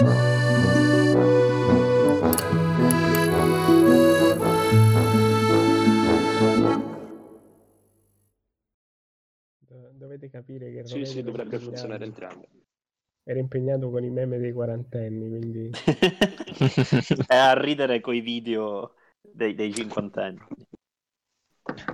[0.00, 0.08] Do-
[9.92, 12.46] Dovete capire che Sì, sì, dovrebbe funzionare entrambi.
[13.24, 15.70] Era impegnato con i meme dei quarantenni, quindi
[17.26, 20.40] È a ridere coi video dei, dei cinquantenni.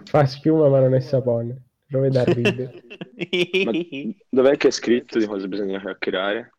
[0.05, 1.65] fa schiuma ma non è sapone.
[1.89, 2.85] Rovede a ridere.
[4.29, 6.53] Dov'è che è scritto di cosa bisogna chiacchierare?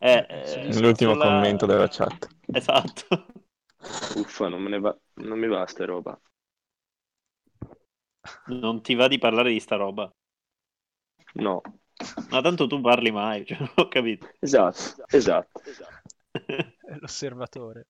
[0.00, 2.28] Eh, eh, L'ultimo sulla- commento della chat.
[2.52, 3.26] Esatto.
[4.22, 4.96] Uffa, non, me ne va...
[5.14, 6.18] non mi va sta roba.
[8.62, 10.12] Non ti va di parlare di sta roba.
[11.34, 11.62] No.
[12.30, 14.28] Ma tanto tu parli mai, cioè, non ho capito.
[14.40, 15.60] Esatto, esatto.
[16.32, 17.86] È l'osservatore.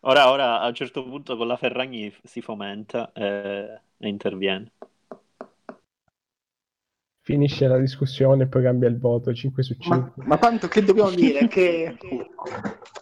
[0.00, 4.72] Ora, ora a un certo punto con la Ferragni si fomenta eh, e interviene.
[7.30, 10.12] Finisce la discussione e poi cambia il voto 5 su 5.
[10.16, 11.46] Ma, ma tanto che dobbiamo dire?
[11.46, 11.96] Che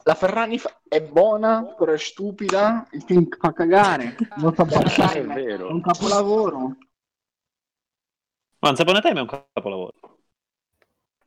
[0.04, 4.68] la Ferrari fa- è buona, però è stupida, il film fa cagare, non fa È
[4.68, 5.68] passare, vero.
[5.68, 6.76] è un capolavoro.
[8.60, 9.94] Ma Once Upon a Time è un capolavoro.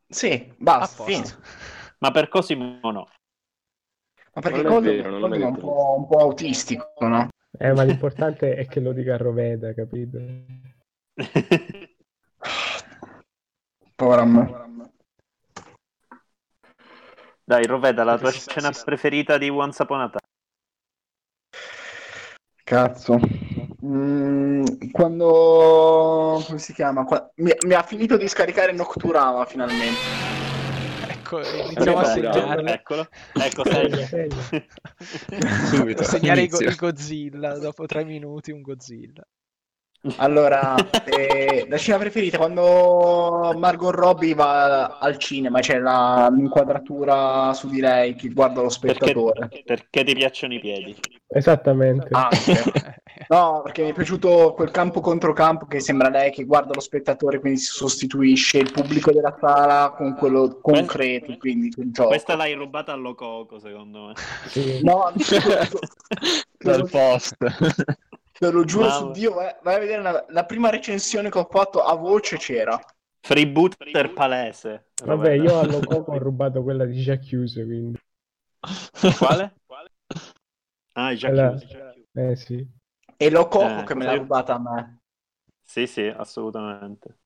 [0.08, 1.06] Sì, basta.
[1.98, 3.08] Ma per Cosimo no.
[4.34, 7.30] Ma perché Non è vero, non Cosimo è un po', un po' autistico, no?
[7.58, 10.20] Eh, ma l'importante è che lo dica a Roveda, capito?
[14.02, 14.92] Me.
[17.44, 18.86] Dai, Roveda, la tua scena sì, sì.
[18.86, 20.20] preferita di Once Upon a Time.
[22.64, 23.20] Cazzo.
[23.86, 26.42] Mm, quando...
[26.48, 27.04] come si chiama?
[27.04, 30.00] Qua- Mi, mi ha finito di scaricare Nocturama finalmente.
[31.08, 32.72] Ecco, iniziamo a segnare.
[32.72, 34.08] Eccolo, ecco, Segna.
[35.70, 36.02] Subito.
[36.02, 36.70] a segnare i, go- inizio.
[36.72, 37.60] i Godzilla.
[37.60, 39.24] Dopo tre minuti un Godzilla.
[40.18, 40.74] Allora,
[41.06, 47.80] eh, la scena preferita quando Margot Robbie va al cinema, c'è la- l'inquadratura su di
[47.80, 49.48] lei che guarda lo spettatore.
[49.48, 50.96] Perché, perché ti piacciono i piedi.
[51.28, 52.08] Esattamente.
[52.12, 53.00] Anche.
[53.30, 56.80] No, perché mi è piaciuto quel campo contro campo che sembra lei che guarda lo
[56.80, 62.10] spettatore, quindi si sostituisce il pubblico della sala con quello concreto, quindi il gioco.
[62.10, 64.14] Questa l'hai rubata allo coco, secondo me.
[64.48, 64.80] Sì.
[64.82, 65.12] No,
[66.58, 67.38] Dal post.
[68.42, 68.98] Te lo giuro Mamma.
[68.98, 72.38] su Dio, vai, vai a vedere la, la prima recensione che ho fatto a voce
[72.38, 72.80] c'era.
[73.20, 74.88] Freebooter palese.
[75.06, 78.00] Vabbè, io allo Coco ho rubato quella di già chiuso, quindi...
[79.20, 79.54] Quale?
[80.94, 81.78] Ah, è già Quella- chiuso.
[82.14, 82.68] Eh sì.
[83.16, 85.02] E lo Coco Eh, che me l'ha rubata a me.
[85.64, 87.20] Sì, sì, assolutamente.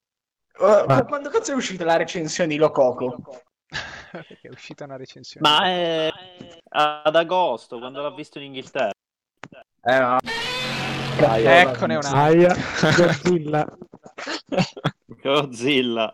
[0.59, 3.23] Uh, Ma- Quando cazzo è uscita la recensione di Lococo?
[4.11, 5.47] Perché è uscita una recensione.
[5.47, 6.09] Ma è
[6.67, 8.91] ad agosto, quando l'ha visto in Inghilterra.
[9.81, 10.34] Eh,
[11.19, 12.09] ma- Eccone una.
[12.11, 12.55] Aia,
[12.97, 13.67] Godzilla.
[15.21, 16.13] Godzilla.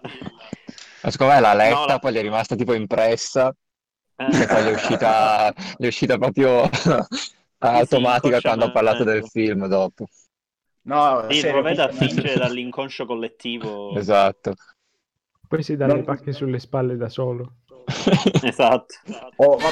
[1.04, 3.54] Ma secondo me l'ha letta, No, la- poi gli è rimasta tipo impressa
[4.16, 6.70] Eh, e poi gli è uscita, gli è uscita proprio
[7.58, 10.06] automatica quando ha parlato del film dopo.
[10.84, 13.96] No, Sì, serio, Roveda comunque- finge dall'inconscio collettivo.
[13.96, 14.54] Esatto.
[15.48, 17.56] Poi si dà Non- le pacche sulle spalle da solo.
[18.44, 18.96] Esatto.
[19.38, 19.70] Oh, ma...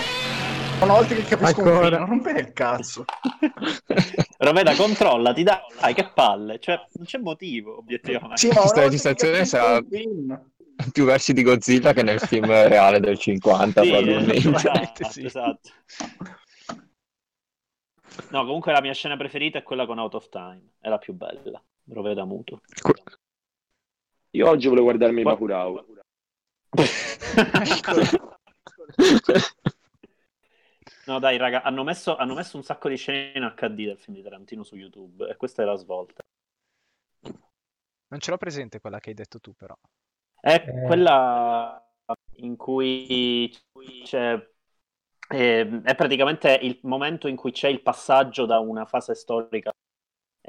[0.82, 1.88] Una volta che capisco un Ancora.
[1.88, 3.04] film, non rompere il cazzo.
[4.40, 6.60] Roveda, controllati, dai, che palle.
[6.60, 8.38] Cioè, non c'è motivo, obiettivamente.
[8.38, 10.42] Sì, Questa registrazione sarà un
[10.94, 14.50] più versi di Godzilla che nel film reale del 50 Sì, probabilmente.
[14.56, 15.26] esatto, Sì.
[15.26, 15.70] esatto.
[18.30, 20.62] No, comunque la mia scena preferita è quella con Out of Time.
[20.80, 21.62] È la più bella.
[21.92, 22.62] Roveda muto.
[24.32, 25.86] Io oggi volevo guardarmi Qua- Bacurau.
[31.10, 34.16] No, dai, raga, hanno messo, hanno messo un sacco di scene in HD del film
[34.16, 36.22] di Tarantino su YouTube e questa è la svolta.
[38.12, 39.76] Non ce l'ho presente quella che hai detto tu, però.
[40.40, 40.80] È Eh.
[40.82, 41.84] quella
[42.38, 43.50] in cui
[44.04, 44.34] c'è.
[45.32, 49.72] eh, è praticamente il momento in cui c'è il passaggio da una fase storica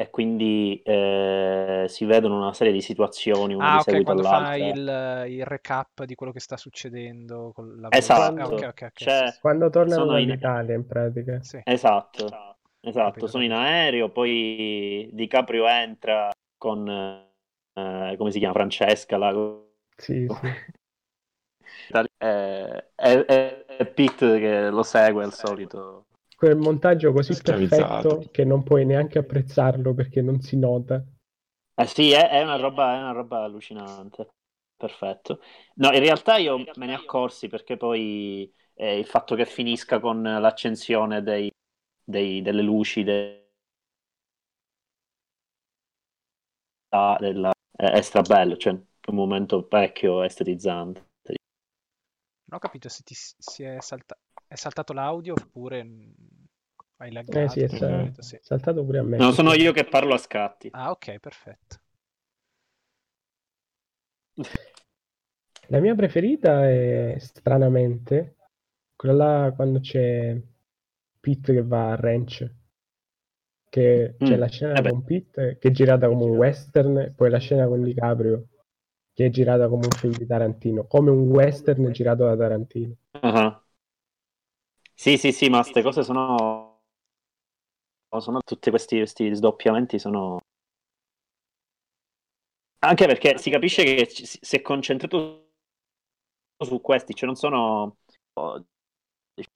[0.01, 4.25] e quindi eh, si vedono una serie di situazioni una Ah, di ok, seguito quando
[4.25, 4.57] fa all'altra.
[4.57, 8.65] il, il recap di quello che sta succedendo con la Esatto.
[8.65, 9.33] Ah, ok, ok, ok.
[9.33, 11.43] C'è- Quando tornano Sono in- dall'Italia, in pratica.
[11.43, 11.63] Sì.
[11.63, 12.39] Esatto,
[12.81, 19.33] esatto, sono in aereo, poi DiCaprio entra con, eh, come si chiama, Francesca, la...
[19.97, 20.53] Sì, sì.
[22.19, 26.07] è, è, è Pete che lo segue al solito.
[26.41, 31.05] Quel montaggio così perfetto che non puoi neanche apprezzarlo perché non si nota.
[31.75, 34.29] Eh sì, è, è una roba, è una roba allucinante,
[34.77, 35.41] perfetto.
[35.77, 40.23] No, in realtà io me ne accorsi perché poi eh, il fatto che finisca con
[40.23, 41.51] l'accensione dei,
[42.05, 43.51] dei- delle luci de-
[46.89, 51.09] da- della- è, è strabello, cioè un momento parecchio estetizzante.
[52.45, 54.19] Non ho capito se ti si è, salta-
[54.51, 56.11] è saltato l'audio oppure mm,
[56.97, 57.39] hai laggato.
[57.39, 58.39] Eh sì, è di sa- solito, sì.
[58.41, 59.19] saltato pure a me.
[59.19, 60.69] No, sono io che parlo a scatti.
[60.73, 61.79] Ah, ok, perfetto.
[65.69, 68.37] La mia preferita è stranamente
[68.95, 70.39] quella là quando c'è
[71.19, 72.47] Pete che va a ranch.
[73.71, 74.83] Che c'è Mm, la scena vabbè.
[74.83, 78.49] con Pete che è girata come un western, e poi la scena con DiCaprio
[79.15, 82.95] che è girata come un film di Tarantino, come un western girato da Tarantino.
[83.23, 83.63] Ah.
[85.01, 86.83] Sì, sì, sì, ma queste cose sono...
[88.19, 90.41] sono tutti questi, questi sdoppiamenti sono...
[92.81, 95.53] Anche perché si capisce che ci- si è concentrato
[96.63, 97.97] su questi, cioè non sono
[98.35, 98.67] oh,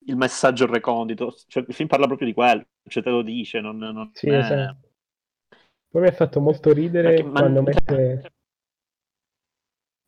[0.06, 3.76] il messaggio recondito, cioè, il film parla proprio di quello, cioè te lo dice, non,
[3.76, 4.88] non Sì, è- esatto.
[5.90, 8.32] Poi mi ha fatto molto ridere Perché- quando mette,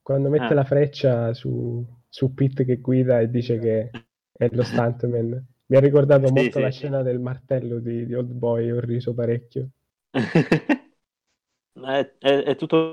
[0.01, 0.55] quando mette Eh.
[0.55, 3.91] la freccia su, su Pete che guida e dice che
[4.37, 5.47] è lo stuntman.
[5.67, 6.61] Mi ha ricordato Sì, molto sì.
[6.61, 9.69] la scena del martello di, di Old Boy, ho riso parecchio.
[11.73, 12.91] è, è- è tutto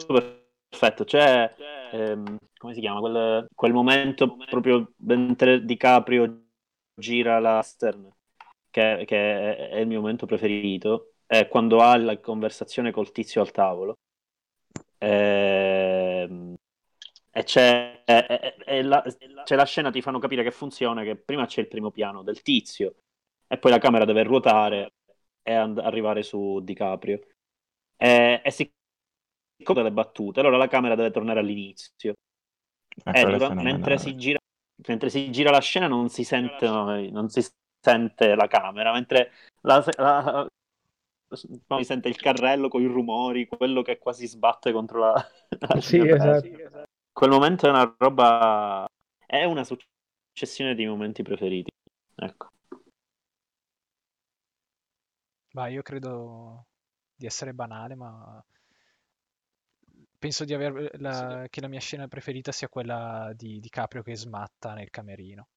[0.69, 1.03] perfetto.
[1.03, 1.53] C'è,
[1.91, 2.99] ehm, come si chiama?
[2.99, 6.45] Quel, quel momento proprio mentre DiCaprio
[6.95, 8.09] gira la Stern,
[8.69, 13.41] che, che è, è il mio momento preferito, è quando ha la conversazione col tizio
[13.41, 13.97] al tavolo.
[14.99, 16.55] Ehm,
[17.31, 19.03] e c'è, e- e- e la,
[19.43, 22.41] c'è la scena, ti fanno capire che funziona, che prima c'è il primo piano del
[22.41, 22.95] tizio,
[23.47, 24.93] e poi la camera deve ruotare
[25.41, 27.19] e and- arrivare su DiCaprio.
[27.97, 28.71] E, e si
[29.73, 32.15] delle battute, allora la camera deve tornare all'inizio.
[33.05, 34.39] Eh, Eh, quello è dura- mentre, si gira,
[34.87, 37.41] mentre si gira la scena non si sente, non si
[37.79, 40.47] sente la camera, mentre la, la-
[41.67, 45.27] no, si sente il carrello con i rumori, quello che quasi sbatte contro la...
[45.59, 46.07] la Sì, finestra.
[46.07, 46.61] esatto.
[47.13, 48.85] Quel momento è una roba...
[49.25, 51.69] è una successione di momenti preferiti.
[52.15, 52.49] Ecco.
[55.55, 56.67] Ma io credo
[57.15, 58.43] di essere banale, ma
[60.19, 64.15] penso di aver la- che la mia scena preferita sia quella di, di Caprio che
[64.15, 65.47] smatta nel camerino.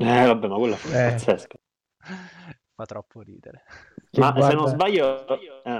[0.00, 0.98] Eh, vabbè, ma quella fu Eh.
[1.02, 1.56] pazzesca.
[2.74, 3.64] Fa troppo ridere.
[4.12, 5.26] Ma se guarda, non sbaglio...
[5.64, 5.78] eh,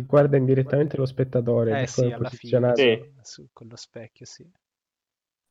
[0.00, 2.30] che guarda indirettamente lo spettatore, Eh sì, alla posizionato.
[2.30, 3.12] fine, Sì.
[3.20, 4.50] su, con lo specchio, sì.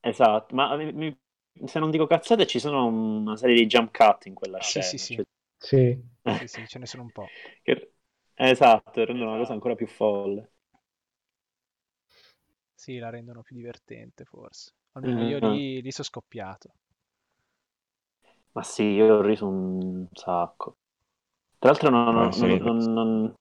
[0.00, 1.18] Esatto, ma mi- mi-
[1.66, 4.82] se non dico cazzate ci sono una serie di jump cut in quella Sì, scena.
[4.82, 5.18] sì, sì.
[5.18, 5.24] cioè-
[5.58, 7.32] Sì, Sì, sì, ce ne sono un po'.
[7.62, 7.92] che-
[8.34, 10.52] Esatto, rendono la cosa ancora più folle.
[12.76, 14.70] Sì, la rendono più divertente, forse.
[14.92, 15.24] Almeno Mhm.
[15.24, 16.74] io lì, lì sono scoppiato.
[18.52, 20.76] Ma sì, io ho riso un sacco.
[21.58, 22.14] Tra l'altro non...
[22.14, 22.60] non- sì.
[22.60, 23.34] non- non- non-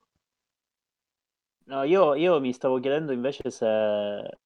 [1.68, 3.66] No, io, io mi stavo chiedendo invece se...
[3.68, 4.40] eh,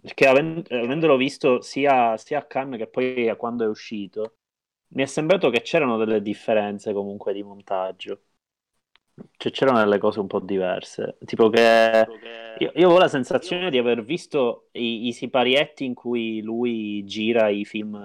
[0.00, 4.36] Perché aven- avendolo visto sia, sia a Cannes che poi a quando è uscito,
[4.94, 8.22] mi è sembrato che c'erano delle differenze comunque di montaggio.
[9.36, 11.16] Cioè c'erano delle cose un po' diverse.
[11.24, 12.10] Tipo che
[12.54, 17.48] io, io ho la sensazione di aver visto i, i siparietti in cui lui gira
[17.48, 17.96] i film,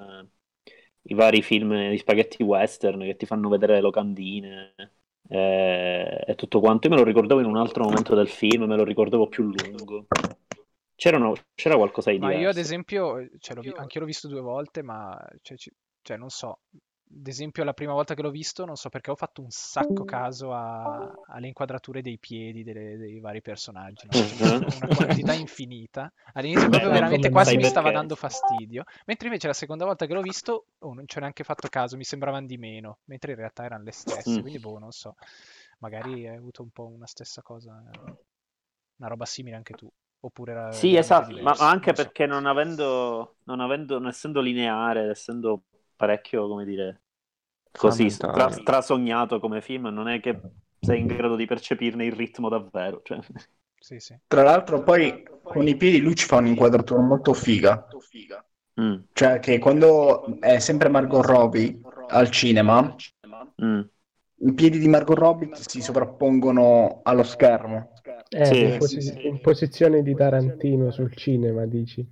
[1.04, 4.74] i vari film di spaghetti western che ti fanno vedere le locandine
[5.28, 6.88] eh, e tutto quanto.
[6.88, 10.08] Io me lo ricordavo in un altro momento del film, me lo ricordavo più lungo.
[10.96, 12.44] C'erano- c'era qualcosa di Ma diverso.
[12.46, 16.18] io ad esempio, cioè, l'ho anche io l'ho visto due volte, ma cioè, ci- cioè,
[16.18, 16.60] non so,
[17.18, 20.04] ad esempio la prima volta che l'ho visto, non so perché ho fatto un sacco
[20.04, 24.26] caso a- alle inquadrature dei piedi delle- dei vari personaggi, no?
[24.32, 26.12] Ne sono una quantità infinita.
[26.34, 30.22] All'inizio proprio veramente quasi mi stava dando fastidio, mentre invece la seconda volta che l'ho
[30.22, 33.64] visto, oh, non ci ho neanche fatto caso, mi sembravano di meno, mentre in realtà
[33.64, 34.42] erano le stesse, Mm.
[34.42, 35.16] quindi boh, non so,
[35.80, 37.72] magari hai avuto un po' una stessa cosa,
[38.98, 39.90] una roba simile anche tu.
[40.22, 42.12] Oppure era Sì, esatto, ma, diverso, ma anche non so.
[42.12, 45.64] perché non avendo, non avendo, non essendo lineare, essendo
[45.96, 47.04] parecchio, come dire,
[47.78, 48.64] così stra- Frammentario.
[48.64, 50.40] strasognato come film, non è che
[50.80, 53.02] sei in grado di percepirne il ritmo davvero.
[53.04, 53.20] Cioè.
[53.80, 54.18] Sì, sì.
[54.28, 57.88] Tra l'altro, poi con i piedi lui ci fa un'inquadratura molto figa.
[58.82, 61.80] Mm, Cioè, che quando è sempre Margot Robbie
[62.10, 62.96] al cinema,
[63.64, 63.80] mm.
[64.38, 67.92] i piedi di Margot Robbie si sovrappongono allo schermo.
[68.30, 69.28] Eh, Sì, in, sì, posi- sì.
[69.28, 72.06] in posizione di Tarantino sul cinema, dici?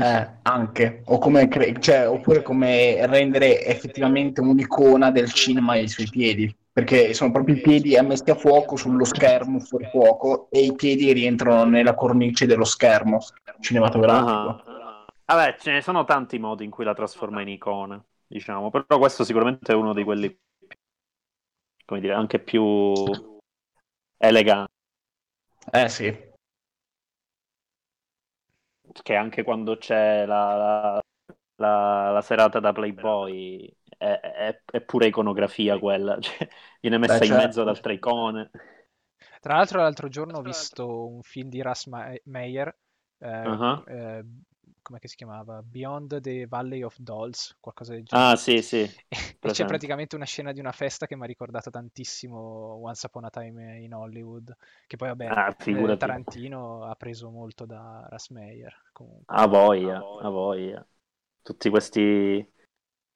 [0.00, 1.02] Eh, anche.
[1.06, 6.54] O come cre- cioè, oppure come rendere effettivamente un'icona del cinema ai suoi piedi.
[6.72, 11.12] Perché sono proprio i piedi messi a fuoco sullo schermo, fuori fuoco, e i piedi
[11.12, 13.18] rientrano nella cornice dello schermo
[13.58, 14.62] cinematografico.
[14.64, 15.04] Ah.
[15.24, 19.24] Vabbè, ce ne sono tanti modi in cui la trasforma in icona, diciamo, però questo
[19.24, 20.38] sicuramente è uno di quelli,
[21.84, 23.04] come dire, anche più
[24.16, 24.72] eleganti.
[25.72, 26.27] Eh sì.
[29.02, 31.00] Che anche quando c'è la, la,
[31.56, 36.48] la, la serata da Playboy è, è, è pure iconografia quella, cioè,
[36.80, 37.34] viene messa Beh, in certo.
[37.34, 38.50] mezzo ad altre icone.
[39.40, 41.86] Tra l'altro, l'altro giorno ho visto un film di Russ
[42.24, 42.76] Meyer,
[43.18, 43.82] eh, Uh-huh.
[43.84, 44.24] eh,
[44.88, 45.62] come si chiamava?
[45.62, 48.32] Beyond the Valley of Dolls, qualcosa del genere.
[48.32, 48.90] Ah, sì, sì.
[49.40, 52.36] E c'è praticamente una scena di una festa che mi ha ricordato tantissimo
[52.82, 54.54] Once Upon a Time in Hollywood,
[54.86, 55.96] che poi vabbè, Ah, eh.
[55.96, 58.74] Tarantino ha preso molto da Russ Meyer.
[58.92, 59.36] Comunque.
[59.36, 60.86] A voglia, a voglia.
[61.42, 62.46] Tutti questi...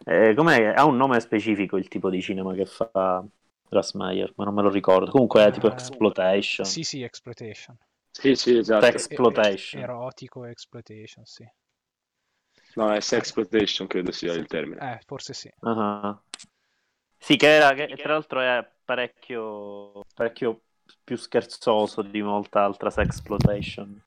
[0.05, 0.75] Eh, com'è?
[0.77, 3.25] Ha un nome specifico il tipo di cinema che fa
[3.69, 5.11] Russ Meyer, ma non me lo ricordo.
[5.11, 6.67] Comunque è tipo Eh, Exploitation.
[6.67, 7.77] Sì, sì, exploitation.
[8.11, 8.87] Sì, sì, esatto.
[8.87, 9.81] Exploitation.
[9.81, 11.47] e- erotico exploitation, sì.
[12.75, 14.95] No, è sexploitation, credo sia il termine.
[14.95, 15.51] Eh, forse sì.
[15.61, 16.19] Ah.
[17.19, 20.63] Sì, che, era, che tra l'altro è parecchio, parecchio
[21.05, 24.01] più scherzoso di molta altra sexploitation,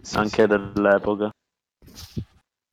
[0.00, 0.46] Sì, anche sì.
[0.46, 1.30] dell'epoca.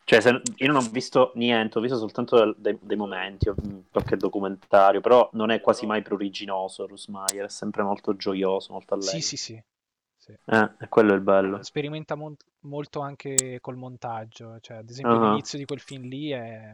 [0.06, 3.56] Cioè, se- io non ho visto niente, ho visto soltanto del- dei, dei momenti, ho-
[3.90, 9.12] qualche documentario, però non è quasi mai pruriginoso Rusmaier, è sempre molto gioioso, molto allegro.
[9.12, 9.64] Sì, sì, sì.
[10.24, 10.34] Sì.
[10.46, 11.64] Eh, e quello è il bello.
[11.64, 15.24] Sperimenta mon- molto anche col montaggio, cioè ad esempio Ah.
[15.26, 16.74] l'inizio di quel film lì è...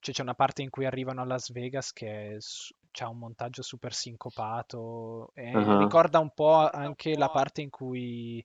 [0.00, 2.38] cioè, c'è una parte in cui arrivano a Las Vegas che
[3.00, 5.76] ha un montaggio super sincopato e Ah.
[5.76, 8.44] ricorda un po' anche la parte in cui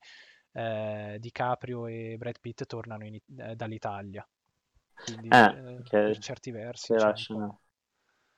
[0.54, 4.28] eh, DiCaprio e Brad Pitt tornano in eh, dall'Italia.
[5.00, 7.58] Quindi Eh, eh, che- per certi versi Che è, c'è la un scena,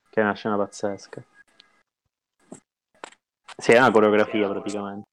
[0.10, 1.24] che è una scena pazzesca.
[3.58, 5.08] Sì, è una coreografia praticamente.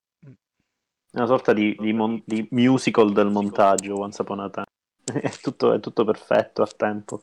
[1.12, 4.66] È una sorta di, di mon- di musical del montaggio, Once Upon a Time.
[5.22, 7.22] È tutto, è tutto perfetto a tempo.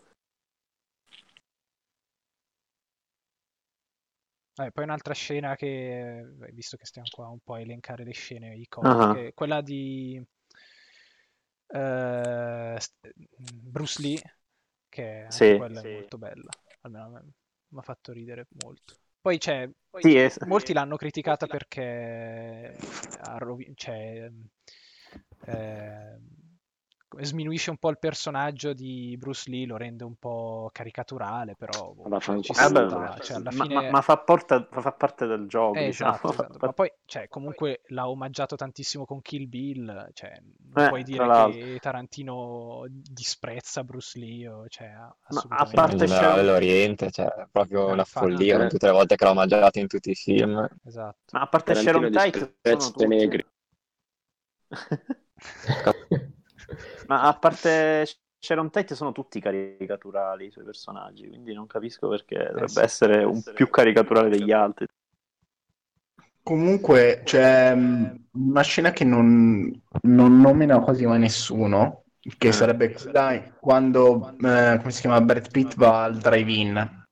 [4.60, 8.12] Eh, poi un'altra scena che, eh, visto che stiamo qua un po' a elencare le
[8.14, 10.20] scene iconiche, quella di
[12.80, 13.12] st-
[13.72, 14.22] Bruce Lee,
[14.90, 15.88] che anche Sì, quella sì.
[15.88, 16.50] è molto bella,
[16.82, 17.22] almeno
[17.70, 18.96] mi ha fatto ridere molto.
[19.28, 19.70] Poi c'è,
[20.00, 22.78] Sì, è- molti l'hanno criticata perché
[23.20, 24.32] ha rovi- cioè,
[25.48, 26.18] eh,
[27.26, 32.12] sminuisce un po' il personaggio di Bruce Lee, lo rende un po' caricaturale, però boh,
[32.12, 33.76] Ma fa- ci Eh beh, sta, cioè, alla fine...
[33.76, 36.18] ma- ma fa, porta- fa parte del gioco, Eh, diciamo.
[36.18, 36.60] esatto, esatto.
[36.62, 40.34] Ma poi, cioè, comunque l'ha omaggiato tantissimo con Kill Bill, cioè,
[40.72, 46.16] non Eh, puoi dire che Tarantino disprezza Bruce Lee, o, cioè, a assolutamente parte no.
[46.18, 48.44] c'è l'Oriente, cioè, proprio Eh, una infatti.
[48.44, 50.68] follia con tutte le volte che l'ho mangiato in tutti i film.
[50.84, 51.36] Esatto.
[51.36, 53.06] Ma a parte Sharon Tate, sono tutti...
[53.08, 53.46] negri.
[57.08, 58.06] Ma a parte
[58.40, 62.80] Sharon Tate sono tutti caricaturali i suoi personaggi, quindi non capisco perché dovrebbe sì.
[62.80, 64.86] essere un più caricaturale degli altri.
[66.44, 72.04] Comunque c'è mh, una scena che non, non nomina quasi mai nessuno,
[72.38, 72.54] che Eh.
[72.54, 77.06] sarebbe quella quando, eh, come si chiama, Brad Pitt va al drive-in.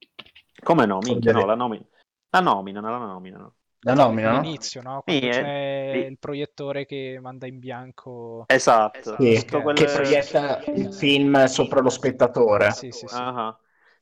[0.63, 1.00] Come no?
[1.00, 1.83] Minchia, no, la nomina.
[2.29, 3.55] La nominano, la nominano.
[3.86, 4.39] La nomina, no?
[4.39, 5.01] All'inizio, no?
[5.04, 5.48] Quando Sì, eh, c'è
[5.92, 6.10] sì.
[6.10, 8.48] il proiettore che manda in bianco.
[8.48, 9.15] Esatto.
[9.20, 12.72] Sì, Tutto che quel- che proietta il film sopra lo spettatore.
[12.72, 13.24] Sì, sì, sì.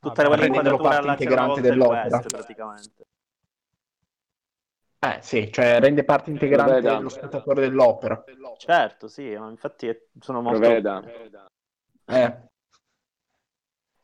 [0.00, 2.18] Tutte quelle rendendolo inquadrature alla integrante una volta il dell'opera.
[2.18, 3.06] West, praticamente.
[4.98, 6.96] Eh sì, cioè rende parte integrante Proveda.
[6.96, 8.20] dello spettatore dell'opera.
[8.56, 10.82] Certo, sì, ma infatti è- sono molto...
[11.00, 11.40] Proveda.
[12.06, 12.30] Eh,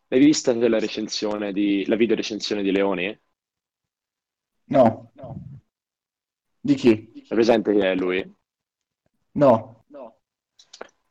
[0.09, 3.19] L'hai vista la recensione di la video recensione di Leoni?
[4.69, 5.11] no.
[6.63, 7.11] Di chi?
[7.29, 8.35] È presente chi è lui?
[9.35, 9.85] No.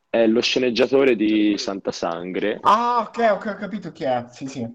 [0.08, 4.26] È lo sceneggiatore di Santa Sangre, Ah, ok, ok, ho capito chi è.
[4.30, 4.66] Sì, sì.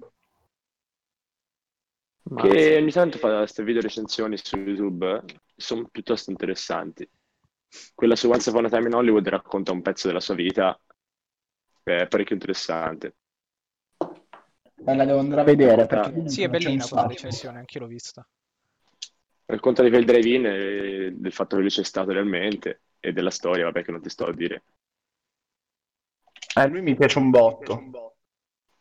[2.30, 5.22] Ma- che ogni tanto fa queste video recensioni su YouTube,
[5.56, 7.08] sono piuttosto interessanti.
[7.94, 10.78] Quella su Once Upon a Time in Hollywood racconta un pezzo della sua vita,
[11.82, 13.16] è parecchio interessante.
[14.84, 17.14] Me la devo andare a vedere perché Sì, è bellina quella sacco.
[17.14, 18.26] recensione, anche l'ho vista.
[19.46, 23.64] Racconta di quel drive-in e del fatto che lui c'è stato realmente e della storia,
[23.64, 24.64] vabbè, che non ti sto a dire.
[26.56, 27.90] Eh, lui mi piace un botto.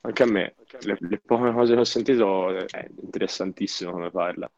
[0.01, 4.51] Anche a me, le, le poche cose che ho sentito è interessantissimo come parla.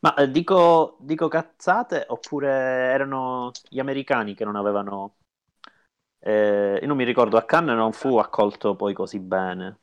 [0.00, 5.16] Ma eh, dico, dico cazzate oppure erano gli americani che non avevano...
[6.20, 9.78] eh, io non mi ricordo, a Cannes non fu accolto poi così bene.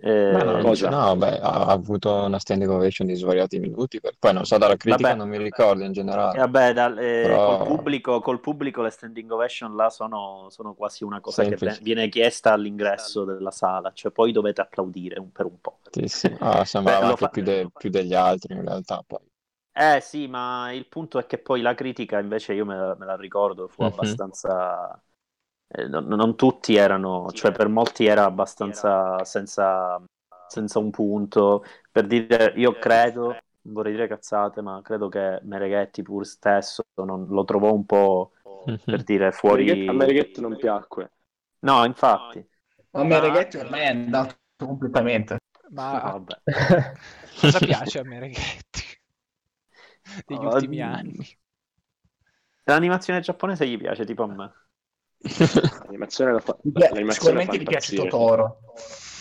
[0.00, 0.90] Eh, no, cosa?
[0.90, 4.00] no, beh, ha avuto una standing ovation di svariati minuti.
[4.00, 5.14] per- Poi non so, dalla critica Vabbè.
[5.14, 6.46] non mi ricordo in generale.
[6.48, 11.04] vabbè, dal- eh, Però- col, pubblico, col pubblico le standing ovation là sono, sono quasi
[11.04, 11.78] una cosa Semplice.
[11.78, 15.80] che viene chiesta all'ingresso della sala, cioè poi dovete applaudire un- per un po'.
[15.90, 16.34] Sì, sì.
[16.40, 19.02] Ah, sembrava anche fa- più, de- più degli altri in realtà.
[19.06, 19.20] Poi.
[19.76, 23.06] Eh sì, ma il punto è che poi la critica invece io me la, me
[23.06, 23.84] la ricordo, fu Mhm.
[23.84, 25.00] abbastanza...
[25.68, 30.02] eh, non, non tutti erano, cioè per molti era abbastanza senza,
[30.46, 31.64] senza un punto.
[31.90, 37.26] Per dire, io credo, non vorrei dire cazzate, ma credo che Mereghetti pur stesso non,
[37.28, 38.32] lo trovò un po'
[38.66, 38.78] Mhm.
[38.84, 39.86] per dire fuori...
[39.88, 41.10] A Merighetto non piacque.
[41.60, 42.46] No, infatti.
[42.92, 45.38] Ma a me Reghetto ormai è andato completamente.
[45.70, 46.40] Ma vabbè.
[47.40, 48.82] cosa piace a me, Reghetti?
[50.26, 51.36] Degli Oh, ultimi anni.
[52.64, 54.52] L'animazione giapponese gli piace, tipo a me.
[55.84, 57.96] L'animazione la fa, pi- l'animazione Sicuramente gli piace.
[57.96, 58.58] Totoro.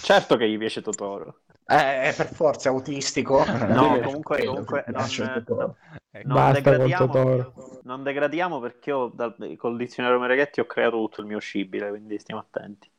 [0.03, 1.41] Certo che gli piace Totoro.
[1.65, 3.43] Eh, è per forza autistico.
[3.45, 5.07] No, Eh, comunque, comunque non-
[5.45, 5.77] Totoro.
[6.11, 6.27] Ecco.
[6.27, 7.53] Non col degradiamo, Totoro.
[7.83, 12.19] non degradiamo perché io dal- col dizionario Mereghetti ho creato tutto il mio scibile, quindi
[12.19, 12.91] stiamo attenti.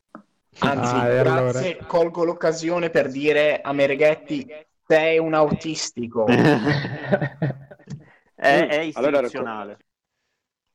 [0.60, 4.46] Anzi, Ah, grazie, colgo l'occasione per dire a Mereghetti
[4.86, 6.24] sei un autistico.
[8.34, 9.78] è, è Allora istituzionale.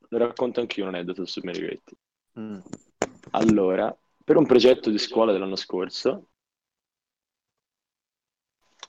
[0.08, 1.96] Lo racconto anch'io un aneddoto su Merighetti.
[2.40, 2.58] Mm.
[3.32, 3.94] Allora,
[4.24, 6.28] per un progetto di scuola dell'anno scorso,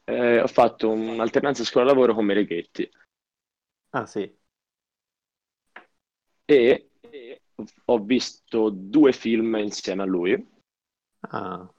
[0.05, 2.89] eh, ho fatto un'alternanza scuola-lavoro con Merighetti
[3.91, 4.38] Ah sì.
[6.46, 6.89] e
[7.86, 10.50] ho visto due film insieme a lui
[11.31, 11.70] Ah.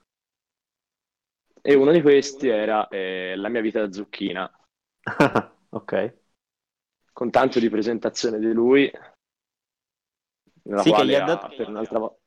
[1.60, 4.50] e uno di questi era eh, La mia vita da zucchina,
[5.70, 6.14] ok.
[7.12, 8.90] con tanto di presentazione di lui,
[10.64, 12.18] nella Sì, quale gli ha dato- per un'altra volta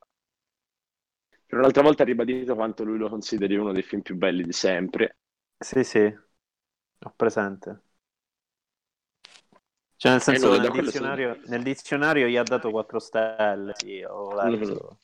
[1.44, 4.52] per un'altra volta ha ribadito quanto lui lo consideri uno dei film più belli di
[4.52, 5.16] sempre.
[5.58, 5.98] Sì, sì.
[7.00, 7.82] Ho presente.
[9.96, 13.74] Cioè, nel senso, no, che da nel dizionario, nel dizionario gli ha dato 4 stelle.
[13.74, 14.98] Sì, ho letto.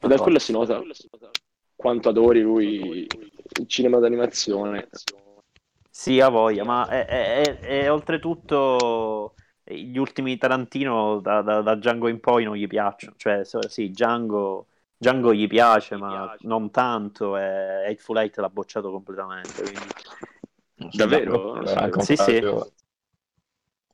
[0.00, 0.82] E da quello si nota
[1.76, 4.88] quanto adori lui il cinema d'animazione.
[5.90, 9.34] Sì, ha voglia, ma è, è- è- è oltretutto
[9.68, 13.14] gli ultimi Tarantino da, da, da Django in poi non gli piacciono.
[13.16, 17.36] Cioè, sì, Django, Django gli piace, ma non tanto.
[17.36, 19.62] E Hateful Eight l'ha bocciato completamente.
[19.62, 20.96] Quindi...
[20.96, 21.52] Davvero?
[21.52, 22.44] Un Sì, sì.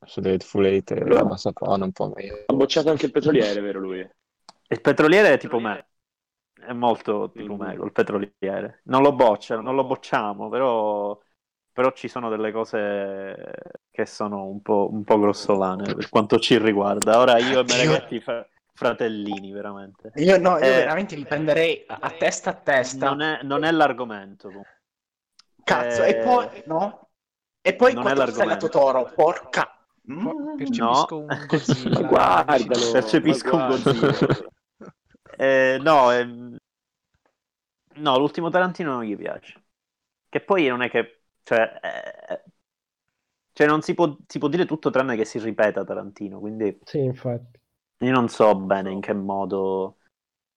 [0.06, 2.44] Su The Hateful Eight e la Massafana un po' meglio.
[2.46, 4.06] Ha bocciato anche il petroliere, vero lui?
[4.68, 5.86] Il petroliere è tipo me.
[6.52, 7.60] È molto tipo Mm.
[7.60, 8.80] me col petroliere.
[8.84, 11.18] Non lo bocciano, non lo bocciamo, però,
[11.74, 13.52] però ci sono delle cose
[13.90, 17.18] che sono un po', un po' grossolane per quanto ci riguarda.
[17.18, 20.12] Ora io e Mereghetti fa- fratellini, veramente.
[20.16, 23.08] Io no, io Eh, veramente li prenderei a testa a testa.
[23.08, 24.50] Non è, non è l'argomento.
[25.64, 27.08] Cazzo, eh, e poi no?
[27.60, 28.68] E poi non è l'argomento.
[28.68, 29.66] Totoro, porca.
[29.66, 30.56] Po- Mm.
[30.56, 31.26] percepisco no.
[31.26, 32.00] un Godzilla.
[32.06, 32.90] Guardalo.
[32.92, 33.66] Percepisco un.
[33.68, 34.16] Godzilla.
[35.36, 36.56] Eh, no, ehm,
[37.96, 39.62] no, l'ultimo Tarantino non gli piace.
[40.28, 41.13] Che poi non è che...
[41.44, 42.42] Cioè, eh,
[43.52, 46.98] cioè non si può, si può dire tutto tranne che si ripeta Tarantino, quindi Sì,
[47.02, 47.60] infatti.
[47.98, 49.98] io non so bene in che modo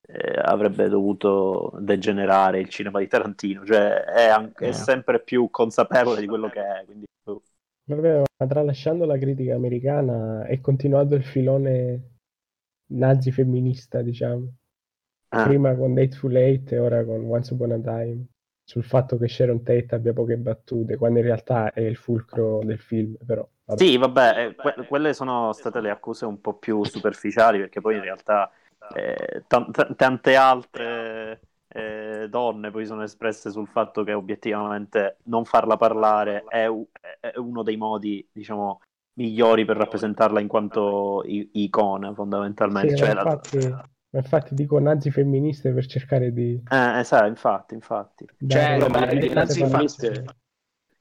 [0.02, 4.74] eh, avrebbe dovuto degenerare il cinema di Tarantino, cioè è, anche- è Eh.
[4.74, 7.44] sempre più consapevole di quello che è, quindi boh.
[7.90, 12.12] Vabbè, ma tralasciando la critica americana, è continuato il filone
[12.94, 14.54] nazi femminista, diciamo.
[15.32, 18.26] Ah, Prima con Hateful Eight e ora con Once Upon a Time.
[18.68, 22.78] Sul fatto che Sharon Tate abbia poche battute, quando in realtà è il fulcro del
[22.78, 23.48] film, però.
[23.64, 23.82] vabbè.
[23.82, 27.96] Sì, vabbè, eh, que- quelle sono state le accuse un po' più superficiali perché poi
[27.96, 28.52] in realtà
[28.94, 35.78] eh, t- tante altre eh, donne poi sono espresse sul fatto che obiettivamente non farla
[35.78, 36.88] parlare è, u-
[37.22, 38.82] è uno dei modi, diciamo,
[39.14, 42.90] migliori per rappresentarla in quanto i- icona, fondamentalmente.
[42.90, 43.58] Sì, Cioè, ma la- infatti,
[44.18, 48.26] ma infatti dico nazi femministe per cercare di eh, esatto, infatti, infatti.
[48.40, 50.16] dare Cioè, ma le nazi separazioni.
[50.16, 50.36] femministe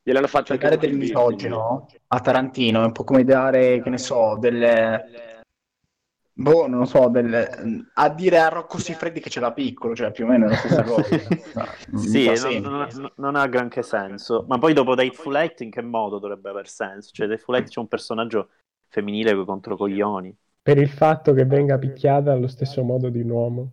[0.03, 4.37] gliel'hanno dare con del misogino a Tarantino è un po' come dare, che ne so,
[4.39, 5.41] delle...
[6.39, 7.49] Boh, non lo so, delle...
[7.95, 10.57] a dire a Rocco Siffredi che ce l'ha piccolo, cioè più o meno è la
[10.57, 11.09] stessa cosa.
[11.91, 14.45] Non Sì, fa non, non- non ha granché senso.
[14.47, 17.11] Ma poi dopo Hateful Eight in che modo dovrebbe aver senso?
[17.13, 18.51] Cioè, Hateful Eight c'è un personaggio
[18.89, 20.37] femminile con contro coglioni.
[20.67, 23.73] Per il fatto che venga picchiata allo stesso modo di un uomo.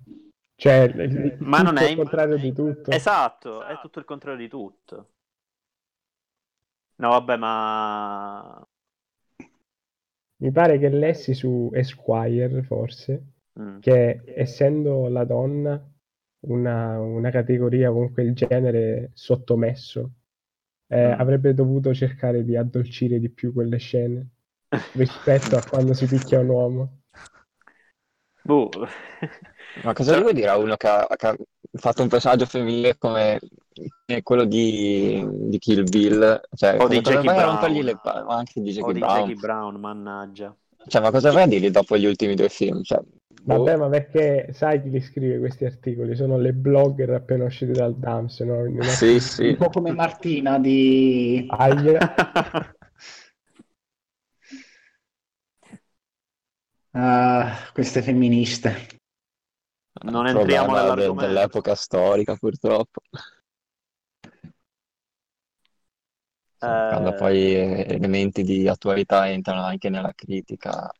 [0.55, 2.91] Cioè, il- Ma non tutto è il contrario di tutto.
[2.91, 5.09] Esatto, è tutto il contrario di tutto.
[6.97, 8.65] No, vabbè, ma...
[10.43, 13.23] Mi pare che lessi su Esquire, forse,
[13.59, 13.79] mm.
[13.79, 15.81] che essendo la donna
[16.47, 20.11] una, una categoria comunque il genere sottomesso,
[20.87, 21.19] eh, Mm.
[21.19, 24.32] avrebbe dovuto cercare di addolcire di più quelle scene
[24.93, 26.89] rispetto a quando si picchia un uomo.
[28.45, 28.69] Boh.
[29.83, 31.35] Ma cosa vuoi dire a uno che ha, che ha-
[31.75, 33.39] fatto un personaggio femminile come
[34.21, 37.73] quello di, di Kill Bill, cioè, O di Jackie Brown.
[37.73, 37.99] le?
[38.03, 39.19] Ma anche di O Jackie di Brown.
[39.19, 40.55] Jackie Brown, mannaggia.
[40.85, 42.83] Cioè, ma cosa vai a dirgli dopo gli ultimi due film?
[42.83, 43.63] Cioè, boh.
[43.63, 46.15] Vabbè, ma perché sai chi li scrive questi articoli?
[46.15, 48.63] Sono le blogger appena uscite dal DAMS, no?
[48.65, 49.47] Non- Sì, sì.
[49.47, 51.47] Un po' come Martina di...
[51.49, 52.13] Aia.
[57.73, 58.97] queste femministe.
[60.03, 61.15] Non entriamo nell'argomento.
[61.17, 63.01] dell'epoca storica, purtroppo.
[66.85, 70.91] Quando Eh, poi eh, elementi di attualità entrano anche nella critica,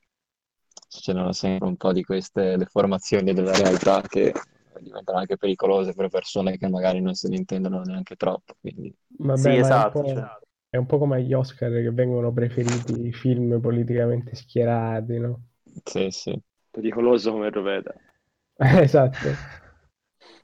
[0.87, 4.31] succedono sempre un po' di queste deformazioni della realtà che
[4.79, 8.55] diventano anche pericolose per persone che magari non se ne intendono neanche troppo.
[8.59, 10.27] Quindi Vabbè, Sì, ma è un esatto, po'- cioè.
[10.69, 15.43] è un po' come agli Oscar che vengono preferiti i film politicamente schierati, no?
[15.83, 16.39] Sì, sì.
[16.69, 17.93] Pericoloso come Roveda.
[18.81, 19.61] Esatto.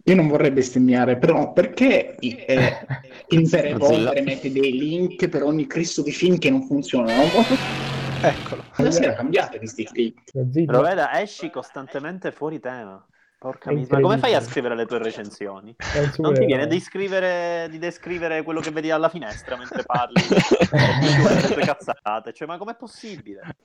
[0.04, 2.86] Io non vorrei bestemmiare, però perché eh,
[3.30, 4.04] Inter e Godzilla.
[4.06, 7.24] Voltere mette dei link per ogni Cristo di film che non funzionano?
[8.22, 8.64] Eccolo.
[8.74, 10.14] Cosa si era cambiato questi?
[10.32, 10.72] Godzilla.
[10.72, 13.06] Roveda, esci costantemente fuori tema.
[13.40, 15.74] Porca miseria, ma come fai a scrivere le tue recensioni?
[16.18, 21.54] Non ti viene di, scrivere, di descrivere quello che vedi dalla finestra mentre parli le
[21.54, 22.34] tue cazzate?
[22.34, 23.56] Cioè, ma com'è possibile?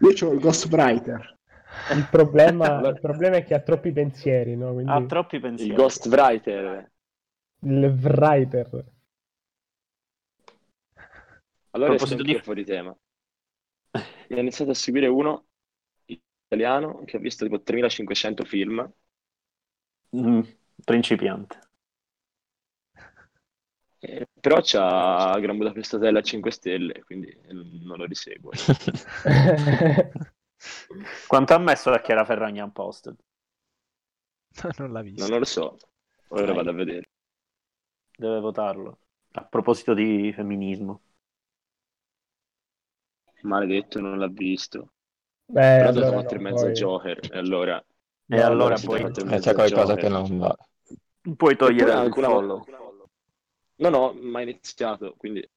[0.00, 1.36] Io ho il Ghostwriter.
[1.94, 4.72] Il problema, il problema è che ha troppi pensieri, no?
[4.72, 5.74] Quindi Ha troppi Il pensieri.
[5.74, 6.90] Ghostwriter.
[7.60, 8.84] il writer.
[11.70, 12.96] Allora A proposito di- fuori tema.
[14.28, 15.46] Mi ha iniziato a seguire uno
[16.06, 18.90] italiano che ha visto tipo 3500 film.
[20.14, 20.40] Mm,
[20.84, 21.58] principiante.
[24.00, 28.50] Eh, però c'ha Gran Budapest Hotel a 5 stelle, quindi non lo riseguo.
[31.26, 33.14] Quanto ha messo la Chiara Ferragna un post?
[34.78, 35.28] non l'ha visto.
[35.28, 35.76] Non lo so.
[36.28, 37.08] Ora vado a vedere.
[38.16, 38.98] Deve votarlo.
[39.32, 41.00] A proposito di femminismo.
[43.42, 44.92] Maledetto, non l'ha visto.
[45.46, 47.84] Beh, Però ha dato allora 4 e mezzo poi- Joker, e allora...
[48.30, 49.96] E allora si poi- Eh, c'è qualcosa Joker.
[49.96, 50.56] che non va.
[51.36, 52.28] Puoi togliere il alcuna
[53.78, 53.90] follow.
[53.90, 55.48] No, no, mai iniziato, quindi...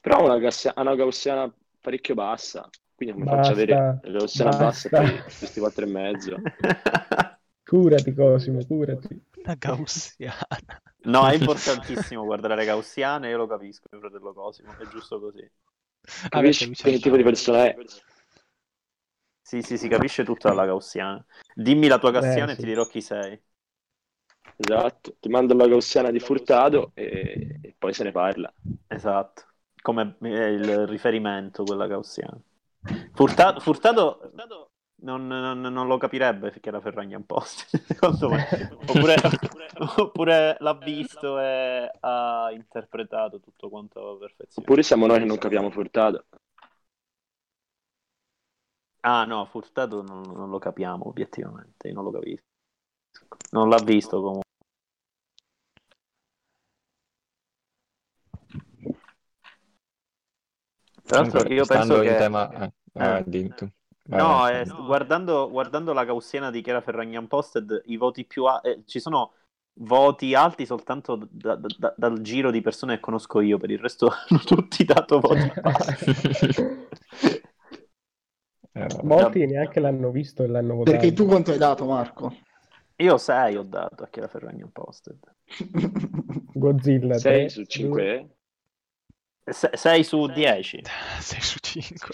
[0.00, 4.56] Però ha una, gassia- una gaussiana parecchio bassa, quindi come faccio ad avere la gaussiana
[4.56, 6.36] bassa poi questi 4 e mezzo?
[7.66, 9.20] Curati, Cosimo, curati.
[9.44, 10.46] Una gaussiana.
[11.02, 15.48] No, è importantissimo guardare le gaussiane, io lo capisco, mio fratello Cosimo, è giusto così.
[16.28, 17.76] Capisci c'ha che tipo di persona è?
[19.42, 21.24] Sì, sì, si capisce tutto dalla gaussiana.
[21.54, 23.40] Dimmi la tua gaussiana Eh, e ti dirò chi sei.
[24.62, 28.52] Esatto, ti mando la gaussiana di Furtado e, e poi se ne parla.
[28.88, 29.44] Esatto,
[29.80, 32.38] come il riferimento quella gaussiana.
[33.14, 34.20] Furta- Furtado
[35.02, 38.46] non, non- non lo capirebbe perché era Ferragna un post, secondo me.
[38.86, 39.14] Oppure,
[39.96, 44.66] oppure l'ha visto e ha interpretato tutto quanto a perfezione.
[44.66, 46.26] Oppure siamo noi che non capiamo Furtado.
[49.02, 52.44] Ah no, Furtado non, non lo capiamo obiettivamente, io non lo capisco.
[53.52, 54.49] Non l'ha visto comunque.
[61.10, 62.16] Tra l'altro io penso che...
[62.16, 62.50] tema...
[62.50, 63.72] eh, vai, Eh.
[64.16, 68.82] No, eh, guardando, guardando la gaussiana di Chiara Ferragnan Posted, i voti più a- eh,
[68.86, 69.34] ci sono
[69.82, 73.78] voti alti soltanto da- da- da- dal giro di persone che conosco io, per il
[73.78, 76.10] resto hanno tutti dato voti bassi.
[78.72, 78.86] Eh.
[79.02, 80.96] Molti neanche l'hanno visto e l'hanno votato.
[80.96, 82.34] Perché tu quanto hai dato, Marco?
[82.96, 85.18] Io 6 ho dato a Chiara Ferragnan Posted.
[86.52, 88.28] Godzilla 6 tre, su 5
[89.52, 90.82] 6 su 10.
[91.20, 92.08] 6 su 5.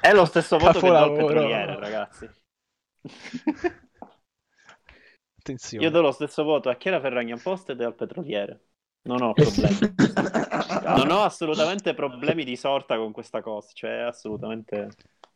[0.00, 1.26] È lo stesso voto che do al Capolavoro.
[1.26, 2.28] petroliere, ragazzi.
[5.38, 5.84] Attenzione.
[5.84, 8.66] Io do lo stesso voto a Chiara Ferragnan Posted e al petroliere.
[9.02, 9.78] Non ho problemi.
[10.96, 14.88] non ho assolutamente problemi di sorta con questa cosa, cioè assolutamente...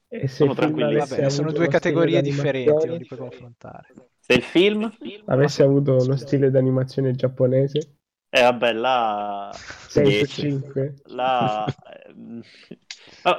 [0.09, 0.95] E se Sono il film tranquilli.
[0.95, 3.93] avesse Vabbè, sono due categorie differenti, non li puoi confrontare.
[4.21, 4.89] Se il film...
[5.25, 7.96] Avesse avuto uno stile d'animazione giapponese,
[8.29, 9.51] Eh vabbè, là...
[9.53, 10.41] 6 su Dieci.
[10.43, 10.95] 5.
[11.07, 11.65] là
[12.07, 12.43] ehm,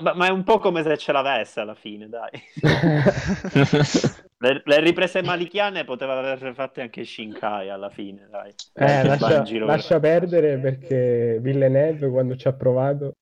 [0.02, 2.32] ma, ma- è un po' come se ce l'avesse alla fine, dai.
[4.40, 8.54] Le, le riprese malichiane poteva aver fatte anche Shinkai alla fine, dai.
[8.76, 13.14] Eh, lascia, giro per- lascia perdere perché Villeneuve quando ci ha provato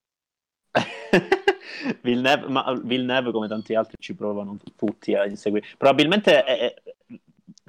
[2.02, 5.66] Villeneuve, ma Villeneuve, come tanti altri, ci provano tutti a inseguire.
[5.78, 6.74] Probabilmente è- è-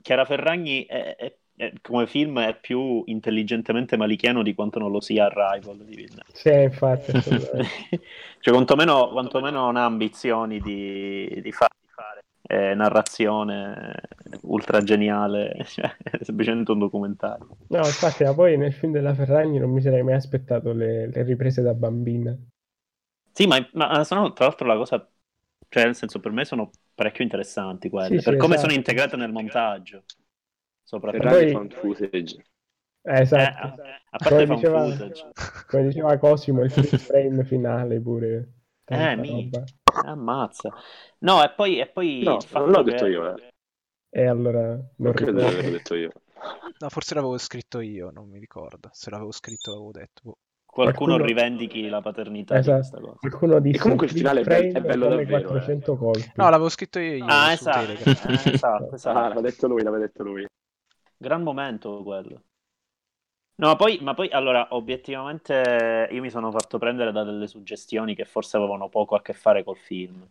[0.03, 1.37] Chiara Ferragni è- è-
[1.83, 6.25] come film è più intelligentemente malichiano di quanto non lo sia Arrival di Villeneuve.
[6.33, 7.21] sì, infatti
[8.41, 13.95] cioè, quantomeno, quantomeno non ha ambizioni di, di fa- di fare eh, narrazione
[14.43, 17.57] ultra geniale, cioè, è semplicemente un documentario.
[17.69, 21.23] No, infatti, ma poi nel film della Ferragni non mi sarei mai aspettato le, le
[21.23, 22.37] riprese da bambina.
[23.33, 25.11] Sì, ma, ma sono tra l'altro la cosa,
[25.69, 28.57] cioè nel senso per me sono parecchio interessanti quelle, Sì, sì, per come esatto.
[28.57, 30.05] sono integrate nel montaggio,
[30.87, 31.23] soprattutto.
[31.25, 32.37] Ferragni poi- found footage.
[33.03, 33.59] Eh, Eh, esatto.
[33.59, 33.75] a,
[34.11, 35.31] a Come parte fan diceva- footage,
[35.69, 36.71] Come diceva Cosimo, il
[37.11, 38.53] frame finale pure.
[38.85, 39.51] Tanta Eh, mi-
[40.05, 40.73] ammazza.
[41.19, 43.51] No, e poi, e poi No, il fatto non l'ho che- detto io, eh.
[44.09, 46.11] E allora non Non credo di averlo detto io.
[46.79, 48.89] No, forse l'avevo scritto io, non mi ricordo.
[48.93, 50.21] Se l'avevo scritto l'avevo detto.
[50.23, 50.37] boh.
[50.67, 52.77] qualcuno Qualcuno- rivendichi la paternità di Esatto.
[52.79, 53.17] questa cosa.
[53.19, 56.33] Qualcuno disse comunque il finale è bello- frame è bello come davvero, 400 colpi.
[56.35, 58.15] No, l'avevo scritto io Ah, su esatto, Telegram.
[58.45, 59.19] eh, esatto, esatto.
[59.19, 60.47] Ah, l'aveva detto lui, l'aveva detto lui.
[61.19, 62.43] Gran momento quello.
[63.59, 68.25] No, poi, ma poi, allora, obiettivamente io mi sono fatto prendere da delle suggestioni che
[68.25, 70.27] forse avevano poco a che fare col film.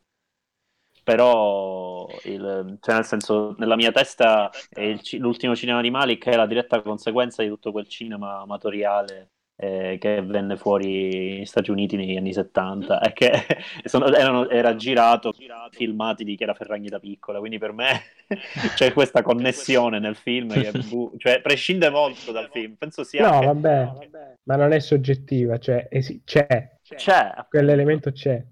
[1.03, 6.47] Però, il- cioè nel senso, nella mia testa il l'ultimo cinema di Malik è la
[6.47, 12.17] diretta conseguenza di tutto quel cinema amatoriale eh, che venne fuori negli Stati Uniti negli
[12.17, 13.31] anni 70 e che
[13.85, 15.33] sono- erano- era girato,
[15.71, 18.01] filmati di Chiara Ferragni da piccola, quindi per me
[18.75, 22.75] c'è questa connessione nel film che bu- cioè, prescinde molto dal film.
[22.75, 28.43] Penso sia No, che- vabbè, ma non è soggettiva, cioè esi- c'è, c'è, quell'elemento c'è.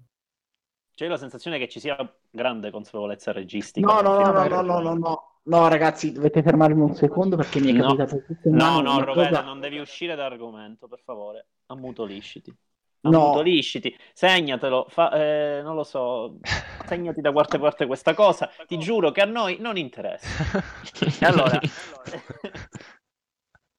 [0.94, 1.96] c'è la sensazione che ci sia
[2.30, 3.86] grande consapevolezza registica.
[3.86, 5.33] No, no, no, no, no, no, no, no.
[5.46, 7.94] No, ragazzi, dovete fermarmi un secondo perché mi è No.
[7.94, 11.48] capitato tutto No, mano no, una Roveda, cosa- non devi uscire dall'argomento, per favore.
[11.66, 12.54] Ammutolisciti.
[13.00, 13.24] No.
[13.26, 13.94] Ammutolisciti.
[14.14, 16.38] Segnatelo, fa- eh, non lo so,
[16.86, 18.48] segnati da qualche parte questa cosa.
[18.66, 20.24] Ti giuro che a noi non interessa.
[21.20, 21.60] E allora,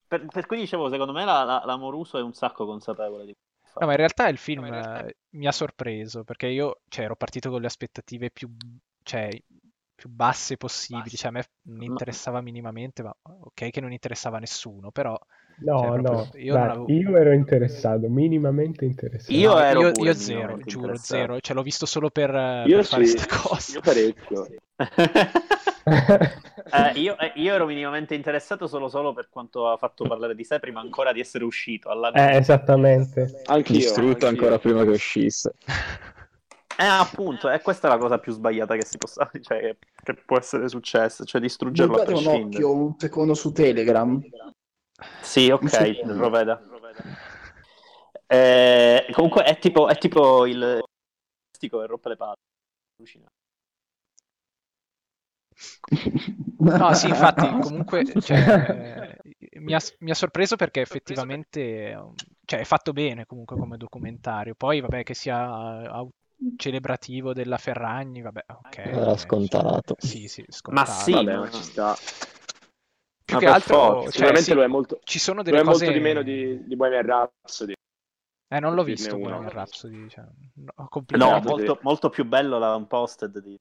[0.08, 3.34] per, per cui dicevo, secondo me la, la, la Moruso è un sacco consapevole di.
[3.78, 7.50] No, ma in realtà il film eh, mi ha sorpreso perché io cioè, ero partito
[7.50, 8.50] con le aspettative più,
[9.04, 9.30] cioè,
[9.96, 14.42] più basse possibili, cioè a me non interessava minimamente, ma ok che non interessava a
[14.42, 15.18] nessuno, però
[15.58, 19.34] No, Cioè, proprio- no, io dai, avevo- io ero interessato, minimamente interessato.
[19.34, 22.30] Io ero io, io zero, giuro, zero, cioè l'ho visto solo per,
[22.68, 23.72] Io per fare sì, sta cosa.
[23.72, 24.48] io parecchio.
[26.68, 30.44] Eh, io, eh, io ero minimamente interessato solo, solo per quanto ha fatto parlare di
[30.44, 31.90] sé prima ancora di essere uscito.
[31.90, 32.12] Alla...
[32.12, 33.42] Eh, esattamente.
[33.46, 33.78] Anch'io.
[33.78, 34.28] Distrutto anch'io.
[34.28, 35.54] ancora prima che uscisse.
[36.78, 40.14] Eh, appunto, e questa è la cosa più sbagliata che si possa, cioè, che, che
[40.14, 42.64] può essere successa, cioè distruggerlo a Buttate un prescindere.
[42.64, 44.22] occhio un secondo su Telegram.
[45.22, 46.00] Sì, ok, Sì.
[46.04, 46.62] lo veda.
[48.28, 50.84] Eh, comunque è tipo, è tipo il
[51.52, 52.36] stico che rompe le palle.
[56.58, 61.60] No, sì, infatti, comunque cioè, eh, mi, ha, mi ha sorpreso perché effettivamente
[61.92, 61.98] eh,
[62.46, 64.56] cioè, è fatto bene comunque come documentario.
[64.56, 66.08] Poi, vabbè, che sia eh,
[66.58, 68.78] celebrativo della Ferragni, vabbè, ok.
[68.78, 69.96] Era eh, scontato.
[70.00, 71.02] Sì, sì, Ma scontato.
[71.02, 71.96] sì, Vabbè, ma- ma ci sta.
[73.26, 74.02] Più Ma che altro, forza.
[74.02, 75.86] cioè, Sicuramente sì, lo è molto, ci sono lo delle è cose...
[75.86, 77.74] molto di meno di, di Bohemian Rhapsody.
[78.48, 79.18] Eh, non l'ho visto.
[79.18, 80.26] Bohemian Rhapsody, cioè,
[81.18, 83.56] no, molto, molto più bello la Unposted di...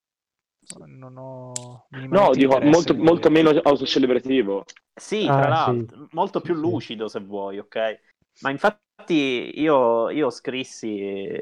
[0.86, 4.64] non ho No, dico molto, in molto meno autocelebrativo.
[4.94, 8.00] Sì, Ah, tra l'altro, molto più lucido se vuoi, ok?
[8.40, 11.32] Ma infatti io, io scrissi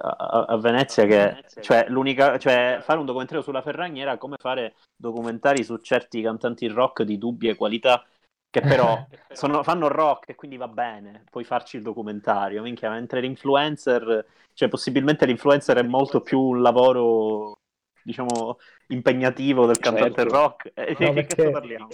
[0.00, 4.74] a, a Venezia che cioè, l'unica, cioè, fare un documentario sulla Ferragni era come fare
[4.96, 8.04] documentari su certi cantanti rock di dubbie qualità
[8.52, 13.20] che però sono- fanno rock e quindi va bene, puoi farci il documentario, minchia, mentre
[13.20, 17.56] l'influencer, cioè possibilmente l'influencer è molto più un lavoro,
[18.02, 20.34] diciamo, impegnativo del cantante Certo.
[20.36, 20.70] rock.
[20.74, 21.88] Eh, di che perché- cazzo parliamo?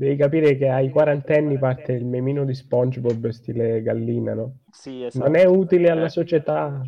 [0.00, 4.60] Devi capire che ai quarantenni parte il memino di SpongeBob stile gallina, no?
[4.70, 5.26] Sì, esatto.
[5.26, 6.08] Non è utile alla Eh.
[6.08, 6.80] società.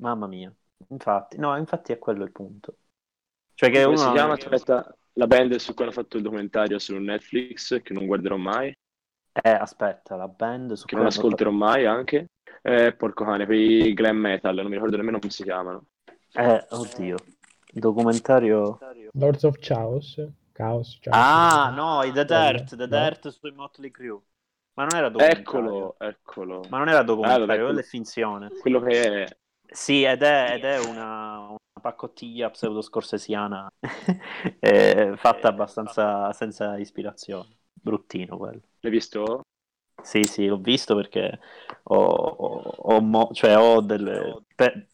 [0.00, 0.52] Mamma mia,
[0.88, 2.76] infatti, no, infatti è quello il punto.
[3.54, 4.06] Cioè che Come uno...
[4.06, 4.32] si chiama?
[4.34, 8.72] Aspetta, la band su cui hanno fatto il documentario su Netflix, che non guarderò mai,
[9.32, 12.26] Eh, aspetta, la band su che cui non hanno fatto- ascolterò mai anche.
[12.62, 15.84] Eh, porco cane, quei glam metal, non mi ricordo nemmeno come si chiamano.
[16.32, 17.16] Eh, oddio.
[17.72, 18.78] Documentario...
[19.12, 20.14] Lords of Chaos.
[20.52, 21.16] Chaos, Chaos.
[21.18, 22.98] Ah, no, i The Dirt, The no?
[22.98, 24.20] Dirt sui Motley Crue.
[24.74, 25.40] Ma non era documentario.
[25.42, 26.64] Eccolo, eccolo.
[26.68, 28.48] Ma non era documentario, Ah, vabbè, quello è quello- finzione.
[28.60, 29.38] Quello che è...
[29.72, 33.68] Sì, ed è, ed è una, una pacottiglia pseudo-scorsesiana
[34.58, 37.56] eh, fatta abbastanza senza ispirazione.
[37.72, 38.60] Bruttino quello.
[38.80, 39.42] L'hai visto?
[40.02, 41.38] Sì, sì, l'ho visto perché
[41.84, 44.44] ho, ho- ho mo- cioè ho delle...
[44.54, 44.86] per-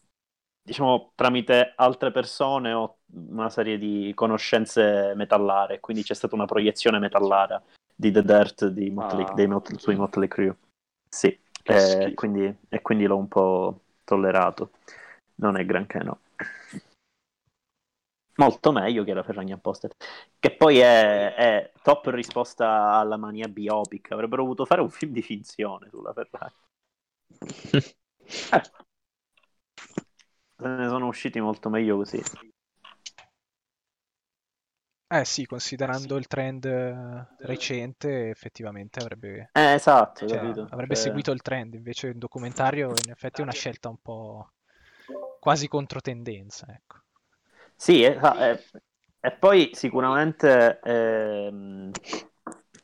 [0.61, 2.97] diciamo, tramite altre persone ho
[3.29, 7.61] una serie di conoscenze metallare, quindi c'è stata una proiezione metallara
[7.95, 9.33] di The Dirt di Motley- Ah.
[9.33, 10.55] dei Mot- sui Motley Crue.
[11.09, 14.71] Sì, eh, quindi, e quindi l'ho un po' tollerato.
[15.35, 16.21] Non è granché, no.
[18.37, 19.89] Molto meglio che la Ferragni Apposta.
[20.39, 24.11] Che poi è, è top risposta alla mania biopic.
[24.11, 26.53] Avrebbero voluto fare un film di finzione sulla Ferragni.
[28.51, 28.61] Eh.
[30.59, 32.21] Se ne sono usciti molto meglio così.
[35.09, 40.69] Eh sì, considerando il trend eh, recente, effettivamente avrebbe, Eh, esatto, cioè, capito?
[40.69, 44.51] avrebbe Cioè, seguito il trend, invece il documentario in effetti è una scelta un po'
[45.39, 47.01] quasi controtendenza, ecco.
[47.75, 48.65] Sì, e, e-
[49.19, 51.91] e poi sicuramente, ehm,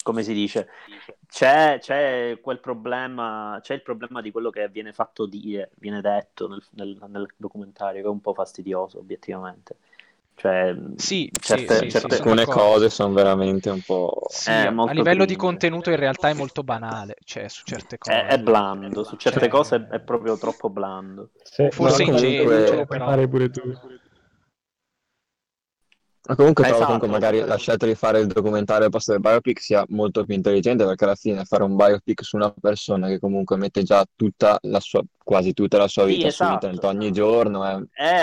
[0.03, 0.67] come si dice,
[1.27, 6.47] c'è, c'è quel problema, c'è il problema di quello che viene fatto dire, viene detto
[6.47, 9.77] nel, nel- nel documentario, che è un po' fastidioso, obiettivamente.
[10.35, 14.23] Cioè, Sì, certe- sì, certe- sì, Alcune cose sono veramente un po'...
[14.29, 15.35] Sì, È a livello di cringe.
[15.37, 18.25] contenuto in realtà è molto banale, cioè su certe cose.
[18.25, 21.29] è, è blando, su certe Cioè- cose è proprio troppo blando.
[21.43, 23.61] Se, Forse no, ingenuo, comunque lo però- fare pure tu.
[26.25, 27.51] Ma comunque trovo Esatto, comunque magari esatto.
[27.51, 31.03] la scelta di fare il documentario al posto del biopic sia molto più intelligente perché
[31.03, 35.01] alla fine fare un biopic su una persona che comunque mette già tutta la sua,
[35.21, 36.53] quasi tutta la sua Sì, vita su esatto.
[36.67, 37.77] internet ogni giorno è...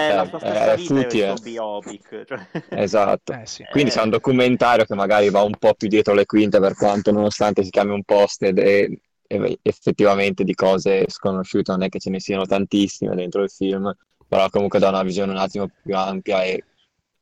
[0.07, 1.35] È la Eh, sua è stessa vita e futile.
[1.43, 2.25] biopic.
[2.27, 2.47] Cioè...
[2.69, 3.33] Esatto.
[3.33, 3.65] Eh sì.
[3.69, 3.93] Quindi Eh.
[3.93, 7.63] c'è un documentario che magari va un po' più dietro le quinte per quanto nonostante
[7.65, 12.21] si chiami un posted e, e effettivamente di cose sconosciute non è che ce ne
[12.21, 13.93] siano tantissime dentro il film,
[14.27, 16.65] però comunque dà una visione un attimo più ampia e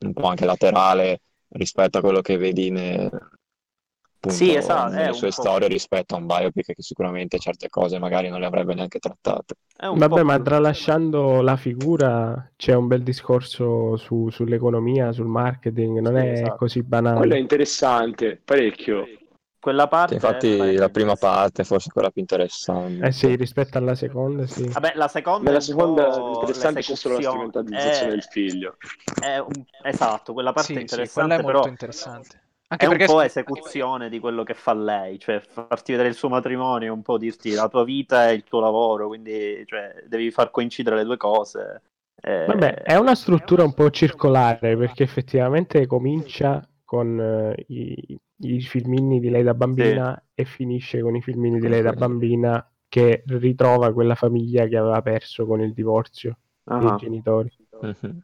[0.00, 3.10] un po' anche laterale rispetto a quello che vedi ne-
[4.20, 8.28] appunto, Sì, esatto, nelle sue storie rispetto a un biopic che sicuramente certe cose magari
[8.28, 9.54] non le avrebbe neanche trattate.
[9.90, 16.16] Vabbè, ma più- tralasciando la figura c'è un bel discorso su- sull'economia, sul marketing, non
[16.16, 16.56] Sì, è esatto.
[16.56, 17.38] così Quello è banale.
[17.38, 19.17] interessante, parecchio.
[19.68, 21.36] Quella parte Che infatti è parecchio la prima interessante.
[21.36, 23.06] parte è forse quella più interessante.
[23.06, 24.64] Eh sì, rispetto alla seconda, sì.
[24.64, 28.76] Vabbè, la seconda è un seconda interessante c'è solo la strumentalizzazione È- del figlio.
[29.22, 32.28] è un- Esatto, quella parte Sì, è sì, quella interessante, è molto però interessante.
[32.36, 36.14] è Anche un perché po' esecuzione di quello che fa lei, cioè farti vedere il
[36.14, 40.30] suo matrimonio, un po' dirti la tua vita e il tuo lavoro, quindi cioè, devi
[40.30, 41.82] far coincidere le due cose.
[42.20, 48.60] Eh, Vabbè, è una struttura un po' circolare perché effettivamente comincia con eh, i, i
[48.60, 53.22] filmini di lei da bambina e finisce con i filmini di lei da bambina che
[53.26, 56.96] ritrova quella famiglia che aveva perso con il divorzio dei ah.
[56.96, 57.50] genitori.
[57.82, 58.22] Mhm.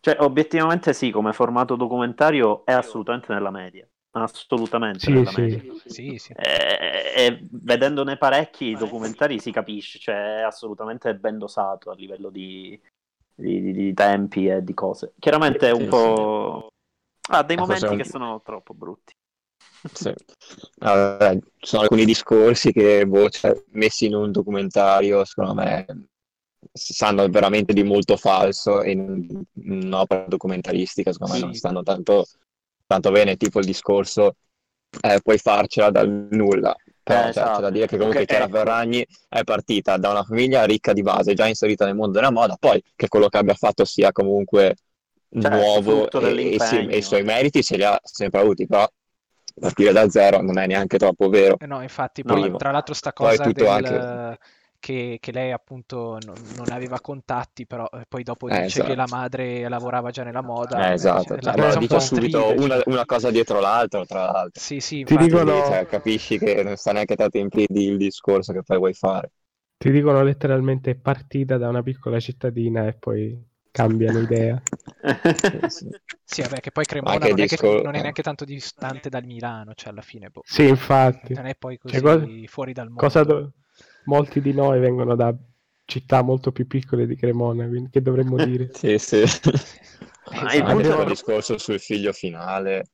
[0.00, 3.86] Cioè, obiettivamente sì, come formato documentario è assolutamente nella media.
[4.12, 5.40] Assolutamente Sì, nella sì.
[5.40, 5.74] media.
[5.86, 6.32] Sì, sì.
[6.32, 12.80] E, e vedendone parecchi documentari si capisce, cioè è assolutamente ben dosato a livello di,
[13.34, 15.14] di- di- di tempi e di cose.
[15.18, 16.68] Chiaramente è un Sì, po'...
[17.30, 19.12] Ha dei Eh, forse momenti che sono troppo brutti.
[19.92, 20.12] Sì.
[20.80, 25.86] Allora, ci sono alcuni discorsi che boh, cioè, messi in un documentario, secondo me,
[26.72, 31.44] sanno veramente di molto falso e in un'opera documentaristica, secondo me, Sì.
[31.44, 32.26] non stanno tanto,
[32.86, 34.34] tanto bene, tipo il discorso
[35.02, 36.74] eh, puoi farcela dal nulla.
[37.02, 37.70] Però Eh, cioè, c'è da esatto.
[37.70, 38.48] dire che comunque Ok, Chiara.
[38.48, 42.56] Ferragni è partita da una famiglia ricca di base, già inserita nel mondo della moda,
[42.58, 44.76] poi che quello che abbia fatto sia comunque
[45.30, 48.86] Certo, nuovo e, e e i suoi meriti ce li ha sempre avuti, però
[49.58, 51.60] partire da zero non è neanche troppo vero.
[51.60, 54.38] Eh no, infatti, poi tra l'altro sta cosa del, anche-
[54.78, 58.94] che, che lei appunto non, non aveva contatti, però eh, poi dopo Eh, dice che
[58.94, 59.08] la esatto.
[59.08, 60.88] madre lavorava già nella moda.
[60.90, 62.84] Eh, esatto, la cioè, allora un dice po' subito intriga, una, cioè.
[62.86, 64.62] una cosa dietro l'altra, tra l'altro.
[64.62, 65.28] Sì, sì, Ti infatti.
[65.28, 68.76] dicono- Quindi, cioè, capisci che non sta neanche tanto in piedi il discorso che poi
[68.78, 69.32] vuoi fare.
[69.78, 73.36] Ti dicono letteralmente partita da una piccola cittadina e poi
[73.70, 74.60] cambiano idea.
[76.30, 79.24] Sì, vabbè, che poi Cremona Anche non è, che- non è neanche tanto distante dal
[79.24, 81.32] Milano, cioè alla fine, boh, Sì, infatti.
[81.32, 83.00] non è poi così Cioè, cosa- fuori dal mondo.
[83.00, 83.52] Cosa do-
[84.04, 85.34] Molti di noi vengono da
[85.86, 88.70] città molto più piccole di Cremona, quindi che dovremmo dire?
[88.74, 89.22] Sì, sì.
[90.24, 92.84] Anche punto c'era è- il discorso sul figlio finale,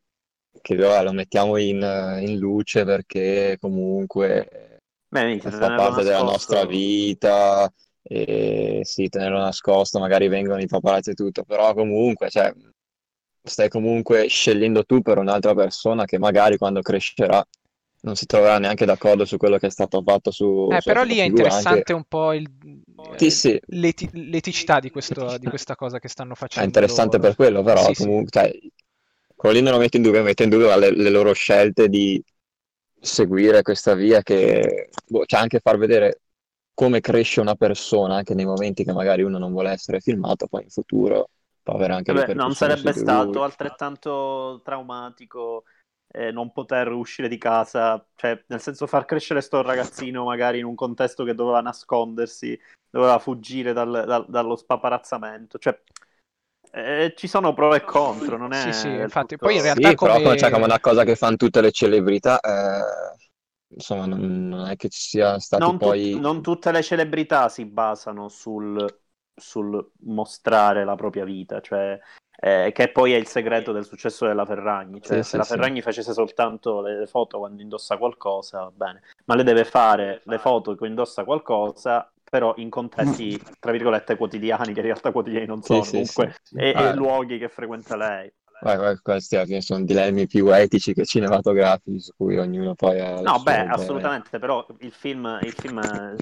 [0.61, 1.81] che vabbè, lo mettiamo in,
[2.21, 7.73] in luce perché comunque Beh, minchia, fa parte della nascosto- nostra vita
[8.07, 12.53] e sì, tenerlo nascosto, magari vengono i paparazzi e tutto, però comunque, cioè,
[13.43, 17.45] stai comunque scegliendo tu per un'altra persona che magari quando crescerà
[18.03, 21.05] non si troverà neanche d'accordo su quello che è stato fatto su Eh, sulla però
[21.05, 22.51] lì è interessante anche- un po' il,
[23.17, 23.61] Sì, sì.
[23.67, 27.19] l'eti- l'eticità di, questo- di questa cosa che stanno È facendo interessante loro.
[27.19, 28.53] per quello, però Sì, comunque, cioè,
[29.35, 32.23] quello lì non lo metto in dubbio, metto in dubbio le, le loro scelte di
[33.01, 36.21] seguire questa via che boh, c'è anche far vedere
[36.75, 40.65] come cresce una persona anche nei momenti che magari uno non vuole essere filmato, poi
[40.65, 41.31] in futuro
[41.63, 43.01] può avere anche Vabbè, non sarebbe di lui.
[43.01, 45.65] stato altrettanto traumatico
[46.09, 50.65] eh, non poter uscire di casa, cioè nel senso far crescere sto ragazzino magari in
[50.65, 52.59] un contesto che doveva nascondersi,
[52.91, 55.81] doveva fuggire dal- dal- dallo spaparazzamento, cioè
[56.77, 58.61] Eh, ci sono pro e contro, non è...
[58.61, 60.37] Sì, sì, infatti, tutto- poi in realtà Sì, però come...
[60.37, 63.17] cioè, come una cosa che fanno tutte le celebrità, eh,
[63.75, 66.19] insomma, non, non è che ci sia stati non, tut- poi...
[66.19, 69.01] non tutte le celebrità si basano sul,
[69.35, 71.99] sul mostrare la propria vita, cioè,
[72.37, 75.01] eh, che poi è il segreto del successo della Ferragni.
[75.01, 75.45] Cioè, Sì, se sì, la sì.
[75.45, 80.39] Ferragni facesse soltanto le foto quando indossa qualcosa, va bene, ma le deve fare le
[80.39, 85.63] foto che indossa qualcosa, però in contesti, tra virgolette, quotidiani, che in realtà quotidiani non
[85.63, 86.57] Sì, sono, sì, comunque, sì.
[86.57, 88.33] e, e Ah, luoghi che frequenta lei.
[88.65, 93.21] Vai, questi alla fine sono dilemmi più etici che cinematografici su cui ognuno poi ha
[93.21, 93.73] No, beh, idea.
[93.73, 96.17] assolutamente, però il film, il film eh,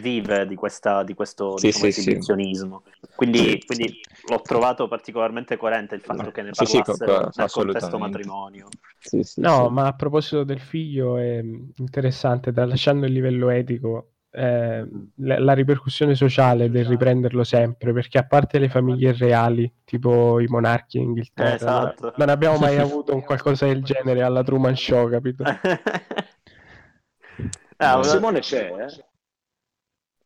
[0.00, 2.10] vive di, questa, di questo Sì, diciamo, sì, sì.
[2.10, 2.82] esibizionismo.
[3.14, 6.96] Quindi, quindi l'ho trovato particolarmente coerente il fatto che ne Sì, sì, co-
[7.36, 8.68] nel contesto matrimonio.
[9.00, 9.72] Sì, sì, No, sì.
[9.72, 11.42] ma a proposito del figlio è
[11.76, 18.26] interessante, tralasciando il livello etico, eh, la, la ripercussione sociale del riprenderlo sempre, perché a
[18.26, 22.12] parte le famiglie reali, tipo i monarchi in Inghilterra, Eh, esatto.
[22.16, 25.44] non, abbiamo mai avuto un qualcosa del genere alla Truman Show, capito?
[27.78, 29.04] Ah, No, Simone c'è, eh?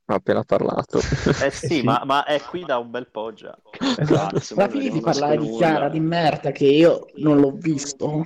[0.09, 0.99] Ho appena parlato.
[0.99, 1.83] eh sì, Sì.
[1.83, 3.57] Ma, ma è qui da un bel po' già.
[3.97, 4.39] Esatto.
[4.41, 5.51] Simone Ma fini non di.
[5.57, 8.23] Chiara di merda che io non l'ho visto.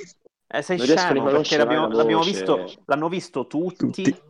[0.53, 4.23] Eh, sei Non scemo perché l'abbiamo, l'abbiamo visto, l'hanno visto tutti, Tutti.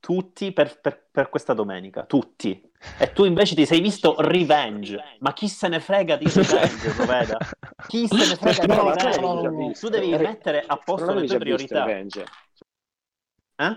[0.00, 2.60] Tutti, per, per- per questa domenica, tutti.
[2.96, 5.16] E tu invece ti sei visto Revenge.
[5.20, 7.38] Ma chi se ne frega di Revenge, Proveda?
[7.86, 9.18] Chi se ne frega di No, no, Revenge?
[9.20, 9.72] no, no, no.
[9.78, 11.84] Tu devi Eh, mettere a posto le tue priorità.
[11.84, 12.24] Revenge?
[13.58, 13.76] Eh?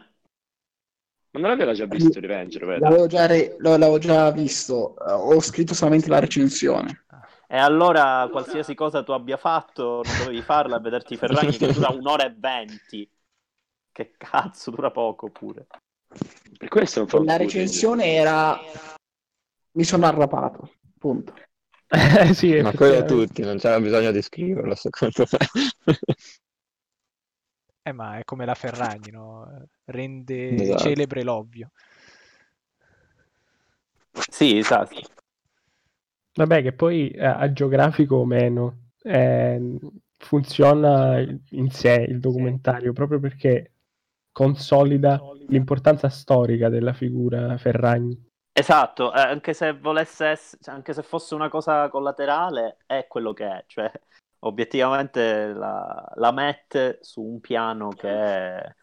[1.32, 2.88] Ma non l'aveva già visto Revenge, Roveda?
[2.88, 7.04] L'avevo già, re- l'avevo già visto, ho scritto solamente la recensione.
[7.48, 11.90] E allora qualsiasi cosa tu abbia fatto, non dovevi farla a vederti Ferragni che dura
[11.90, 13.10] un'ora e venti.
[13.92, 15.68] Che cazzo, dura poco pure.
[16.58, 18.60] Per questo non La recensione era...
[19.74, 21.34] Mi sono arrapato, punto.
[21.88, 25.96] Eh, sì, Ma quello tutti, non c'era bisogno di scriverlo, secondo me.
[27.84, 29.66] Eh, ma è come la Ferragni, no?
[29.86, 30.84] Rende Esatto.
[30.84, 31.72] celebre l'ovvio.
[34.30, 35.00] Sì, esatto.
[36.34, 39.80] Vabbè, che poi eh, a geografico o meno eh,
[40.16, 43.72] funziona in sé il documentario proprio perché
[44.32, 48.30] consolida l'importanza storica della figura Ferragni.
[48.54, 53.34] Esatto, eh, anche se volesse ess- cioè, anche se fosse una cosa collaterale, è quello
[53.34, 53.90] che è, cioè
[54.40, 58.76] obiettivamente la, la mette su un piano che è...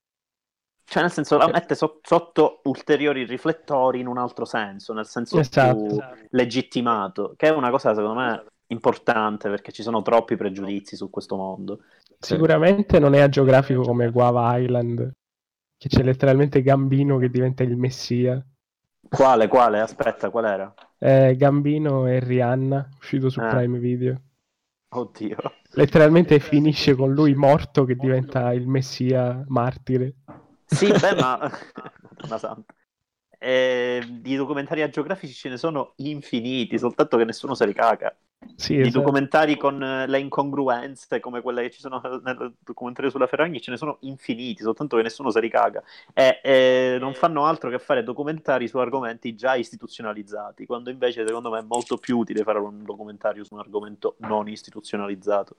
[0.84, 5.38] Cioè, nel senso, la mette so- sotto ulteriori riflettori in un altro senso, nel senso
[5.38, 5.84] Esatto.
[5.86, 5.98] più
[6.30, 11.36] legittimato, che è una cosa, secondo me, importante perché ci sono troppi pregiudizi su questo
[11.36, 11.80] mondo.
[12.18, 15.10] Sicuramente non è a geografico come Guava Island,
[15.78, 18.44] che c'è letteralmente Gambino che diventa il messia.
[19.08, 19.80] Quale, quale?
[19.80, 20.74] Aspetta, qual era?
[20.98, 23.48] Eh, Gambino e Rihanna, uscito su Ah.
[23.48, 24.20] Prime Video.
[24.90, 25.36] Oddio.
[25.72, 30.16] Letteralmente finisce con lui morto che diventa il messia martire.
[30.64, 31.38] Sì, beh, ma...
[31.38, 32.74] Madonna santa.
[33.38, 38.14] Eh, di documentari agiografici ce ne sono infiniti, soltanto che nessuno se li caga.
[38.54, 38.98] Sì, Di esatto.
[38.98, 43.70] documentari con eh, le incongruenze, come quelle che ci sono nel documentario sulla Ferragni, ce
[43.70, 45.82] ne sono infiniti, soltanto che nessuno se li caga.
[46.12, 51.50] E eh, non fanno altro che fare documentari su argomenti già istituzionalizzati, quando invece secondo
[51.50, 55.56] me è molto più utile fare un documentario su un argomento non istituzionalizzato.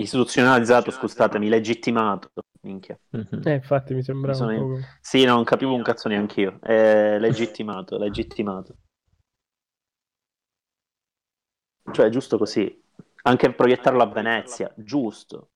[0.00, 2.30] Istituzionalizzato, scusatemi, legittimato.
[2.60, 2.98] Minchia.
[3.10, 3.42] Mhm.
[3.44, 4.86] Eh, infatti mi sembrava Mi un sono po'...
[5.00, 6.58] Sì, non capivo un cazzo neanch'io.
[6.60, 8.76] È legittimato, legittimato.
[11.92, 12.82] Cioè, è giusto così.
[13.22, 15.50] Anche proiettarlo a Venezia, giusto.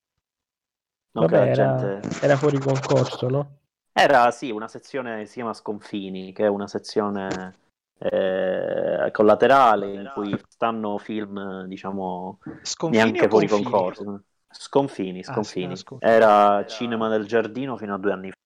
[1.14, 2.24] Non Vabbè, era, gente...
[2.26, 3.58] era fuori concorso, no?
[3.92, 7.54] Era, sì, una sezione che si chiama Sconfini, che è una sezione
[7.98, 13.70] eh, collaterale in cui stanno film, diciamo, Sconfini neanche fuori confini?
[13.70, 14.22] concorso.
[14.50, 15.76] Sconfini, Ah, Sconfini.
[15.76, 16.12] sì, Sconfini.
[16.12, 18.36] Era Cinema del Giardino fino a due anni fa.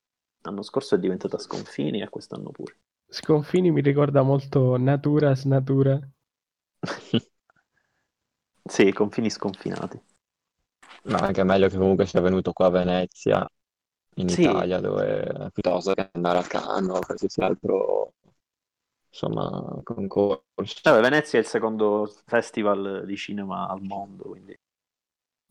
[0.42, 2.76] L'anno scorso è diventata Sconfini e quest'anno pure.
[3.08, 5.98] Sconfini mi ricorda molto Natura Snatura.
[8.68, 9.98] Sì, confini sconfinati.
[11.04, 13.48] Ma anche meglio che comunque sia venuto qua a Venezia,
[14.16, 14.42] in Sì.
[14.42, 18.14] Italia, dove piuttosto che andare a Cannes o qualsiasi altro,
[19.10, 20.44] insomma, concorso.
[20.82, 24.58] Vabbè, Venezia è il secondo festival di cinema al mondo, quindi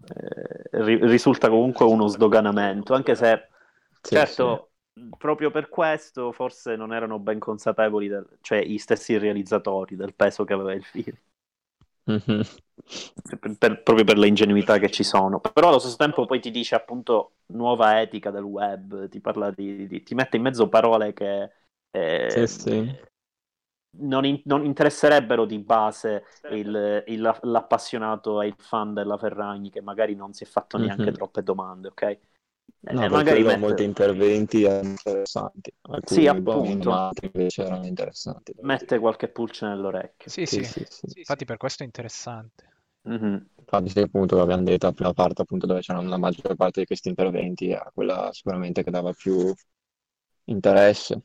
[0.08, 3.48] eh, ri- risulta comunque uno sdoganamento, anche se
[4.04, 4.72] Sì, certo,
[5.18, 10.44] proprio per questo forse non erano ben consapevoli, del- cioè i stessi realizzatori, del peso
[10.46, 11.16] che aveva il film,
[12.08, 12.44] Mhm.
[13.40, 15.40] per- per- proprio per le ingenuità che ci sono.
[15.40, 19.88] Però allo stesso tempo poi ti dice appunto nuova etica del web, ti parla di,
[19.88, 21.52] di- ti mette in mezzo parole che...
[21.92, 22.96] eh, Sì, sì.
[23.98, 29.82] non, in- non interesserebbero di base il, il- l'appassionato e il fan della Ferragni che
[29.82, 31.14] magari non si è fatto neanche Mhm.
[31.14, 32.20] troppe domande, ok?
[32.88, 36.90] Eh, No, perché magari mette- molti interventi interessanti, alcuni Sì, appunto.
[36.90, 38.54] ma altri invece erano interessanti.
[38.62, 40.30] mette qualche pulce nell'orecchio.
[40.30, 40.62] Sì, sì.
[40.62, 41.08] Sì, sì, sì.
[41.14, 42.70] Infatti per questo è interessante.
[43.04, 43.50] Mhm.
[43.58, 46.86] Infatti, sì, appunto, l'abbiamo detto, la prima parte, appunto, dove c'erano la maggior parte di
[46.86, 49.54] questi interventi, era quella sicuramente che dava più
[50.46, 51.22] interesse,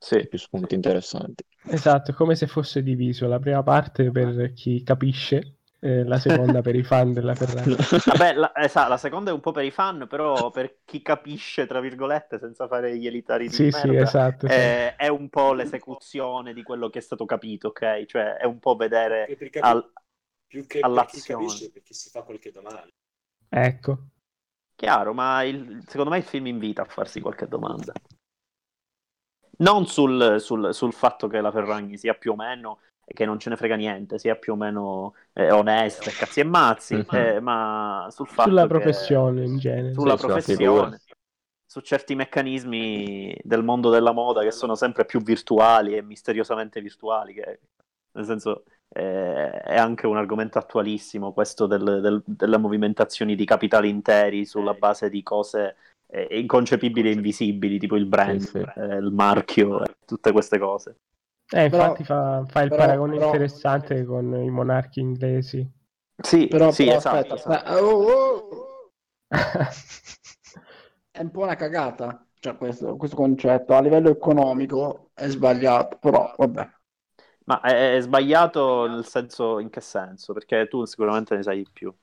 [0.00, 0.28] Sì.
[0.28, 1.44] più spunti interessanti.
[1.68, 6.62] Esatto, è come se fosse diviso la prima parte per chi capisce, e la seconda
[6.62, 7.74] per i fan della Ferrari.
[8.06, 11.66] Vabbè, la, esatto, la seconda è un po' per i fan, però per chi capisce,
[11.66, 14.48] tra virgolette, senza fare gli elitari di Sì, sì, merda, esatto.
[14.48, 14.54] sì.
[14.54, 18.04] eh, è un po' l'esecuzione di quello che è stato capito, ok?
[18.06, 19.92] Cioè, è un po' vedere Per capi- al-
[20.46, 21.44] più che per chi all'azione.
[21.44, 22.88] capisce, perché si fa qualche domanda.
[23.48, 23.98] Ecco.
[24.74, 27.92] Chiaro, ma il- secondo me il film invita a farsi qualche domanda.
[29.58, 33.50] Non sul, sul- sul fatto che la Ferragni sia più o meno, che non ce
[33.50, 37.06] ne frega niente, sia più o meno eh, onesta, e cazzi e mazzi, Mhm.
[37.12, 39.94] eh, ma sul fatto Sulla che- professione in genere.
[39.94, 41.00] sulla Sì, professione,
[41.64, 47.34] su certi meccanismi del mondo della moda che sono sempre più virtuali e misteriosamente virtuali,
[47.34, 47.60] che
[48.12, 53.88] nel senso eh, è anche un argomento attualissimo questo del- del- delle movimentazioni di capitali
[53.88, 55.76] interi sulla base di cose
[56.08, 58.58] eh, inconcepibili e invisibili, tipo il brand, Sì, sì.
[58.58, 60.96] eh, il marchio, e tutte queste cose.
[61.48, 65.68] Eh, infatti fa, fa il però- paragone però- interessante con i monarchi inglesi.
[66.22, 67.64] Sì, Però, sì, però esatto, aspetta, esatto.
[67.64, 67.82] aspetta.
[67.82, 68.92] Oh, oh, oh.
[71.10, 76.34] È un po' una cagata, cioè questo, questo concetto a livello economico è sbagliato, però
[76.36, 76.70] vabbè.
[77.44, 80.32] Ma è, è sbagliato nel senso, in che senso?
[80.32, 81.94] Perché tu sicuramente ne sai di più.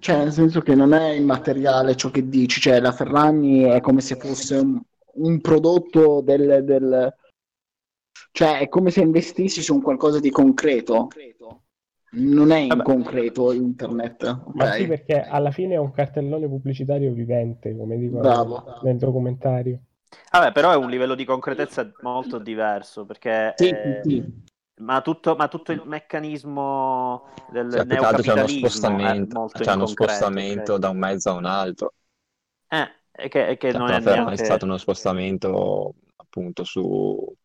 [0.00, 4.00] Cioè, nel senso che non è immateriale ciò che dici, cioè la Ferragni è come
[4.00, 4.80] se fosse un,
[5.14, 7.12] un prodotto del, del...
[8.38, 11.08] Cioè, è come se investissi su un qualcosa di concreto.
[12.10, 12.82] Non è in Vabbè.
[12.84, 14.22] concreto internet,
[14.54, 14.74] Ma ok?
[14.74, 18.78] sì, perché alla fine è un cartellone pubblicitario vivente, come dicono Bravo.
[18.82, 19.80] nel documentario.
[20.30, 23.54] Vabbè, però è un livello di concretezza molto diverso, perché...
[23.56, 24.82] Sì, eh, sì, sì.
[24.82, 29.72] Ma tutto, ma tutto il meccanismo del Cioè, altro c'è uno neocapitalismo è spostamento, c'è
[29.74, 31.94] uno spostamento da un mezzo a un altro.
[32.68, 34.34] Eh, e che, e che Cioè, non è neanche...
[34.34, 37.36] è stato uno spostamento appunto su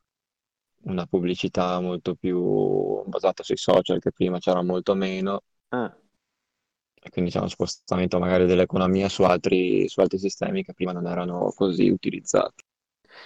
[0.83, 5.91] una pubblicità molto più basata sui social, che prima c'era molto meno, eh.
[7.01, 11.07] e quindi c'è uno spostamento magari dell'economia su altri, su altri sistemi che prima non
[11.07, 12.63] erano così utilizzati.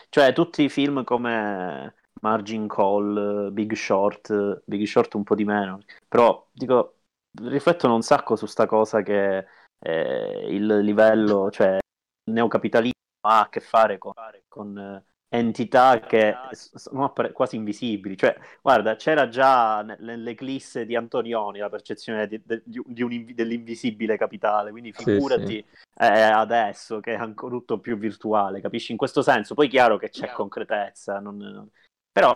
[0.09, 5.79] Cioè, tutti i film come Margin Call, Big Short, Big Short un po' di meno,
[6.07, 6.97] però dico,
[7.43, 9.45] riflettono un sacco su sta cosa che
[9.79, 11.77] eh, il livello, cioè
[12.23, 14.13] il neocapitalismo ha a che fare con,
[14.47, 18.15] con, entità che sono appare- quasi invisibili.
[18.17, 23.11] Cioè, guarda, c'era già ne- nell'eclisse di Antonioni la percezione di, di un- di un
[23.11, 25.63] invi- dell'invisibile capitale, quindi Sì, figurati
[25.99, 28.91] eh, adesso che è ancora tutto più virtuale, capisci?
[28.91, 31.69] In questo senso, poi è chiaro che c'è concretezza, non- non-
[32.11, 32.33] Però,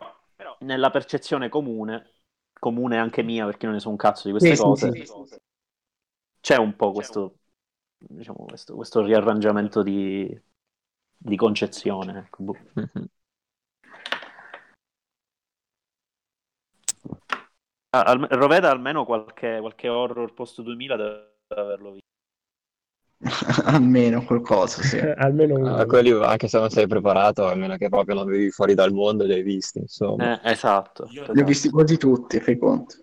[0.60, 2.12] nella percezione comune,
[2.60, 5.06] comune anche mia perché non ne so un cazzo di queste Sì, sì, cose, sì,
[5.06, 5.36] sì.
[6.40, 7.38] c'è un po' questo,
[7.98, 10.28] diciamo, questo, questo riarrangiamento di,
[11.24, 12.18] di concezione.
[12.20, 12.58] ecco, boh.
[12.76, 13.08] Mhm.
[17.94, 22.10] Ah, alme- Roveda almeno qualche, qualche horror post 2000 deve averlo visto.
[23.66, 24.98] Almeno qualcosa, sì.
[25.18, 25.76] Almeno uno.
[25.76, 29.26] Ah, quelli, anche se non sei preparato, almeno che proprio non vivi fuori dal mondo,
[29.26, 30.42] li hai visti, insomma.
[30.42, 31.34] Eh, esatto, Io- esatto.
[31.34, 32.96] Li ho visti quasi tutti, fai conto.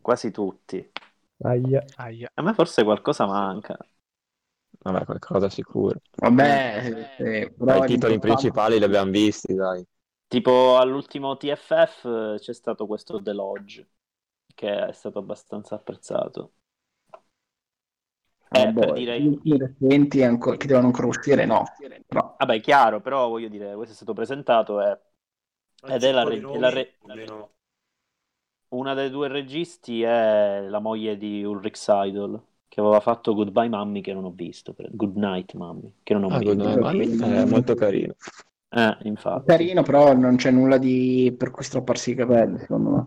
[0.00, 0.90] quasi tutti.
[1.42, 1.84] Aia.
[1.96, 2.28] Aia.
[2.34, 3.76] A me forse qualcosa manca.
[4.82, 6.00] Vabbè, qualcosa sicuro.
[6.16, 9.84] Vabbè, sì, sì, però Dai, I è titoli principali li abbiamo visti, dai.
[10.28, 13.86] Tipo all'ultimo TFF eh, c'è stato questo The Lodge,
[14.54, 16.52] che è stato abbastanza apprezzato.
[18.52, 21.64] Eh, per dire- ultimi recenti ancora- che devono ancora uscire, no.
[22.06, 24.98] Però, Vabbè, chiaro, però voglio dire, questo è stato presentato e
[25.86, 27.52] Ed è la re- Alcuni la nomi, re- almeno-
[28.70, 32.40] una dei due registi è la moglie di Ulrich Seidel,
[32.70, 36.22] che aveva fatto Goodbye Mommy che non ho visto, per- Good Night Mommy, che non
[36.22, 36.54] ho Ah, visto.
[36.54, 38.14] Good Night Mommy è molto carino.
[38.72, 39.46] Eh, infatti.
[39.46, 43.06] carino, però non c'è nulla di per cui strapparsi i capelli, secondo me.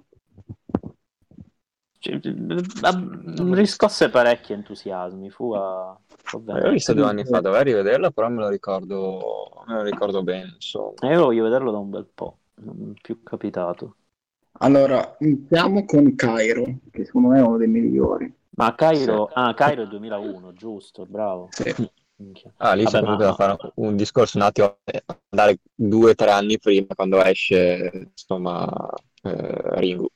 [2.00, 2.20] Cioè,
[2.82, 5.98] ha- riscosse parecchi entusiasmi, fu a...
[6.34, 6.62] vabbè.
[6.62, 10.52] L'ho visto due anni fa, dovevo rivederlo, però me lo ricordo, me lo ricordo bene,
[10.56, 10.94] insomma.
[11.02, 13.96] E io voglio vederlo da un bel po', non è più capitato.
[14.60, 18.34] Allora, iniziamo con Cairo, che secondo me è uno dei migliori.
[18.56, 21.50] Ma Cairo, ah, Cairo è 2001, giusto, bravo.
[21.50, 21.74] Sì.
[22.58, 26.16] Ah, lì Vabbè, c'è ma- da fare un discorso un attimo, eh, andare due o
[26.16, 28.68] tre anni prima, quando esce, insomma,
[29.24, 30.08] eh, Ringu.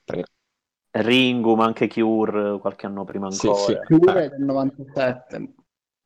[0.91, 3.79] Ringu, ma anche Cure qualche anno prima Sì, ancora.
[3.79, 3.95] sì.
[3.95, 5.53] Cure è del 97.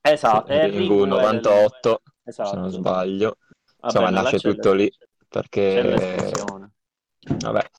[0.01, 2.49] Esatto, eh, Ringu è del- 98, Esatto.
[2.49, 3.37] se non sbaglio.
[3.79, 4.91] Vabbè, Insomma, ma nasce tutto lì,
[5.29, 5.81] perché
[7.41, 7.69] vabbè,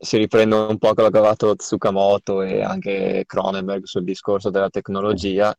[0.00, 4.70] si riprende un po' quello che ha fatto Tsukamoto e anche Cronenberg sul discorso della
[4.70, 5.54] tecnologia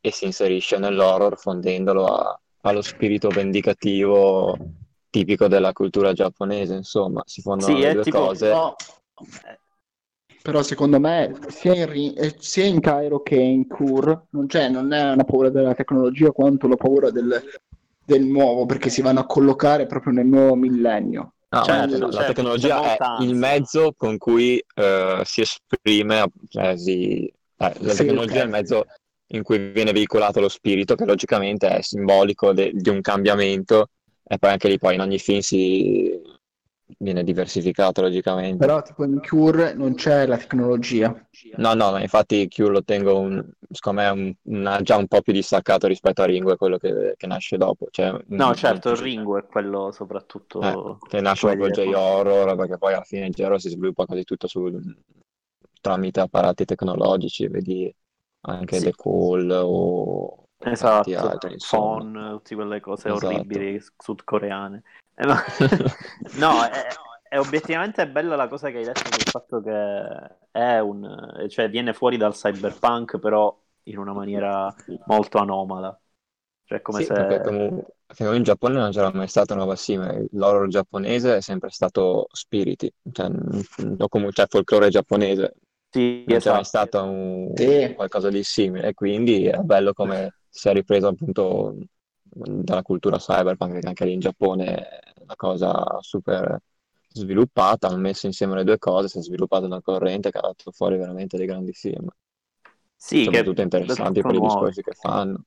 [0.00, 4.56] e si inserisce nell'horror fondendolo a- allo spirito vendicativo
[5.10, 8.46] tipico della cultura giapponese, insomma, si fondono Sì, le due tipo- cose.
[8.48, 8.74] Però,
[10.42, 14.68] però secondo me sia in, Ri- eh, sia in Cairo che in Kur non, c'è,
[14.68, 17.42] non è una paura della tecnologia quanto la paura del,
[18.04, 21.34] del nuovo, perché si vanno a collocare proprio nel nuovo millennio.
[21.54, 26.24] No, Certo, la, la certo, tecnologia c'è è il mezzo con cui eh, si esprime,
[26.48, 28.40] cioè si- eh, la Sì, tecnologia ok.
[28.40, 28.84] è il mezzo
[29.28, 33.88] in cui viene veicolato lo spirito, che logicamente è simbolico de- di un cambiamento,
[34.24, 36.13] e poi anche lì poi in ogni film si
[36.98, 38.56] viene diversificato logicamente.
[38.56, 41.14] Però tipo in Cure non c'è la tecnologia.
[41.56, 45.20] No, no, ma infatti Q lo tengo un, secondo me un- una- già un po'
[45.22, 47.86] più distaccato rispetto a Ringo, è quello che, che nasce dopo.
[47.90, 50.60] Cioè, No, un- certo, il Ringu è quello soprattutto...
[50.60, 54.46] Eh, che nasce con J-horror, perché poi alla fine il J-horror si sviluppa quasi tutto
[54.46, 54.96] sul-
[55.80, 57.94] tramite apparati tecnologici, vedi
[58.46, 58.84] anche Sì.
[58.84, 63.26] The Call o Esatto, altri, phone, tutte quelle cose Esatto.
[63.26, 64.82] orribili sudcoreane.
[65.16, 65.42] Eh, ma-
[66.32, 71.46] no, è, è obiettivamente bella la cosa che hai detto sul fatto che è un...
[71.48, 75.98] cioè viene fuori dal cyberpunk però in una maniera molto anomala.
[76.64, 77.12] Cioè come Sì, se...
[77.12, 80.26] perché comunque secondo me in Giappone non c'era mai stata una roba simile.
[80.32, 85.54] L'horror giapponese è sempre stato spiriti, cioè, mm, o comunque cioè, folklore giapponese.
[85.90, 86.64] Sì, non c'è mai esatto.
[86.64, 87.94] stato un- Sì.
[87.94, 91.76] qualcosa di simile, e quindi è bello come si è ripreso appunto
[92.34, 96.58] dalla cultura cyberpunk, perché anche lì in Giappone è una cosa super
[97.08, 100.70] sviluppata, hanno messo insieme le due cose, si è sviluppata una corrente che ha dato
[100.72, 102.08] fuori veramente dei grandi film,
[102.96, 105.44] Sì, che soprattutto interessanti tutto per i discorsi che fanno.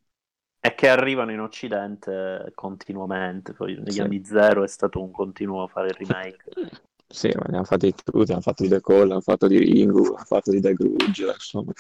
[0.60, 3.54] E che arrivano in Occidente continuamente.
[3.54, 4.02] Poi negli Sì.
[4.02, 6.46] anni zero è stato un continuo fare il remake.
[7.10, 10.08] Sì, ma ne hanno fatti tutti, hanno fatto di The Call, hanno fatto di Ringu,
[10.08, 11.72] hanno fatto di The Grudge, insomma.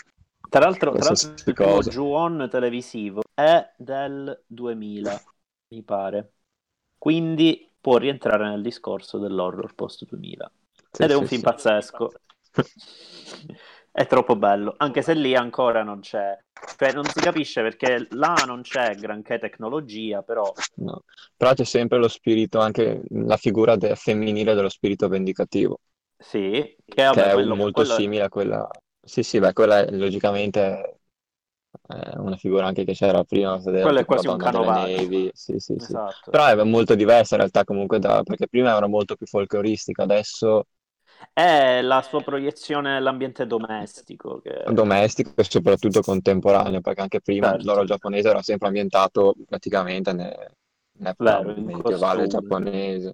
[0.50, 1.92] Tra l'altro, tra l'altro il cosa.
[1.92, 5.22] Ju-On televisivo è del 2000,
[5.70, 6.34] mi pare.
[6.98, 10.52] Quindi può rientrare nel discorso dell'horror post 2000.
[10.92, 11.44] Sì, Ed è sì, un film sì.
[11.44, 12.12] pazzesco.
[13.92, 16.38] È troppo bello, anche se lì ancora non c'è.
[16.78, 21.02] Cioè, non si capisce perché là non c'è granché tecnologia, però No.
[21.36, 25.80] Però c'è sempre lo spirito, anche la figura de- femminile dello spirito vendicativo.
[26.18, 28.68] sì, che, vabbè, che è quello- molto quello- simile a quella.
[29.02, 30.97] Sì, sì, beh, quella è, logicamente
[31.88, 35.08] è una figura anche che c'era prima, Quello è quasi un canovaccio.
[35.08, 35.74] Sì, sì, sì.
[35.74, 36.32] Esatto.
[36.32, 38.24] Però è molto diversa in realtà comunque da...
[38.24, 40.66] perché prima era molto più folcloristica, adesso
[41.34, 44.40] È la sua proiezione nell'ambiente domestico.
[44.42, 44.64] Che...
[44.72, 47.66] domestico e soprattutto contemporaneo, perché anche prima Certo.
[47.66, 50.52] l'oro giapponese era sempre ambientato praticamente ne-
[51.00, 53.14] nell'epoca Vero, medievale giapponese.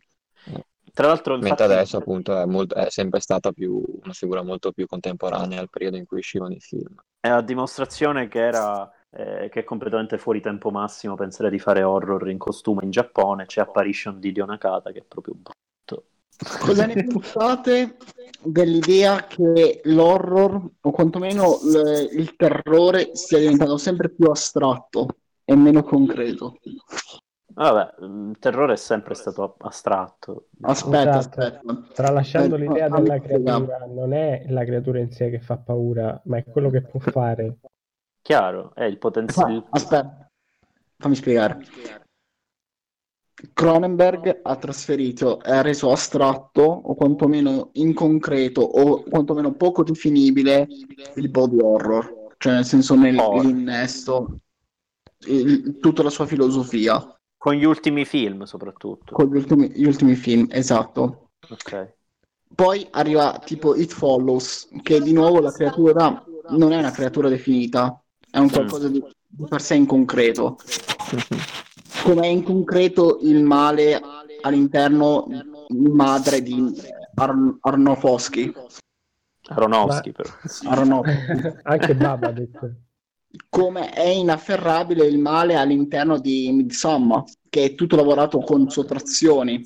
[0.93, 4.71] Tra l'altro, Mentre infatti, adesso appunto è, molto- è sempre stata più una figura molto
[4.71, 6.95] più contemporanea al periodo in cui uscivano i film.
[7.23, 11.81] È a dimostrazione che era eh, che è completamente fuori tempo massimo pensare di fare
[11.81, 13.45] horror in costume in Giappone.
[13.45, 16.07] C'è Apparition di Dio Nakata che è proprio brutto.
[16.59, 17.95] Cosa ne pensate
[18.41, 25.07] dell'idea che l'horror, o quantomeno l- il terrore, stia diventando sempre più astratto
[25.45, 26.57] e meno concreto?
[27.55, 30.47] Vabbè, il terrore è sempre stato astratto.
[30.61, 31.61] Aspetta, Scusate, aspetta.
[31.93, 36.37] Tralasciando Eh, l'idea della creatura, non è la creatura in sé che fa paura, ma
[36.37, 37.57] è quello che può fare.
[38.21, 39.63] Chiaro, è il potenziale.
[39.69, 40.27] aspetta,
[40.97, 41.63] fammi spiegare.
[43.51, 50.65] Cronenberg ha trasferito e ha reso astratto, o quantomeno inconcreto, o quantomeno poco definibile,
[51.15, 54.39] il body horror, cioè nel senso nell'innesto,
[55.27, 57.12] il- tutta la sua filosofia,
[57.43, 59.13] Con gli ultimi film, soprattutto.
[59.13, 61.31] con gli ultimi, gli ultimi film, esatto.
[61.49, 61.95] Ok.
[62.55, 68.01] Poi arriva tipo It Follows, che di nuovo la creatura non è una creatura definita,
[68.31, 70.57] è un qualcosa di, di per sé in concreto.
[72.03, 73.99] Come è in concreto il male
[74.39, 75.25] all'interno
[75.67, 76.81] di madre di
[77.15, 78.53] Ar- Arnofoschi.
[79.49, 80.29] Aronofsky, Ma- però.
[80.71, 81.59] Aronofsky.
[81.63, 82.73] Anche Baba ha detto.
[83.49, 89.61] Come è inafferrabile il male all'interno di Midsommar, che è tutto lavorato con sottrazioni.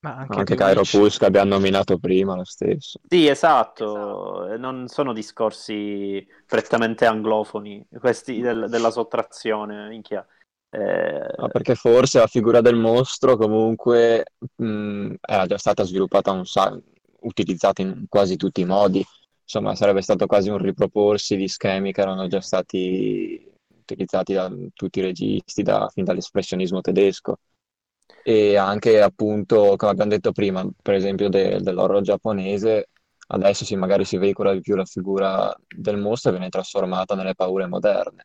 [0.00, 0.82] Ma anche, Anche Cairo.
[0.82, 2.98] Pulse che abbiamo nominato prima, lo stesso.
[3.08, 10.26] Sì, esatto, e non sono discorsi prettamente anglofoni, questi del- della sottrazione, minchia.
[10.70, 14.24] Eh, Ma perché forse la figura del mostro comunque
[14.56, 16.76] mh, era già stata sviluppata un sa-
[17.20, 19.04] utilizzato in quasi tutti i modi.
[19.54, 23.46] Insomma, sarebbe stato quasi un riproporsi di schemi che erano già stati
[23.80, 27.36] utilizzati da tutti i registi, da, fin dall'espressionismo tedesco.
[28.22, 32.88] E anche appunto, come abbiamo detto prima, per esempio de, dell'horror giapponese,
[33.28, 37.34] adesso sì, magari si veicola di più la figura del mostro e viene trasformata nelle
[37.34, 38.24] paure moderne.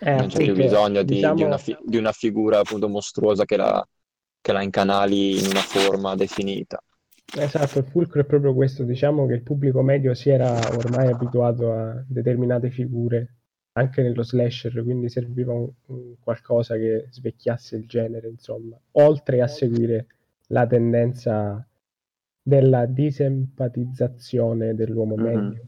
[0.00, 2.90] Eh, non c'è sì, più bisogno di, diciamo, di una, fi- di una figura appunto
[2.90, 3.86] mostruosa che la,
[4.42, 6.78] che la incanali in una forma definita.
[7.36, 11.72] Esatto, il fulcro è proprio questo, diciamo che il pubblico medio si era ormai abituato
[11.72, 13.36] a determinate figure
[13.72, 19.46] anche nello slasher, quindi serviva un, un qualcosa che svecchiasse il genere, insomma, oltre a
[19.46, 20.06] seguire
[20.48, 21.64] la tendenza
[22.42, 25.22] della disempatizzazione dell'uomo Mhm.
[25.22, 25.64] medio.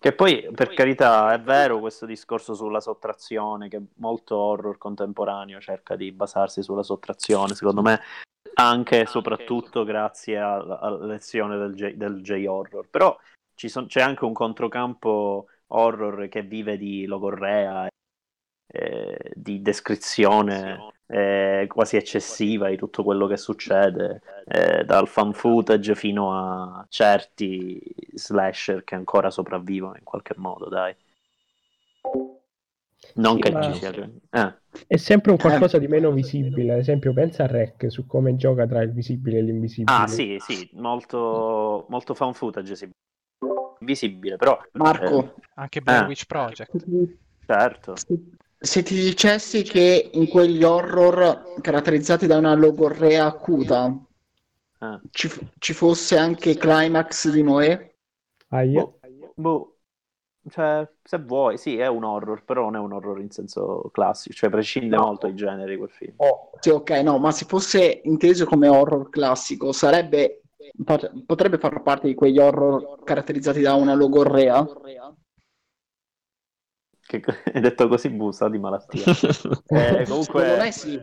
[0.00, 5.96] Che poi, per carità, è vero questo discorso sulla sottrazione, che molto horror contemporaneo cerca
[5.96, 7.98] di basarsi sulla sottrazione, secondo me
[8.60, 12.88] anche e soprattutto grazie alla, lezione del, J, del J-horror.
[12.88, 13.16] Però
[13.54, 17.88] ci son- c'è anche un controcampo horror che vive di logorrea,
[18.66, 25.94] eh, di descrizione eh, quasi eccessiva di tutto quello che succede, eh, dal fan footage
[25.94, 27.80] fino a certi
[28.12, 30.94] slasher che ancora sopravvivono in qualche modo, dai.
[33.14, 33.90] Non Sì, che ma- ci sia...
[33.90, 34.54] Eh,
[34.86, 38.66] È sempre un qualcosa di meno visibile, ad esempio pensa a Rec su come gioca
[38.66, 39.96] tra il visibile e l'invisibile.
[39.96, 42.88] Ah, sì, sì, molto, molto fan footage, sì.
[43.80, 44.58] Visibile, però...
[44.72, 46.06] Marco, Anche Blair Eh.
[46.06, 46.84] Witch Project.
[47.46, 47.94] Certo.
[48.60, 53.96] se ti dicessi che in quegli horror caratterizzati da una logorrea acuta
[54.80, 55.00] Eh.
[55.10, 57.94] ci, f- ci fosse anche Climax di Noè,
[58.50, 58.82] Aia.
[58.82, 58.98] Boh,
[59.34, 59.77] boh,
[60.50, 64.34] cioè, se vuoi, sì, è un horror, però non è un horror in senso classico,
[64.34, 65.06] cioè prescinde No.
[65.06, 66.14] molto dai generi quel film.
[66.16, 70.42] Oh, sì, ok, no, ma se fosse inteso come horror classico, sarebbe
[70.84, 74.66] pot- potrebbe far parte di quegli horror caratterizzati da una logorrea?
[77.06, 77.22] Che,
[77.54, 79.04] hai detto così, buh, sa di malattia.
[79.70, 81.00] Eh, Secondo comunque, me sì.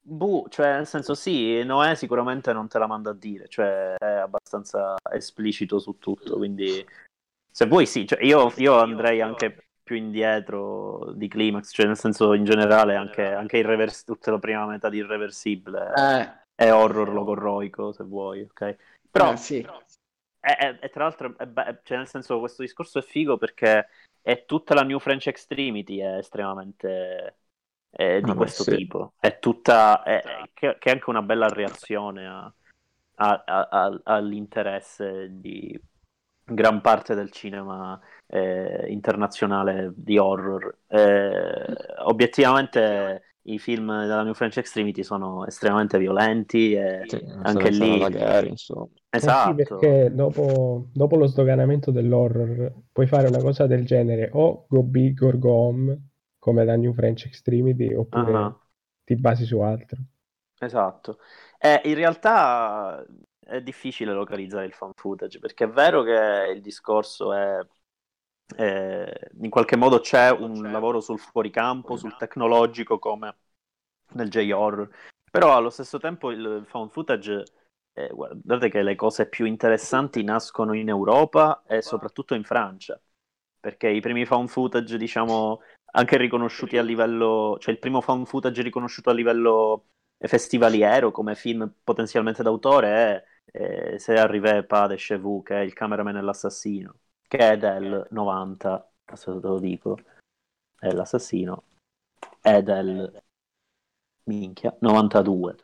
[0.00, 4.06] buh, cioè, nel senso sì, Noè sicuramente non te la manda a dire, cioè è
[4.06, 6.84] abbastanza esplicito su tutto, quindi
[7.54, 12.32] se vuoi sì, cioè, io, io andrei anche più indietro di Climax, cioè nel senso
[12.34, 17.92] in generale anche, anche Irrevers- tutta la prima metà di Irreversibile Eh, è horror logorroico,
[17.92, 18.76] se vuoi, ok?
[19.10, 19.64] Però eh, sì.
[20.40, 23.88] E, e- e tra l'altro, è be- cioè nel senso, questo discorso è figo perché
[24.20, 27.38] è tutta la New French Extremity è estremamente
[27.90, 28.76] eh, di Ah, questo sì.
[28.76, 29.14] tipo.
[29.18, 32.52] È tutta, è- è- che, che è anche una bella reazione a-
[33.16, 35.78] a- a- a- all'interesse di
[36.44, 40.78] gran parte del cinema eh, internazionale di horror.
[40.86, 41.74] Eh,
[42.04, 48.08] obiettivamente i film della New French Extremity sono estremamente violenti e Sì, anche lì...
[48.08, 48.88] guerra, insomma.
[49.18, 49.54] Eh sì, Esatto.
[49.54, 55.20] perché dopo, dopo lo sdoganamento dell'horror puoi fare una cosa del genere o go big
[55.22, 58.58] or go home, come la New French Extremity, oppure Ah,
[59.04, 59.98] ti basi su altro.
[60.60, 61.18] esatto.
[61.58, 63.04] Eh, in realtà
[63.46, 67.60] è difficile localizzare il fan footage perché è vero che il discorso è
[68.56, 73.36] eh, in qualche modo c'è un lavoro sul fuoricampo, sul tecnologico come
[74.12, 74.88] nel J-horror,
[75.30, 77.44] però allo stesso tempo il found footage
[77.92, 83.00] eh, guardate che le cose più interessanti nascono in Europa e soprattutto in Francia,
[83.58, 85.60] perché i primi found footage, diciamo,
[85.92, 89.86] anche riconosciuti a livello, cioè il primo found footage riconosciuto a livello
[90.18, 95.60] festivaliero come film potenzialmente d'autore è eh, Se arrivé pas de chez vous, che è
[95.60, 96.94] Il cameraman e l'assassino,
[97.26, 99.98] che è del 90, adesso te lo dico,
[100.78, 101.64] è l'assassino,
[102.40, 103.22] è del
[104.24, 105.56] minchia, 92.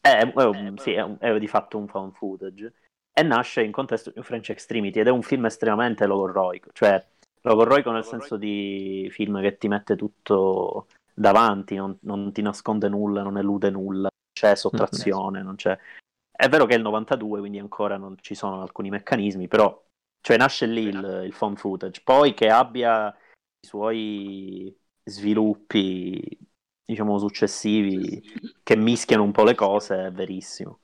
[0.00, 2.72] È, è un- sì, è, un- è di fatto un found footage.
[3.14, 7.04] E nasce in contesto di French Extremity ed è un film estremamente logorroico, cioè
[7.42, 13.22] logorroico nel senso di film che ti mette tutto davanti, non, non ti nasconde nulla,
[13.22, 15.78] non elude nulla, c'è sottrazione, non c'è...
[16.42, 19.80] È vero che è il 92, quindi ancora non ci sono alcuni meccanismi, però
[20.20, 22.00] cioè, nasce lì il, il found footage.
[22.02, 23.06] Poi che abbia
[23.60, 26.20] i suoi sviluppi,
[26.84, 28.20] diciamo, successivi
[28.64, 30.80] che mischiano un po' le cose, è verissimo.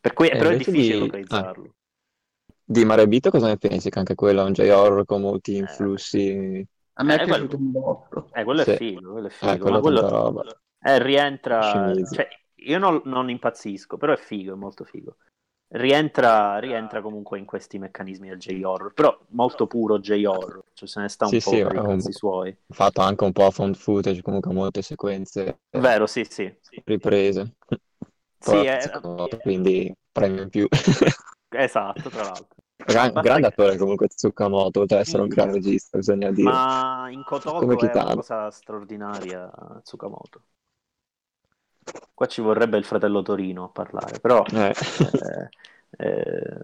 [0.00, 1.74] Per cui, E però è difficile di- localizzarlo.
[2.64, 3.88] Di Marebito cosa ne pensi?
[3.88, 6.66] Che anche quello è un J-horror con molti Eh, influssi.
[6.94, 8.30] A me è Eh, piaciuto un botto.
[8.34, 8.70] Eh, quello Sì.
[8.72, 9.52] è figo, quello è figo.
[9.52, 10.42] Eh, quello quello
[10.80, 11.94] eh, rientra...
[12.12, 12.28] Cioè,
[12.60, 15.16] io non, non impazzisco, però è figo, è molto figo.
[15.68, 21.08] Rientra, rientra comunque in questi meccanismi del J-horror, però molto puro J-horror, cioè se ne
[21.08, 22.56] sta un Sì, po' sì, per i cazzi suoi.
[22.70, 26.54] Fatto anche un po' a found footage, comunque molte sequenze Vero, sì, sì.
[26.84, 27.54] riprese.
[28.40, 28.90] Sì, è-
[29.42, 30.66] quindi premio in più.
[31.50, 32.56] esatto, tra l'altro.
[32.84, 35.32] Gran- grande che- attore comunque Tsukamoto, oltre ad essere un Mm.
[35.34, 36.50] gran regista, bisogna dire.
[36.50, 39.50] Ma in Kotoko Come è una cosa straordinaria
[39.82, 40.42] Tsukamoto.
[42.14, 44.74] Qua ci vorrebbe il fratello Torino a parlare, però Eh.
[44.96, 45.48] eh,
[45.96, 46.60] eh,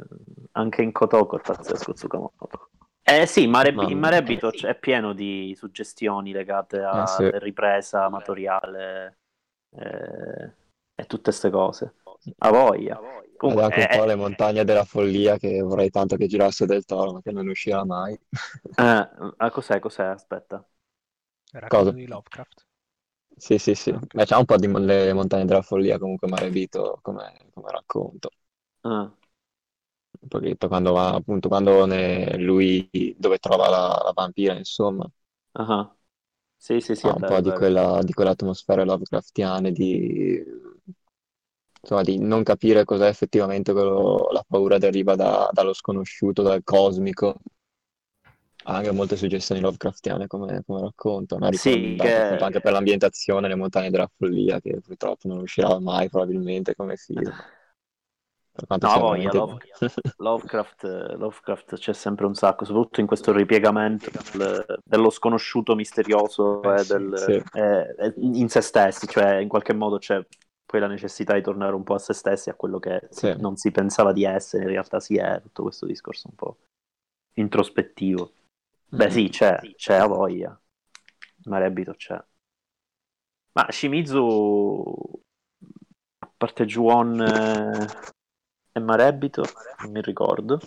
[0.53, 2.71] anche in Kotoko è pazzesco Tsukamoto.
[3.07, 3.99] Eh sì, Mare, Mamma in.
[3.99, 7.31] Marebito c- è pieno di suggestioni legate Eh, alla sì.
[7.39, 9.19] ripresa amatoriale
[9.77, 10.55] eh,
[10.95, 11.95] e tutte queste cose.
[12.39, 13.01] A voglia.
[13.47, 16.67] Ed Comunque, anche un eh, po' le montagne della follia che vorrei tanto che girasse
[16.67, 18.19] del toro, ma che non uscirà mai.
[18.77, 18.83] eh,
[19.39, 20.05] ah, cos'è, cos'è?
[20.05, 20.67] Aspetta.
[21.55, 21.95] Il racconto Cosa?
[21.95, 22.67] di Lovecraft.
[23.37, 23.93] Sì, sì, sì.
[23.93, 28.31] Beh, c'è un po' di le montagne della follia comunque Marebito come, come racconto.
[28.85, 29.15] Ah,
[30.23, 35.09] Un pochetto quando va, appunto, quando ne- lui dove trova la, la vampira, insomma,
[35.55, 35.97] ah.
[36.57, 40.43] Sì, sì, sì, ha un vero, po' è di quella, di quelle atmosfere Lovecraftiane, di,
[41.83, 47.37] insomma, di non capire cos'è effettivamente quello, la paura deriva da- dallo sconosciuto, dal cosmico.
[48.67, 53.55] Ha anche molte suggestioni Lovecraftiane come, come racconto, ma Sì, che- anche per l'ambientazione, le
[53.57, 57.31] montagne della follia, che purtroppo non uscirà mai probabilmente come film.
[58.67, 59.65] Quanto No, voglia, veramente- Love-
[60.17, 66.63] Lovecraft, eh, Lovecraft c'è sempre un sacco, soprattutto in questo ripiegamento del- dello sconosciuto misterioso
[66.63, 67.43] Eh, e sì, del- sì.
[67.53, 70.25] eh, eh, in se stessi, cioè in qualche modo c'è
[70.65, 73.35] poi la necessità di tornare un po' a se stessi, a quello che Sì.
[73.39, 76.57] non si pensava di essere, in realtà si è, tutto questo discorso un po'
[77.35, 78.31] introspettivo.
[78.97, 80.59] Beh sì, c'è, c'è a voglia,
[81.45, 82.19] Marebito c'è.
[83.55, 84.23] Ma Shimizu,
[86.21, 87.91] a parte Juon eh,
[88.73, 89.45] e Marebito,
[89.83, 90.59] non mi ricordo.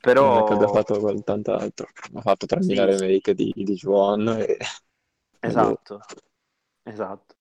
[0.00, 0.22] Però...
[0.24, 1.86] Non è che abbia fatto quel- tant'altro.
[2.14, 2.86] Ha fatto 3000 Sì.
[2.86, 4.56] remake di, di Juon e...
[5.40, 6.00] Esatto,
[6.82, 7.36] esatto.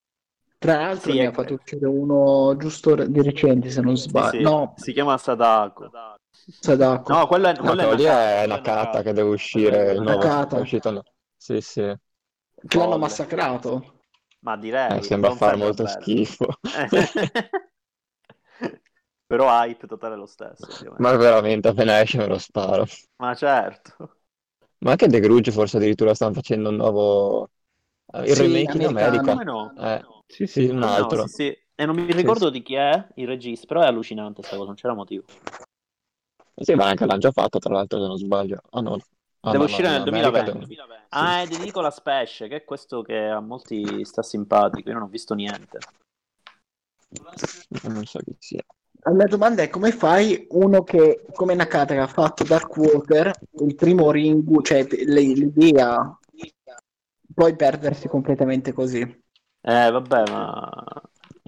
[0.58, 4.40] Tra l'altro Sì, ne ha fatto uscire uno giusto di recente, se non Sì, sbaglio.
[4.40, 5.84] sì, No, si chiama Sadako.
[5.84, 6.15] Sadako.
[7.08, 10.26] No, quello è, No, quello è lì è Nakata, Nakata che deve uscire, il nuovo
[10.26, 10.58] Nakata.
[10.58, 11.04] è uscito, no?
[11.36, 12.00] Sì, sì, eh,
[12.68, 14.02] che l'hanno massacrato.
[14.42, 16.24] Ma direi, sembra far sembra molto bello.
[16.26, 16.48] schifo.
[19.28, 21.04] Però hype totale lo stesso, ovviamente.
[21.04, 22.86] Ma veramente, appena esce me lo sparo.
[23.18, 24.22] Ma certo.
[24.80, 27.50] Ma anche The Grudge forse addirittura stanno facendo un nuovo...
[28.14, 28.86] eh, Il Sì, remake in.
[28.86, 29.32] America.
[29.32, 29.74] Come no?
[29.76, 30.70] Eh, Sì, sì, sì.
[30.70, 31.28] un No, altro.
[31.28, 31.58] sì, sì.
[31.78, 34.76] E non mi ricordo di chi è il regista, però è allucinante sta cosa, non
[34.76, 35.26] c'era motivo.
[36.56, 38.60] Sì, ma anche l'hanno già fatto, tra l'altro, se non sbaglio.
[38.72, 38.98] Ah, no.
[39.42, 40.76] Ah, Deve no, uscire no, nel in America 2020.
[40.76, 44.96] devono- Ah, è di Nicolas Pesce, che è questo che a molti sta simpatico, io
[44.96, 45.78] non ho visto niente.
[47.84, 48.64] Non so chi sia.
[49.08, 53.32] La mia domanda è come fai uno che come Nakata che ha fatto Darkwater,
[53.62, 56.18] il primo Ringu, cioè l- l'idea,
[57.34, 59.00] poi perdersi completamente così.
[59.02, 61.02] Eh, vabbè, ma...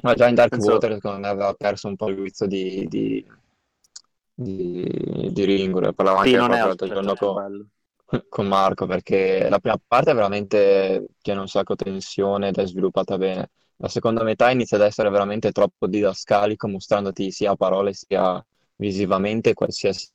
[0.04, 2.86] Ma già in Dark Penso- Water secondo me aveva perso un po' il guizzo di,
[2.88, 3.26] di,
[4.40, 7.70] di, di Ringo, ne parlavo Sì, anche l'altro giorno altrettanto con,
[8.30, 13.18] con Marco, perché la prima parte è veramente tiene un sacco tensione ed è sviluppata
[13.18, 13.50] bene.
[13.78, 18.44] La seconda metà inizia ad essere veramente troppo didascalico, mostrandoti sia a parole sia
[18.76, 20.10] visivamente qualsiasi,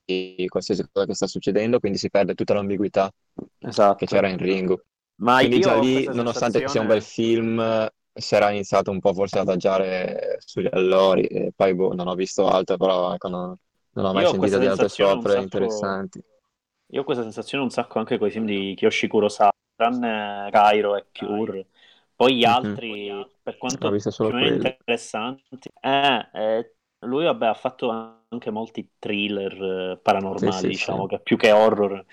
[0.48, 3.10] qualsiasi cosa che sta succedendo, quindi si perde tutta l'ambiguità
[3.60, 3.96] Esatto.
[3.96, 4.82] che c'era in Ringo.
[5.16, 9.00] Ma Quindi io già lì, nonostante sia un sensazione- bel film, si era iniziato un
[9.00, 13.28] po' forse ad adagiare sugli allori e poi boh, non ho visto altro, però ecco,
[13.28, 13.56] non,
[13.92, 16.22] non ho mai Io sentito questa di altre sensazione un opere sacco- interessanti.
[16.92, 20.96] Io ho questa sensazione un sacco anche con i film di Kiyoshi Kurosawa, tranne Cairo
[20.96, 21.68] e Cure.
[22.14, 22.44] Poi gli Mhm.
[22.44, 23.10] altri,
[23.42, 27.88] per quanto più interessanti, eh, eh, lui vabbè, ha fatto
[28.30, 29.52] anche molti thriller
[29.94, 31.08] eh, paranormali, Sì, sì, diciamo, sì.
[31.08, 32.04] che più che horror,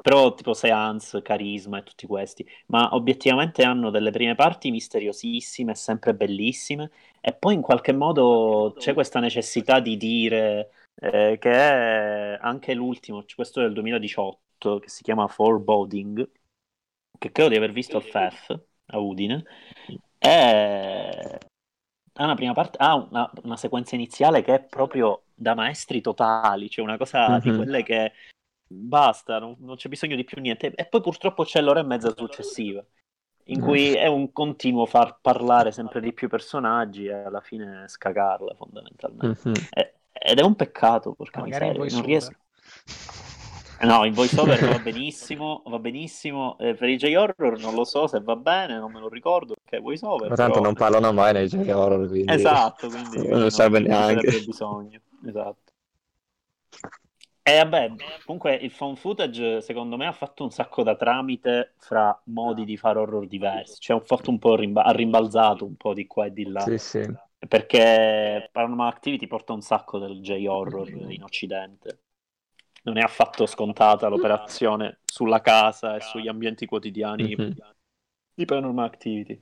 [0.00, 6.14] però tipo Seance, Carisma e tutti questi, ma obiettivamente hanno delle prime parti misteriosissime, sempre
[6.14, 12.74] bellissime, e poi in qualche modo c'è questa necessità di dire eh, che è anche
[12.74, 16.30] l'ultimo, questo è del 2018, che si chiama Foreboding,
[17.18, 19.44] che credo di aver visto al FEF a Udine,
[20.18, 21.38] è...
[22.14, 26.68] ha una prima parte, ha una, una sequenza iniziale che è proprio da maestri totali,
[26.70, 27.54] cioè una cosa di Mhm.
[27.54, 28.12] quelle che
[28.66, 32.14] basta, non, non c'è bisogno di più niente, e poi purtroppo c'è l'ora e mezza
[32.16, 32.84] successiva.
[33.46, 33.60] In Mm.
[33.60, 39.40] cui è un continuo far parlare sempre di più personaggi e alla fine scagarla fondamentalmente.
[39.44, 39.54] Mhm.
[39.70, 41.72] E- ed è un peccato, porca miseria.
[41.72, 42.32] Non riesco...
[43.80, 46.56] No, in voiceover va benissimo, va benissimo.
[46.58, 49.78] Eh, per i J-horror non lo so se va bene, non me lo ricordo perché
[49.78, 50.28] è voiceover.
[50.28, 53.88] Ma tanto però- non parlano mai nei giochi horror, quindi Esatto, quindi non serve non
[53.88, 54.40] neanche.
[54.44, 55.00] bisogno.
[55.26, 55.72] Esatto.
[57.42, 57.92] E vabbè,
[58.24, 62.76] comunque il found footage secondo me ha fatto un sacco da tramite fra modi di
[62.76, 66.26] fare horror diversi, cioè ha fatto un po' rimba- ha rimbalzato un po' di qua
[66.26, 66.60] e di là.
[66.60, 67.12] Sì, sì.
[67.48, 72.00] Perché Paranormal Activity porta un sacco del J-horror in Occidente.
[72.84, 77.54] Non è affatto scontata l'operazione sulla casa e sugli ambienti quotidiani Mhm.
[78.34, 79.40] di Paranormal Activity.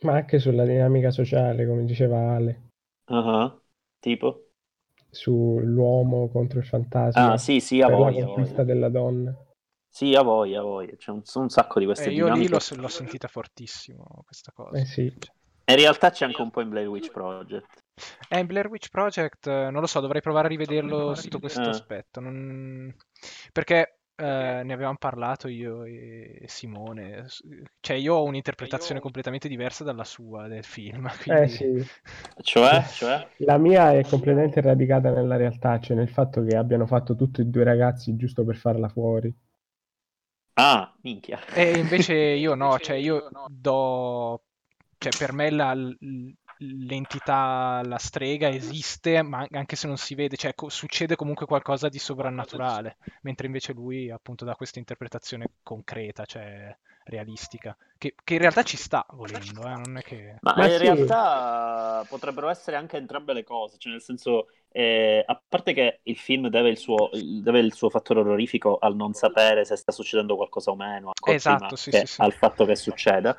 [0.00, 2.70] Ma anche sulla dinamica sociale, come diceva Ale,
[3.08, 3.60] Ah,
[4.00, 4.46] Tipo?
[5.10, 9.34] sull'uomo contro il fantasma, Ah, sì, sì, a per la conquista della donna.
[9.90, 10.94] Sì, a voglia, a voglia.
[10.96, 14.78] C'è un, un sacco di queste Eh, io lì l'ho, l'ho sentita fortissimo questa cosa.
[14.78, 15.12] Eh sì.
[15.18, 15.32] Cioè,
[15.72, 17.84] in realtà c'è anche un po' in Blair Witch Project.
[18.28, 21.68] Eh, in Blair Witch Project, eh, non lo so, dovrei provare a rivederlo sotto questo
[21.68, 21.68] Eh.
[21.68, 22.20] aspetto.
[22.20, 22.94] non-
[23.52, 27.26] Perché eh, ne avevamo parlato io e Simone.
[27.80, 31.08] Cioè, io ho un'interpretazione completamente diversa dalla sua del film.
[31.26, 31.48] Eh Quindi...
[31.48, 31.86] sì,
[32.42, 33.28] Cioè, cioè?
[33.38, 37.46] la mia è completamente radicata nella realtà, cioè nel fatto che abbiano fatto tutti e
[37.46, 39.34] due ragazzi giusto per farla fuori.
[40.56, 41.38] Ah, minchia.
[41.54, 44.42] E invece io no, cioè io do...
[44.98, 45.74] Cioè, per me la-
[46.60, 51.88] l'entità, la strega esiste, ma anche se non si vede, cioè co- succede comunque qualcosa
[51.88, 58.40] di sovrannaturale, mentre invece lui appunto dà questa interpretazione concreta, cioè realistica, che, che in
[58.40, 60.36] realtà ci sta volendo, eh, non è che...
[60.40, 60.78] Ma, Ma in sì.
[60.78, 66.16] realtà potrebbero essere anche entrambe le cose, cioè nel senso, eh, a parte che il
[66.16, 70.36] film deve il, suo, deve il suo fattore orrorifico al non sapere se sta succedendo
[70.36, 72.22] qualcosa o meno, Esatto, sì, sì.
[72.22, 73.36] al fatto che succeda.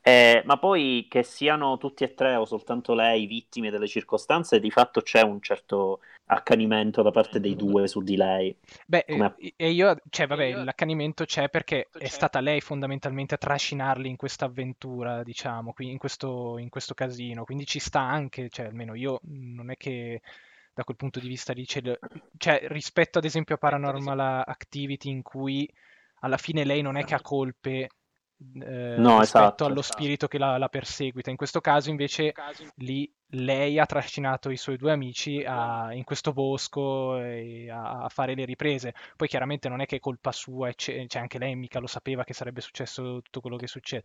[0.00, 4.70] Eh, ma poi che siano tutti e tre o soltanto lei vittime delle circostanze, di
[4.70, 8.56] fatto c'è un certo accanimento da parte dei due su di lei.
[8.86, 14.08] Beh, Come- e io, cioè, vabbè, l'accanimento c'è perché è stata lei fondamentalmente a trascinarli
[14.08, 18.66] in questa avventura, diciamo, qui- in questo, in questo casino, quindi ci sta anche, cioè,
[18.66, 20.20] almeno io non è che
[20.72, 21.82] da quel punto di vista lì, c'è
[22.36, 25.68] cioè, rispetto ad esempio a Paranormal Activity in cui
[26.20, 27.88] alla fine lei non è che ha colpe
[28.38, 29.64] eh, No, rispetto esatto.
[29.64, 32.32] allo spirito che la, la perseguita, in questo caso invece
[32.76, 38.08] lì lei ha trascinato i suoi due amici a- in questo bosco e a, a
[38.08, 38.94] fare le riprese.
[39.16, 42.32] Poi chiaramente non è che è colpa sua, cioè anche lei mica lo sapeva che
[42.32, 44.04] sarebbe successo tutto quello che succede.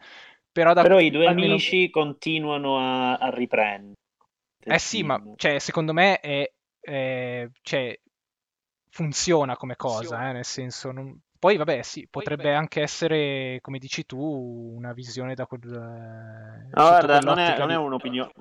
[0.52, 3.94] Però, da- Però i due almeno- amici continuano a, a riprendere.
[4.66, 8.00] Eh sì, ma cioè, secondo me è, è- cioè,
[8.90, 10.92] funziona come cosa, eh, nel senso...
[10.92, 14.18] non- Poi vabbè, sì, potrebbe anche essere, come dici tu,
[14.78, 15.60] una visione da quel...
[15.60, 18.32] No, guarda, non è, non è un'opinione.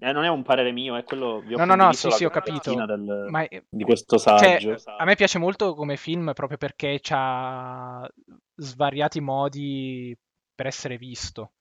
[0.00, 2.24] eh, non è un parere mio, è quello vi ho No, no, no, sì, sì,
[2.24, 2.74] ho capito.
[2.74, 4.76] del- Ma è- di questo Cioè, saggio.
[4.96, 8.08] a me piace molto come film proprio perché ha
[8.56, 10.16] svariati modi
[10.56, 11.52] per essere visto.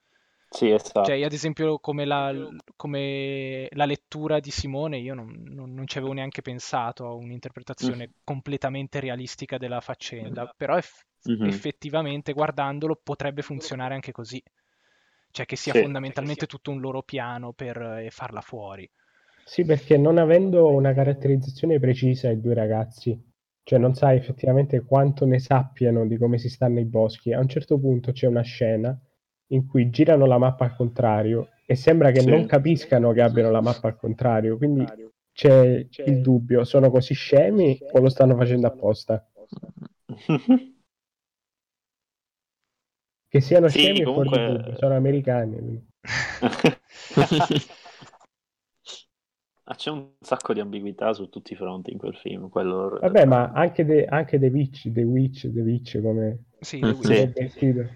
[0.50, 1.00] Sì, esatto.
[1.00, 2.34] Cioè, io ad esempio come la,
[2.76, 8.12] come la lettura di Simone, io non, non- non ci avevo neanche pensato a un'interpretazione
[8.24, 11.68] completamente realistica della faccenda, però eff- Mhm.
[11.78, 14.44] effettivamente guardandolo potrebbe funzionare anche così.
[15.32, 15.76] Cioè che sia Sì.
[15.76, 18.90] fondamentalmente tutto un loro piano per eh, farla fuori.
[19.42, 23.20] Sì, perché non avendo una caratterizzazione precisa i due ragazzi,
[23.64, 27.48] cioè non sai effettivamente quanto ne sappiano di come si sta nei boschi, a un
[27.48, 28.96] certo punto c'è una scena
[29.48, 32.30] in cui girano la mappa al contrario e sembra che Sì.
[32.30, 34.86] non capiscano che abbiano la mappa al contrario, quindi
[35.32, 39.26] c'è il dubbio, sono così scemi o lo stanno facendo apposta?
[43.30, 45.86] Che siano Sì, scemi è fuori comunque- dubbio, sono americani.
[49.70, 52.48] Ah, c'è un sacco di ambiguità su tutti i fronti in quel film.
[52.48, 52.98] Quello...
[53.02, 57.10] Vabbè, ma anche The, anche The Witch, The Witch, The Witch come Sì, The sì.
[57.10, 57.54] Witch.
[57.58, 57.90] titolo.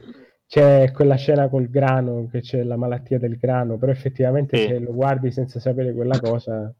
[0.52, 4.68] C'è quella scena col grano, che c'è la malattia del grano, però effettivamente Sì.
[4.68, 6.74] se lo guardi senza sapere quella cosa,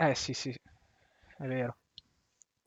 [0.00, 1.76] Eh sì, sì, è vero.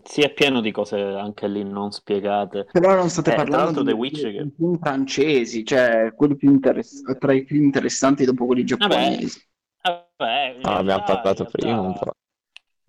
[0.04, 2.68] Sì, è pieno di cose anche lì non spiegate.
[2.72, 7.18] Però non state Eh, parlando di, The Witch che- film francesi, cioè quelli più interess-
[7.18, 9.40] tra i più interessanti dopo quelli giapponesi.
[9.82, 12.14] Vabbè, in Ah, abbiamo realtà- parlato prima un po'.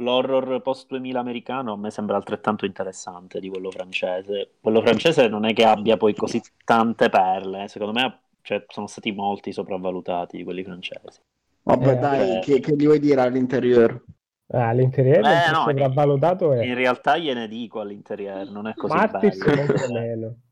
[0.02, 4.52] L'horror post 2000 americano a me sembra altrettanto interessante di quello francese.
[4.60, 7.68] Quello francese non è che abbia poi così tante perle, eh.
[7.68, 11.20] secondo me cioè, sono stati molti sopravvalutati di quelli francesi.
[11.64, 12.38] Vabbè, Eh, dai, eh.
[12.38, 14.04] che, che gli vuoi dire all'interior?
[14.52, 14.72] ah,
[15.20, 19.38] Eh, un po' no, sopravvalutato è In realtà gliene dico all'interieur, non è così Martis
[19.86, 20.36] bello.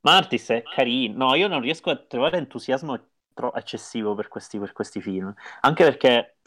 [0.00, 1.26] Martis è carino.
[1.28, 2.98] No, io non riesco a trovare entusiasmo
[3.34, 5.32] tro- eccessivo per questi, per questi film.
[5.60, 6.38] Anche perché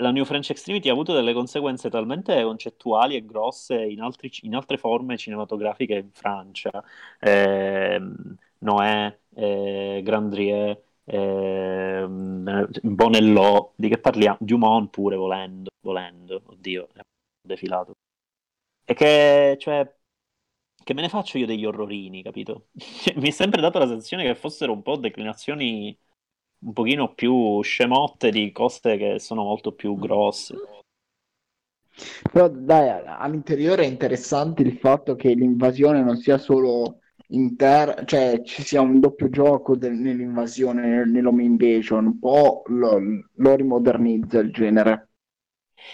[0.00, 4.54] la New French Extremity ha avuto delle conseguenze talmente concettuali e grosse in, altri- in
[4.54, 6.70] altre forme cinematografiche in Francia.
[7.20, 14.38] Ehm, Noè, eh, Grandrier, ehm, Bonello, di che parliamo?
[14.40, 17.00] Dumont pure volendo, volendo, oddio, è
[17.42, 17.94] defilato.
[18.84, 19.92] E che, cioè,
[20.82, 22.68] che me ne faccio io degli orrorini, capito?
[23.16, 25.96] Mi è sempre dato la sensazione che fossero un po' declinazioni
[26.60, 30.56] un pochino più scemotte di cose che sono molto più grosse.
[32.32, 38.04] Però dai, all'interiore è interessante il fatto che l'invasione non sia solo inter...
[38.04, 42.98] cioè ci sia un doppio gioco del- nell'invasione, nell'home invasion, un po' lo,
[43.34, 45.08] lo rimodernizza il genere.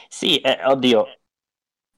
[0.08, 1.06] Sì, eh, oddio,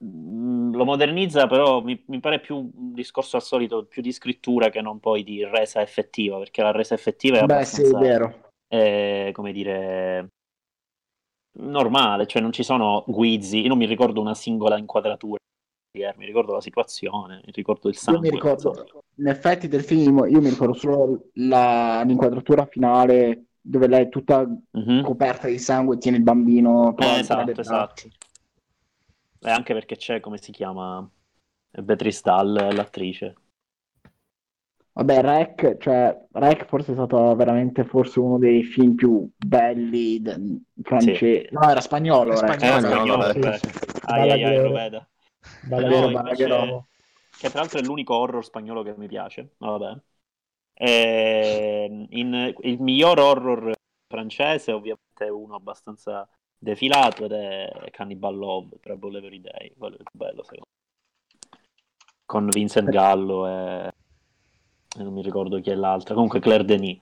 [0.03, 4.69] mm, lo modernizza, però mi, mi pare più un discorso al solito, più di scrittura
[4.69, 7.97] che non poi di resa effettiva, perché la resa effettiva è Beh, sì, è abbastanza,
[7.97, 8.48] vero.
[8.69, 10.29] Eh, come dire,
[11.59, 15.39] normale, cioè non ci sono guizzi, io non mi ricordo una singola inquadratura,
[16.15, 18.21] mi ricordo la situazione, mi ricordo il Io sangue.
[18.21, 18.73] mi ricordo,
[19.15, 24.47] in effetti del film, io mi ricordo solo la- l'inquadratura finale dove lei è tutta
[24.73, 25.01] Mhm.
[25.01, 28.09] coperta di sangue e tiene il bambino Eh, esatto, esatto.
[29.41, 31.05] E anche perché c'è, come si chiama,
[31.71, 33.35] Beatrice Dahl, l'attrice.
[34.93, 40.59] Vabbè, Rec, cioè, Rec forse è stato veramente forse uno dei film più belli de-
[40.81, 41.47] francesi.
[41.51, 42.61] No, era spagnolo, Rec.
[42.61, 43.67] spagnolo, Eh, sì.
[44.07, 44.71] Ai ai ai, lo Balaguer.
[44.71, 45.07] veda.
[45.61, 46.83] Balaguer, No, invece,
[47.39, 49.99] che tra l'altro è l'unico horror spagnolo che mi piace, ma vabbè.
[50.73, 53.71] E, in- il miglior horror
[54.07, 56.27] francese ovviamente è uno abbastanza
[56.57, 60.77] defilato ed è Cannibal Love, Trouble Every Day, quello è più bello secondo me.
[62.25, 63.91] Con Vincent Gallo e,
[64.99, 66.99] e non mi ricordo chi è l'altra, comunque Claire Denis.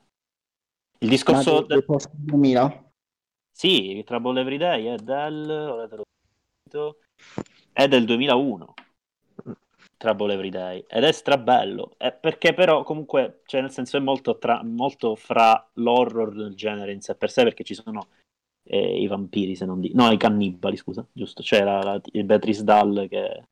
[1.00, 1.66] Il discorso...
[1.86, 2.92] post 2000?
[3.52, 5.50] Sì, Trouble Every Day è del...
[5.50, 6.04] ora te lo
[6.64, 6.98] dico,
[7.74, 8.74] è del 2001.
[9.98, 14.38] Trouble Every Day ed è strabello eh, perché però comunque cioè nel senso è molto,
[14.38, 18.10] tra- molto fra l'horror del genere in sé per sé perché ci sono
[18.64, 22.64] eh, i vampiri se non di no i cannibali scusa giusto c'era la, il Beatrice
[22.64, 23.46] Dahl che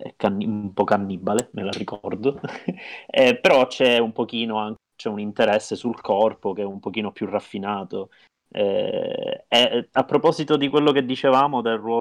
[0.00, 2.40] è canni- un po' cannibale me la ricordo
[3.06, 7.10] Eh, però c'è un pochino anche c'è un interesse sul corpo che è un pochino
[7.12, 8.10] più raffinato
[8.52, 12.00] eh, e- a proposito di quello che dicevamo del ruolo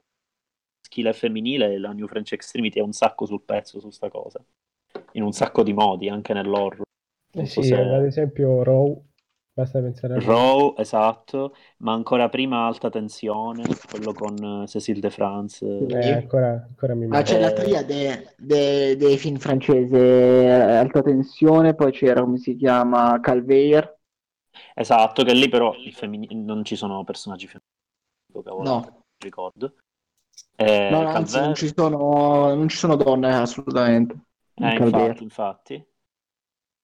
[0.92, 4.44] maschile e femminile, la New French Extremity è un sacco sul pezzo su sta cosa.
[5.14, 6.84] In un sacco di modi, anche nell'horror.
[7.34, 9.02] Eh sì, se- ad esempio Raw,
[9.56, 15.10] basta pensare a Raw, esatto, ma ancora prima Alta Tensione, quello con eh, Cécile de
[15.10, 15.66] France.
[15.66, 17.24] Eh, ancora, ancora mi Ma manca.
[17.24, 22.56] c'è la Eh, triade de- dei film francesi, eh, Alta Tensione, poi c'era, come si
[22.56, 24.00] chiama, Calvaire.
[24.76, 28.82] Esatto, che lì però il femmin- non ci sono personaggi femminili, cavolo, No.
[28.82, 29.76] non ricordo.
[30.56, 34.20] Eh, No, no, anzi, non ci sono, non ci sono donne assolutamente.
[34.62, 35.86] in Eh, infatti, infatti.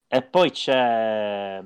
[0.09, 1.63] E poi c'è...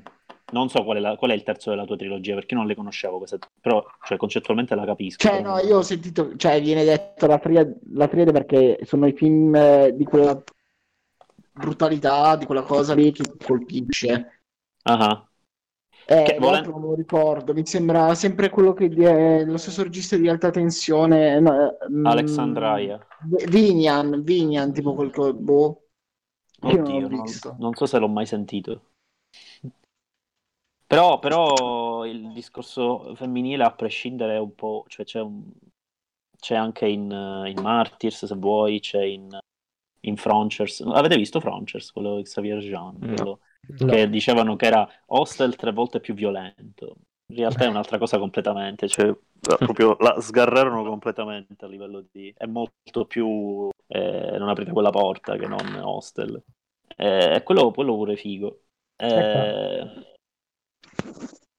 [0.51, 2.75] Non so qual è, la- qual è il terzo della tua trilogia, perché non le
[2.75, 5.27] conoscevo queste, però cioè, concettualmente la capisco.
[5.27, 9.13] Cioè, no, io ho sentito, cioè, viene detto la triade, la triade perché sono i
[9.13, 10.41] film eh, di quella
[11.53, 14.41] brutalità, di quella cosa lì che colpisce.
[14.83, 15.25] Ah,
[16.07, 20.17] Eh, Che volen- non lo ricordo, mi sembra sempre quello che è lo stesso regista
[20.17, 21.39] di Alta Tensione.
[21.39, 22.99] no, mm, Alexandria.
[23.47, 25.83] Vinian, Vinian, tipo quel boh.
[26.63, 27.23] Oddio, non,
[27.59, 28.81] non so se l'ho mai sentito.
[30.91, 34.83] Però, però il discorso femminile, a prescindere, è un po'...
[34.87, 35.49] Cioè c'è, un-
[36.37, 39.29] c'è anche in, eh, in Martyrs, se vuoi, c'è in,
[40.01, 40.81] in Frontiers.
[40.81, 42.97] Avete visto Frontiers, quello di Xavier Jean?
[42.99, 43.15] No.
[43.15, 43.39] Quello
[43.79, 43.85] No.
[43.85, 46.95] che dicevano che era Hostel tre volte più violento.
[47.27, 52.33] In realtà è un'altra cosa completamente, cioè proprio la sgarrarono completamente a livello di...
[52.35, 56.41] è molto più eh, non aprite quella porta che non Hostel.
[56.97, 58.61] Eh, E quello, quello pure figo.
[58.97, 60.10] Eh,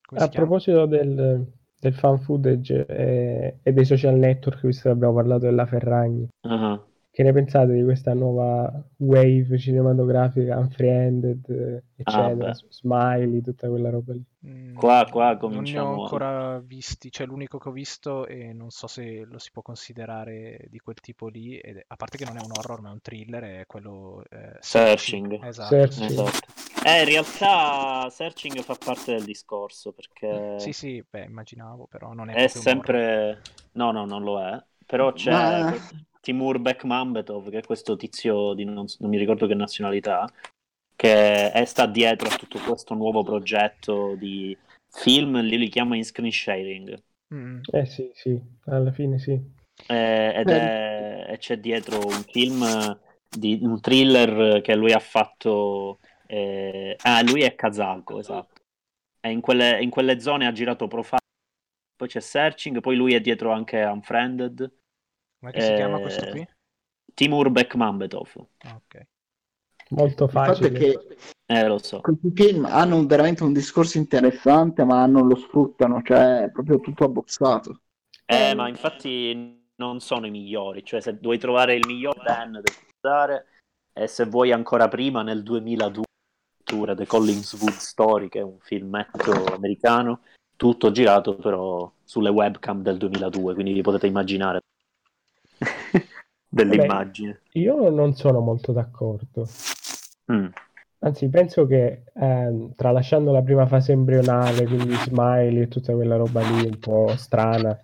[0.06, 1.46] Come A proposito del,
[1.78, 6.80] del fan footage e, e dei social network, visto che abbiamo parlato della Ferragni, ah.
[7.12, 12.54] Che ne pensate di questa nuova wave cinematografica, Unfriended, eh, eccetera, beh.
[12.68, 14.24] Smiley, tutta quella roba lì?
[14.44, 18.52] Mm, Qua- qua Non ne cominciamo ho ancora visti, cioè l'unico che ho visto e
[18.52, 22.16] non so se lo si può considerare di quel tipo lì, ed è- a parte
[22.16, 25.44] che non è un horror ma è un thriller, è quello eh, Searching.
[25.44, 25.68] Esatto.
[25.68, 26.10] Searching.
[26.10, 26.52] Esatto.
[26.84, 32.28] Eh, in realtà Searching fa parte del discorso perché Sì, sì, beh, immaginavo, però non
[32.30, 33.40] è è sempre...
[33.72, 34.62] No, no, non lo è.
[34.86, 35.72] Però c'è Ma-
[36.22, 40.30] Timur Bekmambetov, che è questo tizio di non, non mi ricordo che nazionalità,
[40.94, 44.56] che è, sta dietro a tutto questo nuovo progetto di
[44.88, 47.02] film, lì li chiama in screen sharing.
[47.34, 49.32] Mm, Eh sì, sì, alla fine sì.
[49.88, 55.98] Eh, ed è, e c'è dietro un film di un thriller che lui ha fatto.
[56.28, 58.60] eh, ah, lui è kazako, esatto.
[59.20, 61.18] E in quelle, in quelle zone ha girato Profile,
[61.96, 64.81] poi c'è Searching, poi lui è dietro anche Unfriended.
[65.42, 66.48] Come si chiama Eh, questo qui?
[67.14, 68.28] Timur Bekmambetov.
[68.36, 69.06] Ok.
[69.90, 70.78] Molto Il fatto è facile.
[70.78, 71.16] che
[71.46, 72.00] Eh, lo so.
[72.00, 77.04] Questi film hanno veramente un discorso interessante, ma non lo sfruttano, cioè è proprio tutto
[77.04, 77.80] abbozzato.
[78.24, 82.70] Eh, ma infatti non sono i migliori, cioè se vuoi trovare il miglior Dan devi
[83.02, 83.46] usare
[83.92, 86.04] e se vuoi ancora prima nel 2002
[86.54, 90.20] addirittura The Collingswood Story che è un filmetto americano
[90.56, 94.60] tutto girato però sulle webcam del 2002 quindi vi potete immaginare
[96.48, 99.48] dell'immagine Io non sono molto d'accordo.
[100.32, 100.46] Mm.
[101.04, 106.42] Anzi, penso che ehm, tralasciando la prima fase embrionale, quindi smiley e tutta quella roba
[106.42, 107.76] lì un po' strana,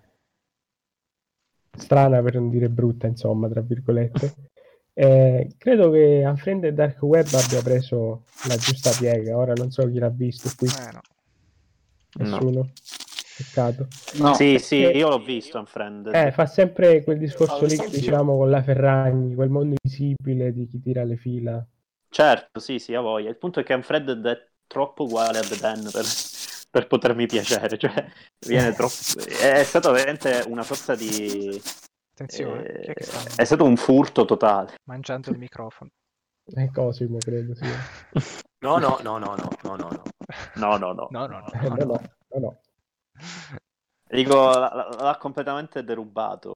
[1.77, 4.35] strana per non dire brutta, insomma, tra virgolette,
[4.93, 9.35] eh, credo che Unfriended Dark Web abbia preso la giusta piega.
[9.35, 11.01] Ora non so chi l'ha visto qui, Eh, no.
[12.19, 12.69] nessuno.
[13.39, 13.87] Peccato.
[14.15, 17.87] No, sì sì io l'ho visto Unfriended Eh, fa sempre quel discorso lì, Anch'io.
[17.89, 21.65] diciamo, con la Ferragni, quel mondo invisibile di chi tira le fila.
[22.09, 25.57] certo sì sì a voglia il punto è che Unfriended è troppo uguale a The
[25.57, 26.03] Dan per,
[26.69, 28.11] per potermi piacere cioè
[28.45, 28.93] viene troppo
[29.41, 31.61] è stato veramente una sorta di
[32.11, 35.89] Attenzione, eh, è è stato un furto totale mangiando il microfono?
[36.51, 37.63] È Cosimo, credo, sì.
[38.61, 40.03] No, no, no, no, no, no, no, no.
[40.55, 41.51] no no no No, no, no.
[41.53, 41.85] Eh, no, no, no.
[41.85, 41.99] no,
[42.33, 42.59] no, no.
[44.09, 46.53] Dico, l'ha, l'ha completamente derubato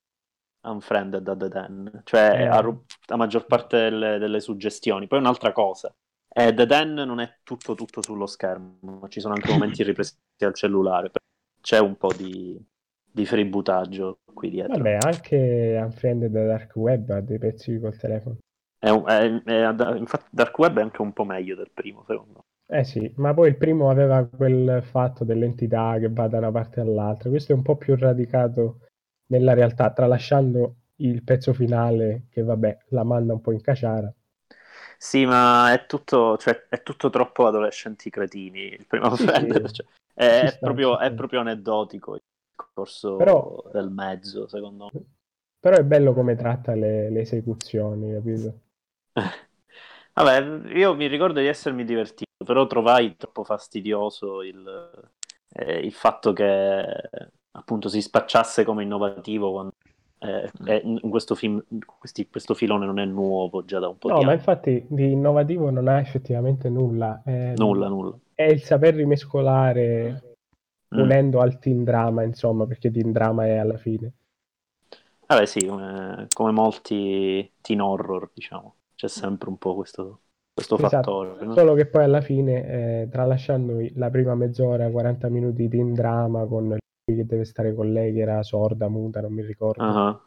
[0.66, 2.46] Unfriended da The Den, cioè Eh.
[2.48, 5.08] ha ru- la maggior parte delle, delle suggestioni.
[5.08, 5.94] Poi un'altra cosa,
[6.30, 10.54] eh, The Den non è tutto tutto sullo schermo, ci sono anche momenti ripresi al
[10.54, 11.12] cellulare,
[11.62, 12.58] c'è un po' di,
[13.04, 14.78] di fributaggio qui dietro.
[14.78, 18.38] Vabbè, anche Unfriended da Dark Web ha dei pezzi col telefono.
[18.80, 22.34] È un- è- è- infatti Dark Web è anche un po' meglio del primo, secondo
[22.34, 22.42] me.
[22.74, 26.82] Eh sì, ma poi il primo aveva quel fatto dell'entità che va da una parte
[26.82, 27.30] all'altra.
[27.30, 28.80] Questo è un po' più radicato
[29.28, 34.14] nella realtà, tralasciando il pezzo finale che, vabbè, la manda un po' in caciara.
[34.98, 38.74] Sì, ma è tutto, cioè, è tutto troppo adolescenti cretini.
[38.74, 39.72] Il primo Sì, Unfriended, sì.
[39.72, 42.22] cioè, è, sta, proprio, è proprio aneddotico il
[42.56, 44.92] corso Però- del mezzo, secondo me.
[45.60, 48.60] Però è bello come tratta le, le esecuzioni, capito?
[50.14, 55.12] Vabbè, io mi ricordo di essermi divertito, però trovai troppo fastidioso il,
[55.50, 57.10] eh, il fatto che
[57.52, 59.74] appunto si spacciasse come innovativo quando
[60.20, 61.62] eh, è- in questo film,
[62.00, 64.34] questi- questo filone non è nuovo già da un po' No, di ma anni.
[64.34, 67.22] infatti di innovativo non ha effettivamente nulla.
[67.24, 68.20] È, Nulla, nulla.
[68.34, 70.22] È il saper rimescolare
[70.92, 71.00] Mm.
[71.02, 74.14] unendo al teen drama, insomma, perché teen drama è alla fine.
[75.26, 80.22] Vabbè, sì, come, come molti teen horror, diciamo, c'è sempre un po' questo,
[80.54, 80.98] questo Esatto.
[80.98, 81.46] fattore.
[81.46, 81.54] no?
[81.54, 86.46] Solo che poi alla fine, eh, tralasciando la prima mezz'ora, 40 minuti di teen drama
[86.46, 90.22] con lui che deve stare con lei, che era sorda, muta, non mi ricordo, Ah,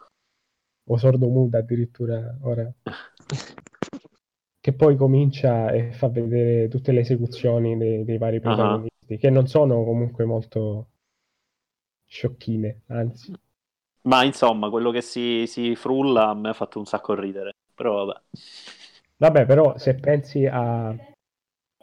[0.89, 2.71] o sordo-muta addirittura ora,
[4.61, 9.47] che poi comincia e fa vedere tutte le esecuzioni dei, dei vari protagonisti, che non
[9.47, 10.89] sono comunque molto
[12.05, 13.33] sciocchine, anzi.
[14.03, 17.55] Ma insomma, quello che si, si frulla a me ha fatto un sacco ridere.
[17.75, 18.21] Però vabbè.
[19.19, 20.95] Vabbè, però se pensi a-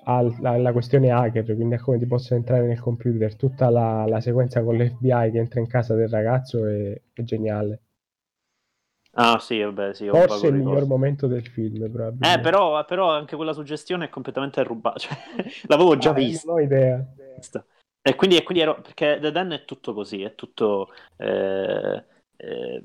[0.06, 4.20] al- alla questione hacker, quindi a come ti possono entrare nel computer, tutta la, la
[4.22, 7.82] sequenza con l'FBI che entra in casa del ragazzo è, è geniale.
[9.16, 12.38] Ah, sì, vabbè, sì, Forse il miglior momento del film, probabilmente.
[12.38, 14.98] Eh, però, però anche quella suggestione è completamente rubata.
[15.00, 15.16] Cioè,
[15.68, 16.48] l'avevo già Ah, vista.
[16.48, 17.06] Non ho idea.
[18.06, 20.90] E quindi, e quindi ero, perché The Den è tutto così, è tutto...
[21.18, 22.04] eh,
[22.36, 22.82] eh,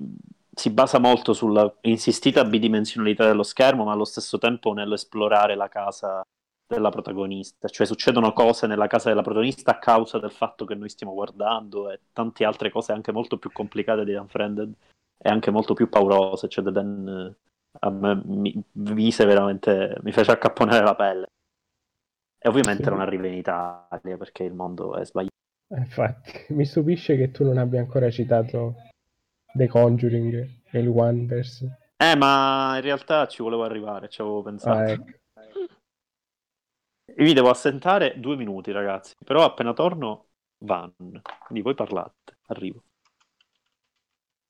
[0.58, 6.22] si basa molto sulla insistita bidimensionalità dello schermo, ma allo stesso tempo nell'esplorare la casa
[6.66, 7.68] della protagonista.
[7.68, 11.90] Cioè succedono cose nella casa della protagonista a causa del fatto che noi stiamo guardando
[11.90, 14.74] e tante altre cose anche molto più complicate di Unfriended
[15.16, 16.48] e anche molto più paurose.
[16.48, 17.36] Cioè The Den eh,
[17.80, 21.26] a me mi mise veramente, mi fece accapponare la pelle.
[22.40, 22.90] E ovviamente Sì.
[22.90, 25.34] non arriva in Italia perché il mondo è sbagliato.
[25.70, 28.74] Eh, Infatti, mi stupisce che tu non abbia ancora citato
[29.54, 31.64] The Conjuring e il Wonders.
[31.96, 34.78] Eh, ma in realtà ci volevo arrivare, ci avevo pensato.
[34.78, 35.04] Ah, ecco.
[37.16, 39.14] Mi devo assentare due minuti, ragazzi.
[39.24, 40.26] Però appena torno,
[40.58, 40.92] van.
[40.96, 42.38] Quindi voi parlate.
[42.46, 42.82] Arrivo.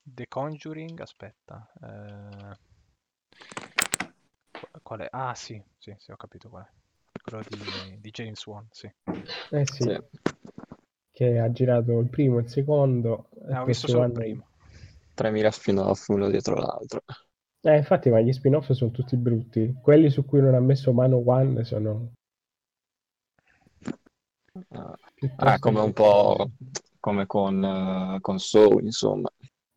[0.03, 1.71] The Conjuring, aspetta.
[1.81, 2.57] eh,
[4.51, 5.07] qu- Qual è?
[5.11, 6.69] Ah, sì, sì, sì, ho capito qual è.
[7.23, 8.91] Quello di, di James Wan, sì.
[9.51, 9.97] Eh sì, Sì.
[11.11, 13.29] che ha girato il primo e il secondo.
[13.47, 14.47] e Ah, ho visto questo solo il primo.
[15.19, 17.01] 3000 spin-off uno dietro l'altro.
[17.63, 19.73] Eh, infatti, ma gli spin-off sono tutti brutti.
[19.81, 22.11] Quelli su cui non ha messo mano One sono
[24.71, 26.51] Ah, piuttosto ah, come un po'
[26.99, 29.29] come con, eh, con Saw, insomma.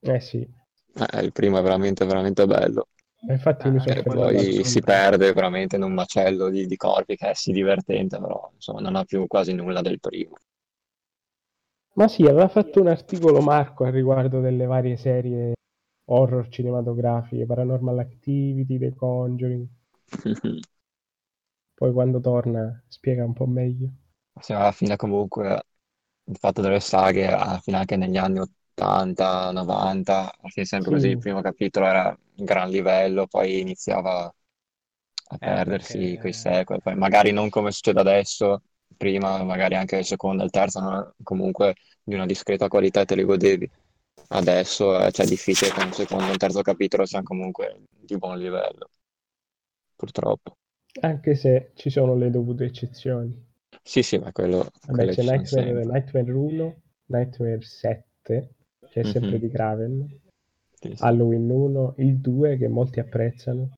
[0.02, 0.46] Eh sì.
[0.94, 2.88] Eh, il primo è veramente, veramente bello.
[3.26, 6.76] Ma Infatti mi Ah, sono al poi si perde veramente in un macello di, di
[6.76, 10.36] corpi che è sì divertente, però insomma non ha più quasi nulla del primo.
[11.94, 15.54] Ma sì, aveva fatto un articolo Marco al riguardo delle varie serie
[16.10, 19.66] horror cinematografiche, Paranormal Activity, The Conjuring.
[21.74, 23.90] Poi quando torna spiega un po' meglio.
[24.40, 25.64] Sì, alla fine comunque
[26.24, 31.08] il fatto delle saghe, alla fine anche negli anni 80, 90, alla fine sempre così,
[31.08, 34.32] il Sì, primo capitolo era un gran livello, poi iniziava
[35.28, 38.62] a Eh, perdersi perché quei sequel, poi magari non come succede adesso,
[39.02, 41.74] prima magari anche il secondo e il terzo, comunque
[42.04, 43.68] di una discreta qualità te li godevi.
[44.28, 48.16] Adesso eh, cioè, è difficile che un secondo e un terzo capitolo siano comunque di
[48.16, 48.90] buon livello,
[49.96, 50.56] purtroppo.
[51.00, 53.50] anche se ci sono le dovute eccezioni.
[53.82, 55.84] Sì, sì, ma quello, Vabbè, c'è Nightmare.
[55.84, 56.74] Nightmare 1,
[57.06, 58.54] Nightmare 7,
[58.90, 59.38] che è sempre Mhm.
[59.38, 60.20] di Craven,
[60.80, 61.02] Sì, sì.
[61.02, 63.70] Halloween 1, il 2 che molti apprezzano.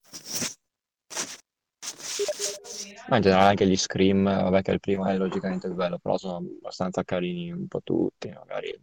[3.09, 6.17] Ma in generale anche gli Scream, vabbè che il primo è logicamente il bello, però
[6.17, 8.75] sono abbastanza carini un po' tutti, magari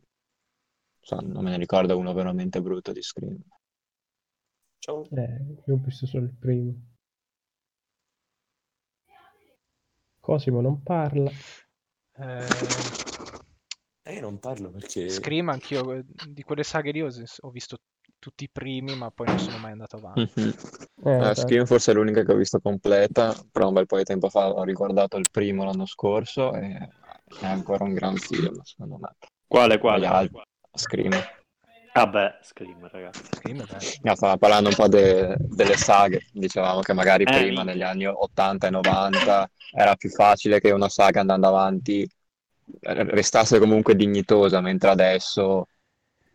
[0.99, 3.41] insomma, non me ne ricordo uno veramente brutto di Scream.
[4.77, 5.07] Ciao.
[5.11, 6.73] Eh, io ho visto solo il primo.
[10.19, 11.31] Cosimo non parla.
[12.13, 12.47] Eh,
[14.03, 15.09] Eh, non parlo perché...
[15.09, 17.77] Scream, anch'io di quelle saghe lì ho, ho visto
[18.21, 20.33] tutti i primi, ma poi non sono mai andato avanti.
[20.37, 20.53] Mhm.
[21.03, 21.41] Eh, Eh, esatto.
[21.41, 24.49] Scream forse è l'unica che ho visto completa, però un bel po' di tempo fa
[24.49, 26.77] ho riguardato il primo l'anno scorso e
[27.39, 29.09] è ancora un gran film, secondo me.
[29.47, 30.05] Quale, Poi quale?
[30.05, 30.41] altri-
[30.75, 31.11] Scream.
[31.93, 33.33] Vabbè, Scream, ragazzi.
[33.33, 33.91] Scream è bello.
[34.03, 38.05] No, stavamo parlando un po' de- delle saghe, dicevamo che magari Eh, prima, negli anni
[38.05, 42.01] 80 e 90, era più facile che una saga andando avanti
[42.81, 45.67] eh, restasse comunque dignitosa, mentre adesso,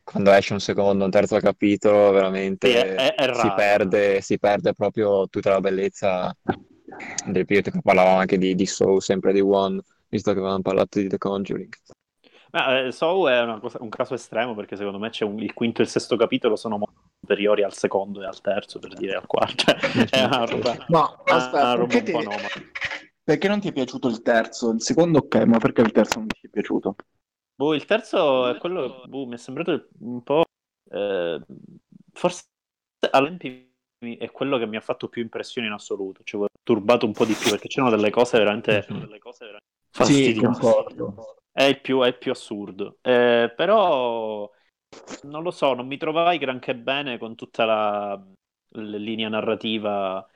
[0.06, 4.38] quando esce un secondo, un terzo capitolo, veramente Sì, è- è- è si perde, si
[4.38, 6.32] perde proprio tutta la bellezza
[7.26, 11.00] del periodo che parlavamo anche di, di Saw, sempre di One, visto che avevamo parlato
[11.00, 11.74] di The Conjuring.
[12.52, 15.52] Ma, eh, Saw è una cosa- un caso estremo perché secondo me c'è un- il
[15.52, 19.16] quinto e il sesto capitolo sono molto superiori al secondo e al terzo, per dire
[19.16, 19.64] al quarto.
[20.14, 22.48] Cioè, è una roba, una aspetta, roba perché, un po' ti- anomala.
[23.24, 24.70] perché non ti è piaciuto il terzo?
[24.70, 26.94] Il secondo ok, ma perché il terzo non ti è piaciuto?
[27.56, 30.44] Boh, il terzo è quello, boh, mi è sembrato un po'...
[30.90, 31.40] eh,
[32.12, 32.44] forse
[33.10, 33.72] all'empi
[34.18, 37.24] è quello che mi ha fatto più impressione in assoluto, cioè ho turbato un po'
[37.24, 40.60] di più perché c'erano delle cose veramente, delle cose veramente Sì, fastidiose.
[40.60, 41.36] concordo.
[41.50, 42.98] È il più, è il più assurdo.
[43.00, 44.50] Eh, però
[45.22, 48.22] non lo so, non mi trovai granché bene con tutta la,
[48.68, 50.26] la linea narrativa.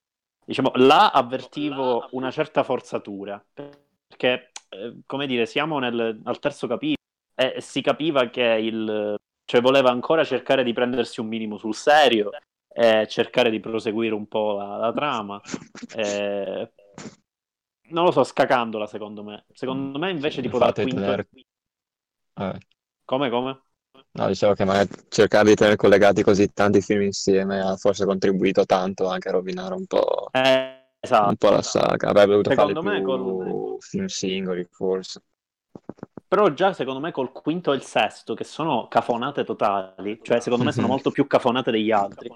[0.43, 6.99] Diciamo, là avvertivo una certa forzatura, perché, eh, come dire, siamo nel, al terzo capitolo
[7.41, 9.17] e si capiva che il...
[9.45, 12.31] cioè voleva ancora cercare di prendersi un minimo sul serio
[12.73, 15.41] e cercare di proseguire un po' la, la trama.
[15.97, 16.71] Eh,
[17.91, 19.45] non lo so, scacandola secondo me.
[19.53, 21.01] Secondo me invece tipo il dal di quinto...
[21.01, 21.29] tener-
[22.37, 22.59] Eh,
[23.05, 23.61] Come, come?
[24.13, 28.65] No, dicevo che magari cercare di tenere collegati così tanti film insieme ha forse contribuito
[28.67, 31.37] tanto anche a rovinare un po', Eh, un esatto.
[31.37, 32.09] po' la saga.
[32.09, 35.23] Avrebbe dovuto fare me più col- film singoli, forse.
[36.31, 40.65] Però già secondo me col quinto e il sesto, che sono cafonate totali, cioè secondo
[40.65, 40.89] me sono Mhm.
[40.89, 42.33] molto più cafonate degli altri.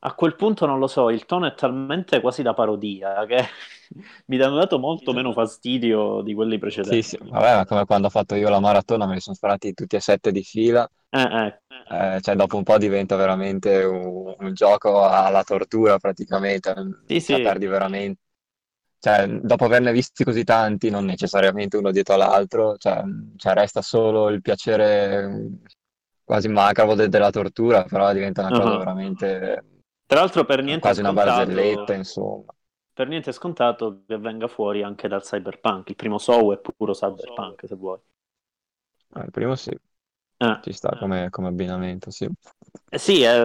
[0.00, 3.44] A quel punto non lo so, il tono è talmente quasi da parodia che
[4.26, 7.02] mi hanno dato molto meno fastidio di quelli Sì, precedenti.
[7.02, 9.96] sì, vabbè, ma come quando ho fatto io la maratona, me li sono sparati tutti
[9.96, 10.88] e sette di fila.
[11.12, 11.60] Eh, eh.
[11.84, 16.74] Eh, cioè, dopo un po' diventa veramente un, un gioco alla tortura, praticamente.
[17.08, 17.40] Sì, Cioè, sì.
[17.40, 18.20] perdi veramente.
[19.00, 23.02] Cioè, dopo averne visti così tanti, non necessariamente uno dietro l'altro, cioè,
[23.36, 25.48] cioè, resta solo il piacere
[26.22, 28.78] quasi macabro de- della tortura, però diventa una cosa Ah.
[28.78, 29.64] veramente
[30.06, 32.44] Tra l'altro per niente quasi una barzelletta, insomma.
[32.92, 35.88] per niente è scontato che venga fuori anche dal cyberpunk.
[35.88, 37.98] Il primo Saw è puro cyberpunk, se vuoi.
[39.14, 39.70] Eh, il primo sì,
[40.38, 40.60] Eh.
[40.62, 42.28] ci sta come, come abbinamento, sì.
[42.92, 43.40] Eh sì, è,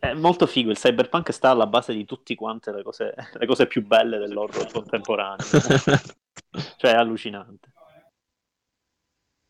[0.00, 0.70] è molto figo.
[0.70, 4.72] Il cyberpunk sta alla base di tutte quante le cose, le cose più belle dell'horror
[4.72, 5.36] contemporaneo.
[6.76, 7.72] cioè, è allucinante.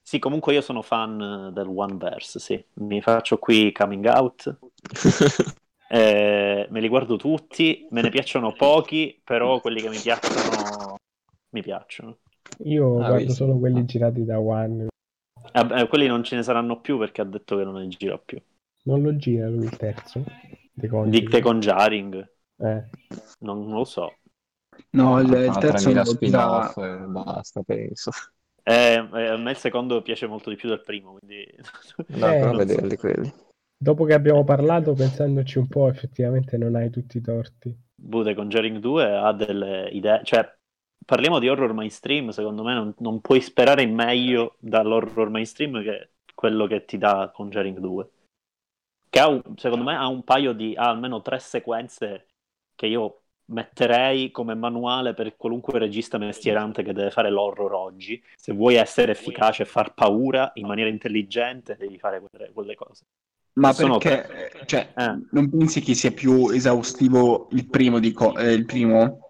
[0.02, 2.62] Sì, comunque io sono fan eh, del One Verse, sì.
[2.74, 4.58] Mi faccio qui coming out.
[5.88, 10.96] eh, me li guardo tutti, me ne piacciono pochi, però quelli che mi piacciono
[11.50, 12.18] mi piacciono.
[12.64, 13.32] Io Ah, guardo visto.
[13.34, 13.84] solo quelli Ah.
[13.84, 14.88] girati da One.
[15.52, 18.18] Eh, beh, quelli non ce ne saranno più perché ha detto che non ne gira
[18.18, 18.40] più.
[18.82, 20.22] Non lo gira lui il terzo?
[20.74, 21.28] The Di Conjuring.
[21.30, 22.28] The Conjuring,
[22.58, 22.84] Eh.
[23.40, 24.20] non, non lo so.
[24.92, 28.10] No, il, il terzo 3000 non lo gira- e basta, penso.
[28.62, 31.44] Eh, eh, a me il secondo piace molto di più del primo, quindi...
[32.08, 32.66] No, Eh, però non so.
[32.66, 33.32] vederli quelli.
[33.76, 37.76] Dopo che abbiamo parlato, pensandoci un po', effettivamente non hai tutti i torti.
[37.94, 40.50] Bude Conjuring 2 ha delle idee, cioè
[41.04, 46.12] parliamo di horror mainstream, secondo me non, non puoi sperare in meglio dall'horror mainstream che
[46.34, 48.10] quello che ti dà Conjuring 2.
[49.10, 52.26] Che ha, un- secondo me ha un paio di, ha almeno tre sequenze
[52.76, 58.22] che io metterei come manuale per qualunque regista mestierante che deve fare l'horror oggi.
[58.36, 63.04] Se vuoi essere efficace e far paura in maniera intelligente, devi fare quelle, quelle cose.
[63.54, 65.18] Ma Sono perché, cioè, Eh.
[65.32, 69.29] non pensi che sia più esaustivo il primo di co- eh, il primo?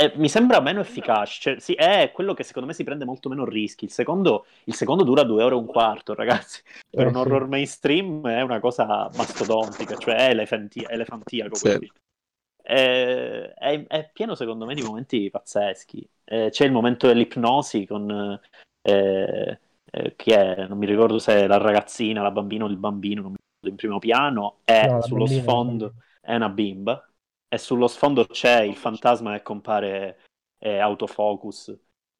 [0.00, 3.04] Eh, eh, mi sembra meno efficace, cioè, sì, è quello che secondo me si prende
[3.04, 3.84] molto meno rischi.
[3.84, 6.62] Il secondo, il secondo dura due ore e un quarto, ragazzi.
[6.90, 7.18] Per Eh, un sì.
[7.18, 11.54] horror mainstream è una cosa mastodontica, cioè è elefanti- elefantiaco.
[11.54, 11.68] Sì.
[11.68, 11.90] film.
[12.62, 16.08] Eh, è, è pieno, secondo me, di momenti pazzeschi.
[16.24, 18.40] Eh, c'è il momento dell'ipnosi con
[18.82, 19.60] eh,
[19.90, 23.22] eh, chi è, non mi ricordo se è la ragazzina, la bambina o il bambino,
[23.22, 27.09] non mi ricordo, in primo piano, e No, sullo bambina, sfondo è una bimba
[27.52, 30.20] e sullo sfondo c'è il fantasma che compare
[30.58, 31.76] eh, autofocus.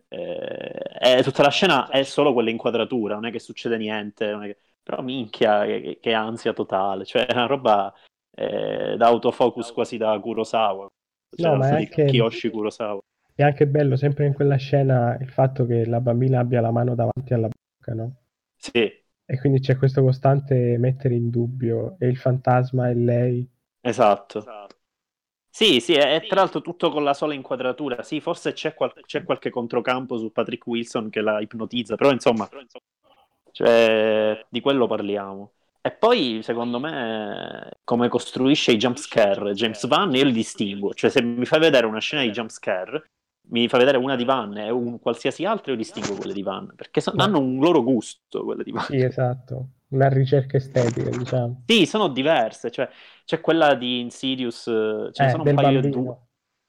[0.08, 4.46] Eh, e tutta la scena è solo quell'inquadratura, non è che succede niente, non è
[4.48, 7.94] che- però minchia, che, che ansia totale, cioè è una roba
[8.34, 10.88] eh, da autofocus quasi da Kurosawa,
[11.36, 13.00] cioè No, ma è anche- Kiyoshi Kurosawa.
[13.34, 16.94] È anche bello, sempre in quella scena, il fatto che la bambina abbia la mano
[16.94, 18.14] davanti alla bocca, no?
[18.58, 23.50] Sì, E quindi c'è questo costante mettere in dubbio, e il fantasma è lei.
[23.82, 24.54] esatto.
[25.52, 28.02] Sì, sì, è, tra l'altro tutto con la sola inquadratura.
[28.02, 32.48] Sì, forse c'è, qual- c'è qualche controcampo su Patrick Wilson che la ipnotizza, però insomma,
[33.52, 35.52] cioè, di quello parliamo.
[35.82, 40.92] E poi, secondo me, come costruisce i jumpscare James Van, io li distingo.
[40.94, 43.10] Cioè, se mi fai vedere una scena di jumpscare,
[43.48, 46.72] mi fai vedere una di Van e un qualsiasi altro, io distingo quelle di Van,
[46.76, 48.86] perché so- hanno un loro gusto, quelle di Van.
[48.86, 49.68] Sì, esatto.
[49.90, 51.62] Una ricerca estetica, diciamo.
[51.66, 52.88] Sì, sono diverse, cioè
[53.24, 56.02] c'è quella di Insidious, eh, ce ne Eh, sono un paio bambino.
[56.02, 56.16] due.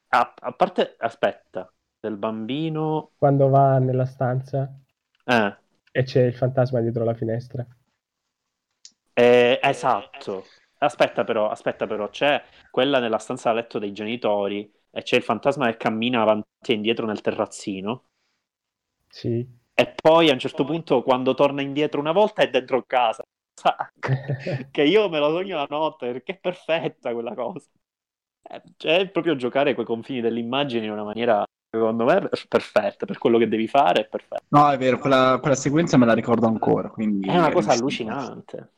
[0.10, 3.12] A, a parte, aspetta, del bambino...
[3.18, 4.70] Quando va nella stanza
[5.26, 5.56] Eh,
[5.94, 7.66] e c'è il fantasma dietro la finestra.
[9.14, 10.46] eh, esatto.
[10.80, 15.24] Aspetta però, aspetta però, c'è quella nella stanza da letto dei genitori e c'è il
[15.24, 18.06] fantasma che cammina avanti e indietro nel terrazzino.
[19.10, 19.48] Sì.
[19.82, 23.24] E poi a un certo punto, quando torna indietro una volta, è dentro casa.
[24.72, 27.68] che io me lo sogno la notte perché è perfetta quella cosa.
[28.44, 33.06] Eh, Cioè, è proprio giocare coi confini dell'immagine in una maniera, secondo me, per- perfetta.
[33.06, 34.44] Per quello che devi fare, è perfetta.
[34.50, 37.28] No, è vero, quella, quella sequenza me la ricordo ancora, quindi...
[37.28, 38.74] È una cosa allucinante.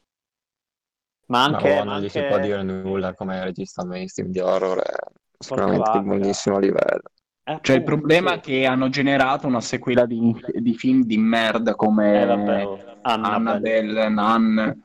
[1.28, 4.80] Ma anche, ma non gli si anche- può dire nulla come regista mainstream di horror,
[4.82, 4.94] è
[5.40, 7.10] sicuramente di buonissimo livello.
[7.46, 11.18] Eh, Cioè, il appunto, problema è che hanno generato una sequela di, di film di
[11.18, 14.06] merda come Eh, vabbè, oh, Annabelle.
[14.06, 14.84] Annabelle, Nun.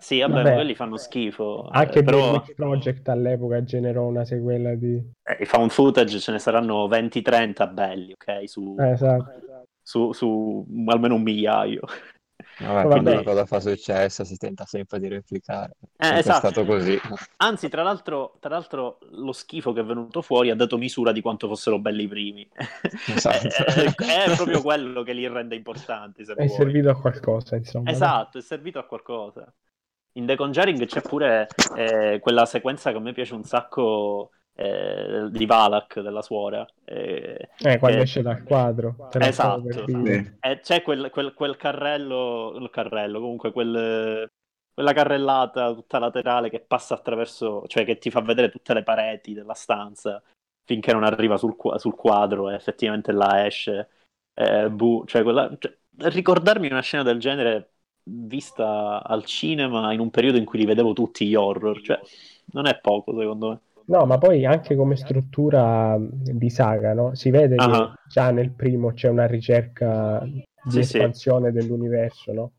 [0.00, 0.54] Sì, vabbè, Vabbè.
[0.54, 1.68] quelli fanno schifo.
[1.70, 4.94] Anche eh, però Project all'epoca generò una sequela di...
[4.94, 8.48] eh, i found footage ce ne saranno 20-30 belli, ok?
[8.48, 9.66] Su, Eh, esatto.
[9.82, 11.80] su, su almeno un migliaio.
[12.58, 12.86] Vabbè, Vabbè.
[12.88, 15.76] quando una cosa fa successo si tenta sempre di replicare.
[15.96, 16.46] Eh, esatto.
[16.48, 16.98] è stato così.
[17.36, 21.20] Anzi, tra l'altro, tra l'altro, lo schifo che è venuto fuori ha dato misura di
[21.20, 22.48] quanto fossero belli i primi.
[23.06, 23.46] Esatto.
[23.64, 23.94] è,
[24.30, 26.24] è proprio quello che li rende importanti.
[26.24, 26.48] Se È vuoi.
[26.48, 27.90] servito a qualcosa, insomma.
[27.90, 29.52] Esatto, è servito a qualcosa.
[30.12, 34.30] In The Conjuring c'è pure eh, quella sequenza che a me piace un sacco
[34.60, 36.66] eh, di Valak, della suora.
[36.84, 38.96] Eh, Eh, quando che- esce dal quadro.
[39.20, 39.30] Esatto.
[39.32, 40.24] stavo per dire.
[40.24, 40.36] Sì.
[40.40, 44.28] e c'è quel, quel- quel carrello, il carrello, comunque quel,
[44.74, 49.32] quella carrellata tutta laterale che passa attraverso, cioè che ti fa vedere tutte le pareti
[49.32, 50.20] della stanza
[50.64, 53.88] finché non arriva sul, sul quadro e effettivamente là esce.
[54.34, 55.76] eh, bu- cioè quella, cioè,
[56.10, 57.72] ricordarmi una scena del genere
[58.10, 62.00] vista al cinema in un periodo in cui li vedevo tutti gli horror, cioè
[62.52, 63.60] non è poco secondo me.
[63.88, 67.14] No, ma poi anche come struttura di saga, no?
[67.14, 67.94] Si vede che Ah.
[68.06, 70.98] già nel primo c'è una ricerca di Sì, sì.
[70.98, 72.52] espansione dell'universo, no?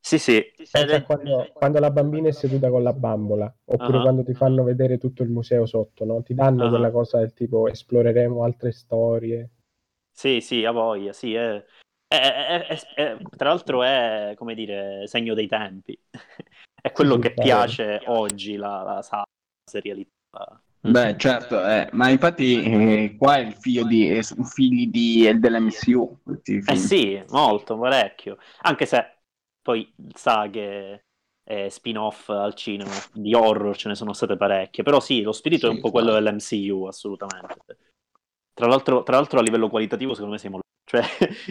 [0.00, 0.36] Sì, sì.
[0.70, 4.02] È- a quando, quando la bambina è seduta con la bambola, oppure Ah.
[4.02, 6.22] quando ti fanno vedere tutto il museo sotto, no?
[6.22, 6.68] Ti danno Ah.
[6.68, 9.50] quella cosa del tipo esploreremo altre storie.
[10.12, 11.62] Sì, sì, ha voglia, sì, è,
[12.08, 15.98] è- è- tra l'altro è, come dire, segno dei tempi.
[16.80, 19.24] è quello sì, che piace oggi, la, la sa-
[19.64, 20.62] serialità.
[20.88, 25.38] Beh, certo, eh, ma infatti eh, qua è il figlio di, è un figli di,
[25.38, 26.18] dell'MCU.
[26.68, 28.38] Eh sì, molto, parecchio.
[28.62, 29.18] Anche se
[29.62, 31.04] poi sa che
[31.44, 35.66] eh, spin-off al cinema di horror ce ne sono state parecchie, però sì, lo spirito
[35.66, 36.20] è Sì, un po' quello claro.
[36.20, 37.62] dell'MCU, assolutamente.
[38.52, 41.02] Tra l'altro, tra l'altro a livello qualitativo secondo me siamo Cioè,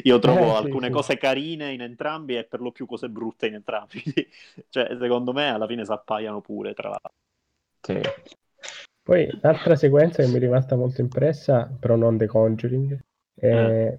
[0.03, 3.48] io trovo Eh, sì, alcune cose carine in entrambi e per lo più cose brutte
[3.48, 4.02] in entrambi.
[4.70, 7.14] cioè, secondo me alla fine si appaiano pure tra l'altro.
[7.84, 7.94] Sì.
[9.06, 12.99] Poi l'altra sequenza che mi è rimasta molto impressa, però non The Conjuring,
[13.36, 13.95] è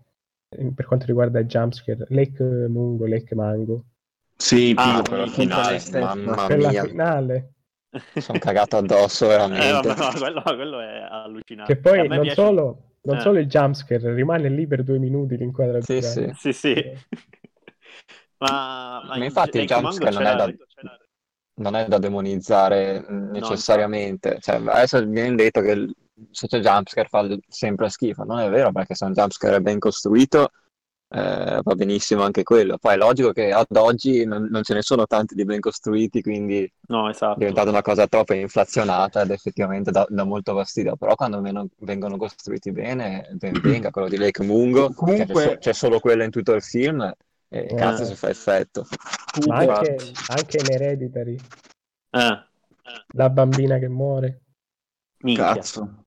[0.75, 3.85] per quanto riguarda i jumpscare, Lake Mungo, Lake Mango.
[4.37, 6.85] Sì, Ah, quella tutta finale, mamma Quella mia.
[6.85, 7.53] finale,
[8.21, 9.89] Sono cagato addosso Eh, veramente.
[9.89, 11.75] vabbè, no, quello, quello è allucinante.
[11.75, 13.21] che poi A me non, piace- solo, non Eh.
[13.21, 16.01] solo il jumpscare, rimane lì per due minuti l'inquadratura.
[16.01, 16.35] Sì, sì.
[16.35, 16.75] Sì, sì.
[18.39, 20.99] ma, Ma infatti il Lake Mango jumpscare non è da- c'era-
[21.57, 24.39] non è da demonizzare necessariamente.
[24.41, 25.95] Cioè, adesso viene detto che il-
[26.31, 28.25] se c'è jumpscare fa sempre schifo.
[28.25, 30.51] Non è vero, perché se un jumpscare è ben costruito
[31.09, 32.79] eh, va benissimo anche quello.
[32.79, 36.21] Poi è logico che ad oggi non, non ce ne sono tanti di ben costruiti,
[36.21, 37.39] quindi No, è esatto.
[37.39, 40.97] diventata una cosa troppo inflazionata ed effettivamente dà, dà molto fastidio.
[40.97, 45.73] Però quando meno- vengono costruiti bene, ben venga quello di Lake Mungo, Comunque- c'è, c'è
[45.73, 47.09] solo quello in tutto il film,
[47.49, 47.75] e Eh.
[47.75, 48.87] cazzo se fa effetto.
[49.47, 49.97] Ma anche,
[50.27, 51.37] anche in Hereditary,
[52.13, 52.37] Eh,
[53.15, 54.43] la bambina che muore.
[55.23, 55.63] minchia.
[55.63, 56.05] Cazzo.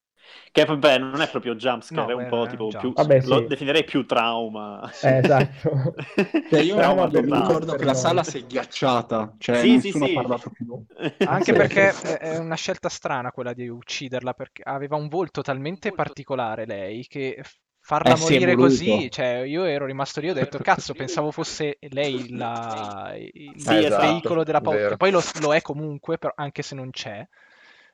[0.51, 2.93] Che vabbè, non è proprio jumpscare, No, è un beh, po' tipo più...
[2.93, 3.47] Vabbè, Lo sì.
[3.47, 4.89] definirei più trauma.
[5.01, 5.93] Eh, esatto.
[6.49, 10.09] Cioè, io, Trauma mi ricordo che la sala si è ghiacciata, cioè Sì, nessuno sì.
[10.09, 10.83] ha parlato più.
[11.21, 11.53] Anche Sì.
[11.53, 16.65] perché è è una scelta strana quella di ucciderla, perché aveva un volto talmente particolare
[16.65, 17.41] lei che
[17.89, 22.29] farla Eh, morire così, cioè io ero rimasto lì, ho detto cazzo, pensavo fosse lei
[22.29, 26.75] la- il Sì, esatto, veicolo della paura, poi lo, lo è comunque, però- anche se
[26.75, 27.27] non c'è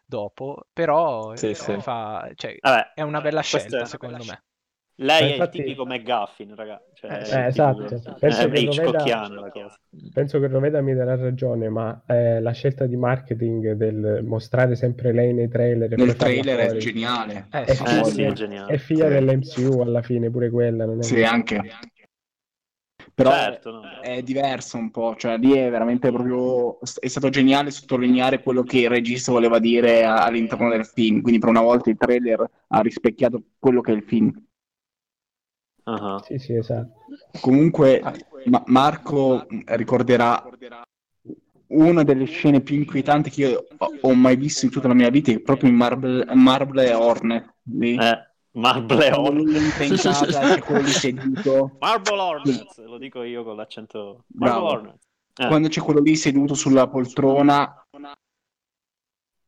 [0.05, 1.73] dopo, però Sì, eh, sì.
[1.79, 4.43] fa- cioè, Vabbè, è una bella scelta secondo me.
[4.97, 6.81] Lei Ma è infatti- il tipico McGuffin, raga.
[6.93, 7.83] Cioè, Eh, Eh, esatto.
[7.85, 9.79] tipico- Penso È che cosa.
[10.13, 15.11] Penso che Roveda mi darà ragione, ma eh, la scelta di marketing del mostrare sempre
[15.11, 17.47] lei nei trailer Nel trailer è geniale.
[17.51, 18.73] Eh, è sì, Eh, figlia, sì, è geniale.
[18.73, 19.13] è figlia Sì.
[19.13, 20.85] dell'MCU alla fine, pure quella.
[20.85, 21.61] Non è Sì, anche.
[23.13, 23.81] Però Certo, no.
[24.01, 28.79] è diverso un po', cioè lì è veramente proprio è stato geniale sottolineare quello che
[28.79, 33.41] il regista voleva dire all'interno del film, quindi per una volta il trailer ha rispecchiato
[33.57, 34.31] quello che è il film.
[35.87, 36.93] Ah, Sì, sì, esatto.
[37.41, 38.01] Comunque
[38.45, 40.43] Ma- Marco ricorderà
[41.67, 43.67] una delle scene più inquietanti che io
[44.01, 47.53] ho- mai visto in tutta la mia vita, è proprio in Marble, Marble Hornet.
[47.63, 47.95] Lì.
[47.97, 49.05] Eh, Marble
[49.79, 50.25] in casa,
[50.85, 51.77] seduto.
[51.79, 54.23] Marble Hornets, lo dico io con l'accento.
[54.27, 54.67] Marble Bravo.
[54.67, 55.03] Hornets.
[55.37, 57.85] Eh, Quando c'è quello lì seduto sulla poltrona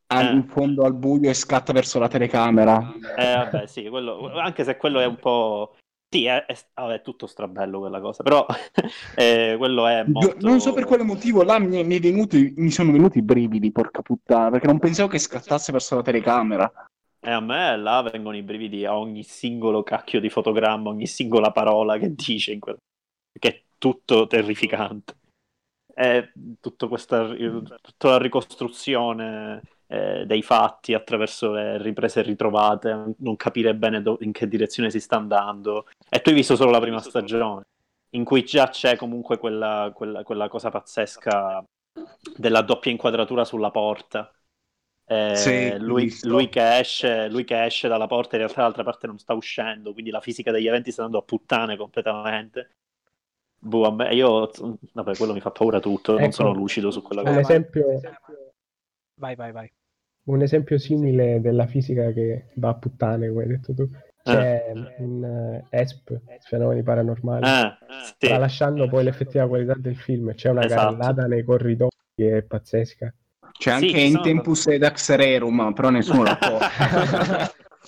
[0.07, 0.31] al- Eh.
[0.33, 2.93] in fondo al buio e scatta verso la telecamera.
[3.15, 5.75] eh, vabbè, sì, quello, anche se quello è un po'...
[6.09, 8.45] Sì, è, è, è tutto strabello quella cosa, però
[9.15, 10.37] eh, quello è molto...
[10.39, 14.01] Non so per quale motivo là mi, mi venuti, mi sono venuti i brividi, porca
[14.01, 16.71] puttana, perché non pensavo che scattasse verso la telecamera.
[17.19, 21.51] E a me là vengono i brividi a ogni singolo cacchio di fotogramma, ogni singola
[21.51, 22.77] parola che dice, in quel...
[23.37, 25.15] che è tutto terrificante.
[25.93, 26.31] È
[26.61, 34.01] tutto questa, tutta la ricostruzione eh, dei fatti attraverso le riprese ritrovate, non capire bene
[34.01, 35.87] do- in che direzione si sta andando.
[36.09, 37.65] E tu hai visto solo la prima stagione,
[38.11, 41.63] in cui già c'è comunque quella, quella- quella cosa pazzesca
[42.35, 44.31] della doppia inquadratura sulla porta.
[45.09, 49.07] Eh, Sì, lui, lui che esce, lui che esce dalla porta in realtà dall'altra parte
[49.07, 52.71] non sta uscendo, quindi la fisica degli eventi sta andando a puttane completamente.
[53.59, 54.49] Boh, a me- io,
[54.93, 56.31] vabbè, quello mi fa paura tutto, non Ecco.
[56.31, 57.39] sono lucido su quella Un Eh, cosa.
[57.39, 57.85] ma- esempio,
[59.17, 59.71] Vai, vai, vai.
[60.25, 63.89] un esempio simile della fisica che va a puttane, come hai detto tu,
[64.21, 67.77] c'è in eh, ESP, Fenomeni Paranormali, Eh,
[68.19, 68.27] sì.
[68.27, 70.83] tralasciando poi l'effettiva qualità del film, c'è una Esatto.
[70.83, 73.13] carrellata nei corridoi che è pazzesca.
[73.57, 77.49] C'è Sì, anche ci in sono- Tempus ed Axererum, però nessuno l'ha porta.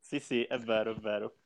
[0.00, 1.36] sì, sì, è vero, è vero.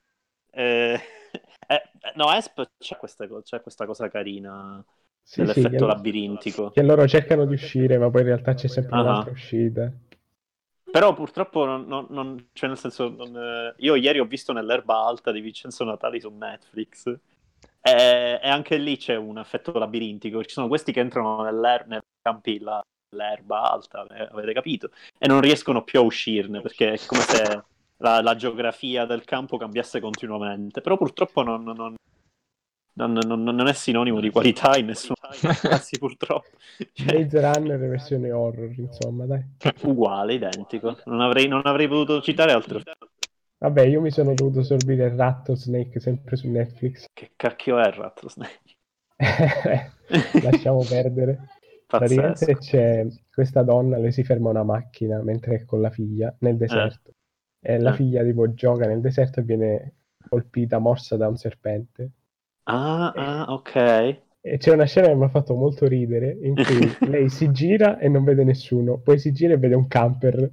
[0.50, 0.98] Eh,
[1.68, 1.82] eh,
[2.16, 4.84] no, Esp c'è questa, co- c'è questa cosa carina
[5.22, 6.70] Sì, sì, dell'effetto che, labirintico.
[6.70, 9.00] che loro cercano di uscire, ma poi in realtà c'è sempre Ah.
[9.00, 9.92] un'altra uscita.
[10.90, 15.04] Però purtroppo non, non- non- cioè nel senso, non, eh, io ieri ho visto nell'erba
[15.06, 17.06] alta di Vincenzo Natali su Netflix
[17.80, 20.42] e, e anche lì c'è un effetto labirintico.
[20.44, 24.90] Ci sono questi che entrano nell'er- nei campi là, nell'erba alta, eh, avete capito?
[25.18, 27.62] E non riescono più a uscirne perché è come se
[27.98, 30.82] la, la geografia del campo cambiasse continuamente.
[30.82, 31.94] Però purtroppo non, non-
[33.06, 35.14] non- non- non è sinonimo di qualità in nessun
[35.60, 36.48] casi purtroppo.
[36.92, 39.42] Cioè, Maze Runner versione horror, insomma, dai.
[39.82, 40.98] uguale, identico.
[41.06, 42.80] Non avrei, non avrei potuto citare altro.
[43.58, 47.06] Vabbè, io mi sono dovuto sorbire Rattlesnake sempre su Netflix.
[47.12, 48.60] Che cacchio è Rattlesnake?
[50.42, 51.48] Lasciamo perdere.
[51.86, 56.56] Praticamente c'è questa donna, lei si ferma una macchina mentre è con la figlia nel
[56.56, 57.12] deserto.
[57.60, 57.94] E la Eh.
[57.96, 59.94] figlia tipo gioca nel deserto e viene
[60.28, 62.10] colpita, morsa da un serpente.
[62.64, 64.20] Ah, ah, ok.
[64.44, 67.98] E c'è una scena che mi ha fatto molto ridere in cui lei si gira
[67.98, 70.50] e non vede nessuno, poi si gira e vede un camper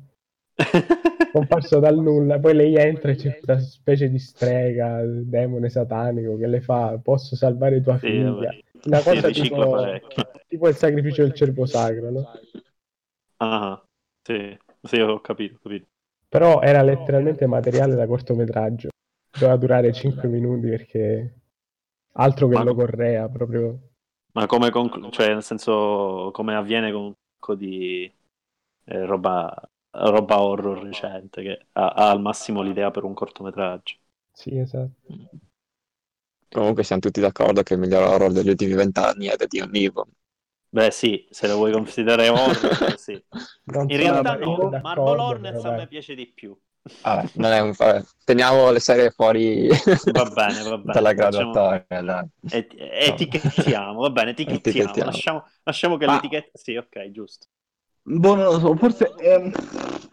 [1.32, 6.48] comparso dal nulla, poi lei entra e c'è questa specie di strega, demone satanico che
[6.48, 8.56] le fa posso salvare tua figlia.
[8.86, 9.84] Una cosa tipo,
[10.48, 12.32] tipo il sacrificio del cervo sacro, no?
[13.38, 13.82] Ah,
[14.22, 15.88] sì, sì, ho capito, ho capito.
[16.28, 18.90] Però era letteralmente materiale da cortometraggio.
[19.32, 21.34] Doveva durare 5 minuti perché
[22.20, 23.80] altro che Ma- logorrea proprio.
[24.34, 28.04] Ma come conclu- cioè, nel senso, come avviene con un sacco di
[28.86, 29.54] eh, roba,
[29.92, 33.96] roba horror recente che ha, ha al massimo l'idea per un cortometraggio.
[34.34, 35.14] Sì, esatto.
[36.52, 40.04] Comunque siamo tutti d'accordo che il miglior horror degli ultimi vent'anni è The Dion Evil.
[40.72, 43.24] Beh, sì, se lo vuoi considerare horror, sì.
[43.66, 46.56] Non In realtà no, Marble Hornets a me piace di più.
[47.04, 47.74] Vabbè, non è un...
[47.76, 49.68] vabbè, teniamo le serie fuori
[50.12, 50.94] Va bene, va bene.
[50.94, 52.26] dalla facciamo- graduatoria, dai.
[52.52, 54.78] et- etichettiamo, va bene, etichettiamo.
[54.80, 55.12] Etichettiamo.
[55.12, 56.50] Lasciamo, lasciamo che Ma- l'etichetta...
[56.58, 57.48] Sì, ok, giusto.
[58.02, 59.52] Boh, non lo so, forse ehm,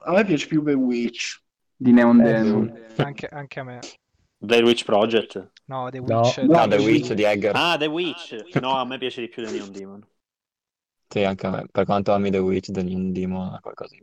[0.00, 1.40] a me piace più The Witch
[1.76, 2.84] di Neon Eh, Demon.
[2.96, 3.78] Anche, anche a me.
[4.38, 5.50] The Witch Project.
[5.66, 5.98] No, The.
[6.00, 6.38] Witch.
[6.38, 6.76] No, No, The.
[6.76, 7.52] Witch di Egger.
[7.54, 8.36] Ah, The Witch.
[8.60, 10.06] No, a me piace di più The Neon Demon.
[11.08, 11.66] Sì, anche a me.
[11.70, 14.02] Per quanto ami The Witch, The Neon Demon è qualcosa di...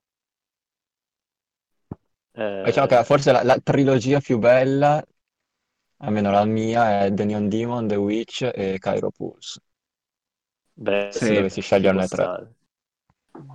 [2.36, 5.04] Eh, Diciamo che forse la, la trilogia più bella,
[5.98, 9.60] almeno la mia, è The Neon Demon, The Witch e Cairo Pulse.
[10.74, 12.54] beh, Se sì, dovessi sceglierne tre.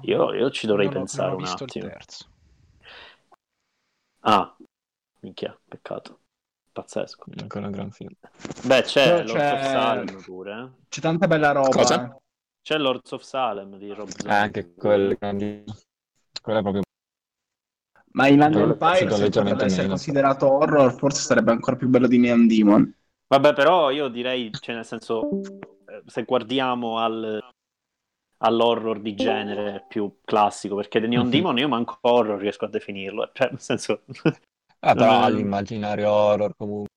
[0.02, 1.84] Io, io ci dovrei non ho- pensare non ho un attimo.
[1.86, 2.26] il terzo.
[4.20, 4.56] Ah,
[5.20, 6.20] minchia, peccato.
[6.72, 7.24] Pazzesco.
[7.40, 8.10] Ancora un gran film.
[8.64, 10.52] Beh, c'è Però Lords c'è- of Salem pure.
[10.52, 10.86] eh.
[10.88, 11.68] C'è tanta bella roba.
[11.70, 12.04] Cosa?
[12.04, 12.16] eh.
[12.62, 14.36] C'è Lords of Salem di Rob Eh, Zombie.
[14.36, 15.64] anche quel grandi...
[16.40, 16.82] Quello è proprio...
[18.12, 19.88] Ma Inland Quello è Empire, se potrebbe essere meno.
[19.88, 22.94] considerato horror, forse sarebbe ancora più bello di Neon Demon.
[23.26, 25.28] Vabbè, però io direi, cioè nel senso,
[25.86, 27.38] eh, se guardiamo al,
[28.38, 31.30] all'horror di genere più classico, perché The Neon Mhm.
[31.30, 34.04] Demon io manco horror riesco a definirlo, cioè nel senso...
[34.80, 36.88] Ah, però è- l'immaginario horror comunque.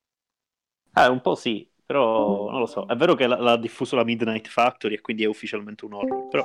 [0.93, 2.85] Eh, un po' sì, però non lo so.
[2.85, 6.27] È vero che l'ha, l'ha diffuso la Midnight Factory e quindi è ufficialmente un horror,
[6.27, 6.43] però...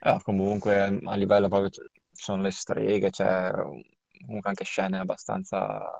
[0.00, 1.70] Eh, comunque a livello proprio
[2.22, 5.90] sono le streghe, c'è comunque anche scene abbastanza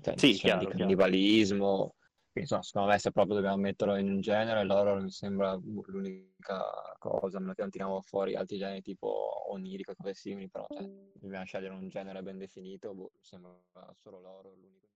[0.00, 1.94] cioè, sì, scene chiaro, di cannibalismo.
[2.30, 6.62] Quindi, insomma, secondo me se proprio dobbiamo metterlo in un genere, l'horror mi sembra l'unica
[6.98, 10.66] cosa, a meno che non tiriamo fuori altri generi tipo onirico e cose simili, però
[10.68, 13.58] cioè, dobbiamo scegliere un genere ben definito, boh, sembra
[13.96, 14.86] solo l'horror l'unico.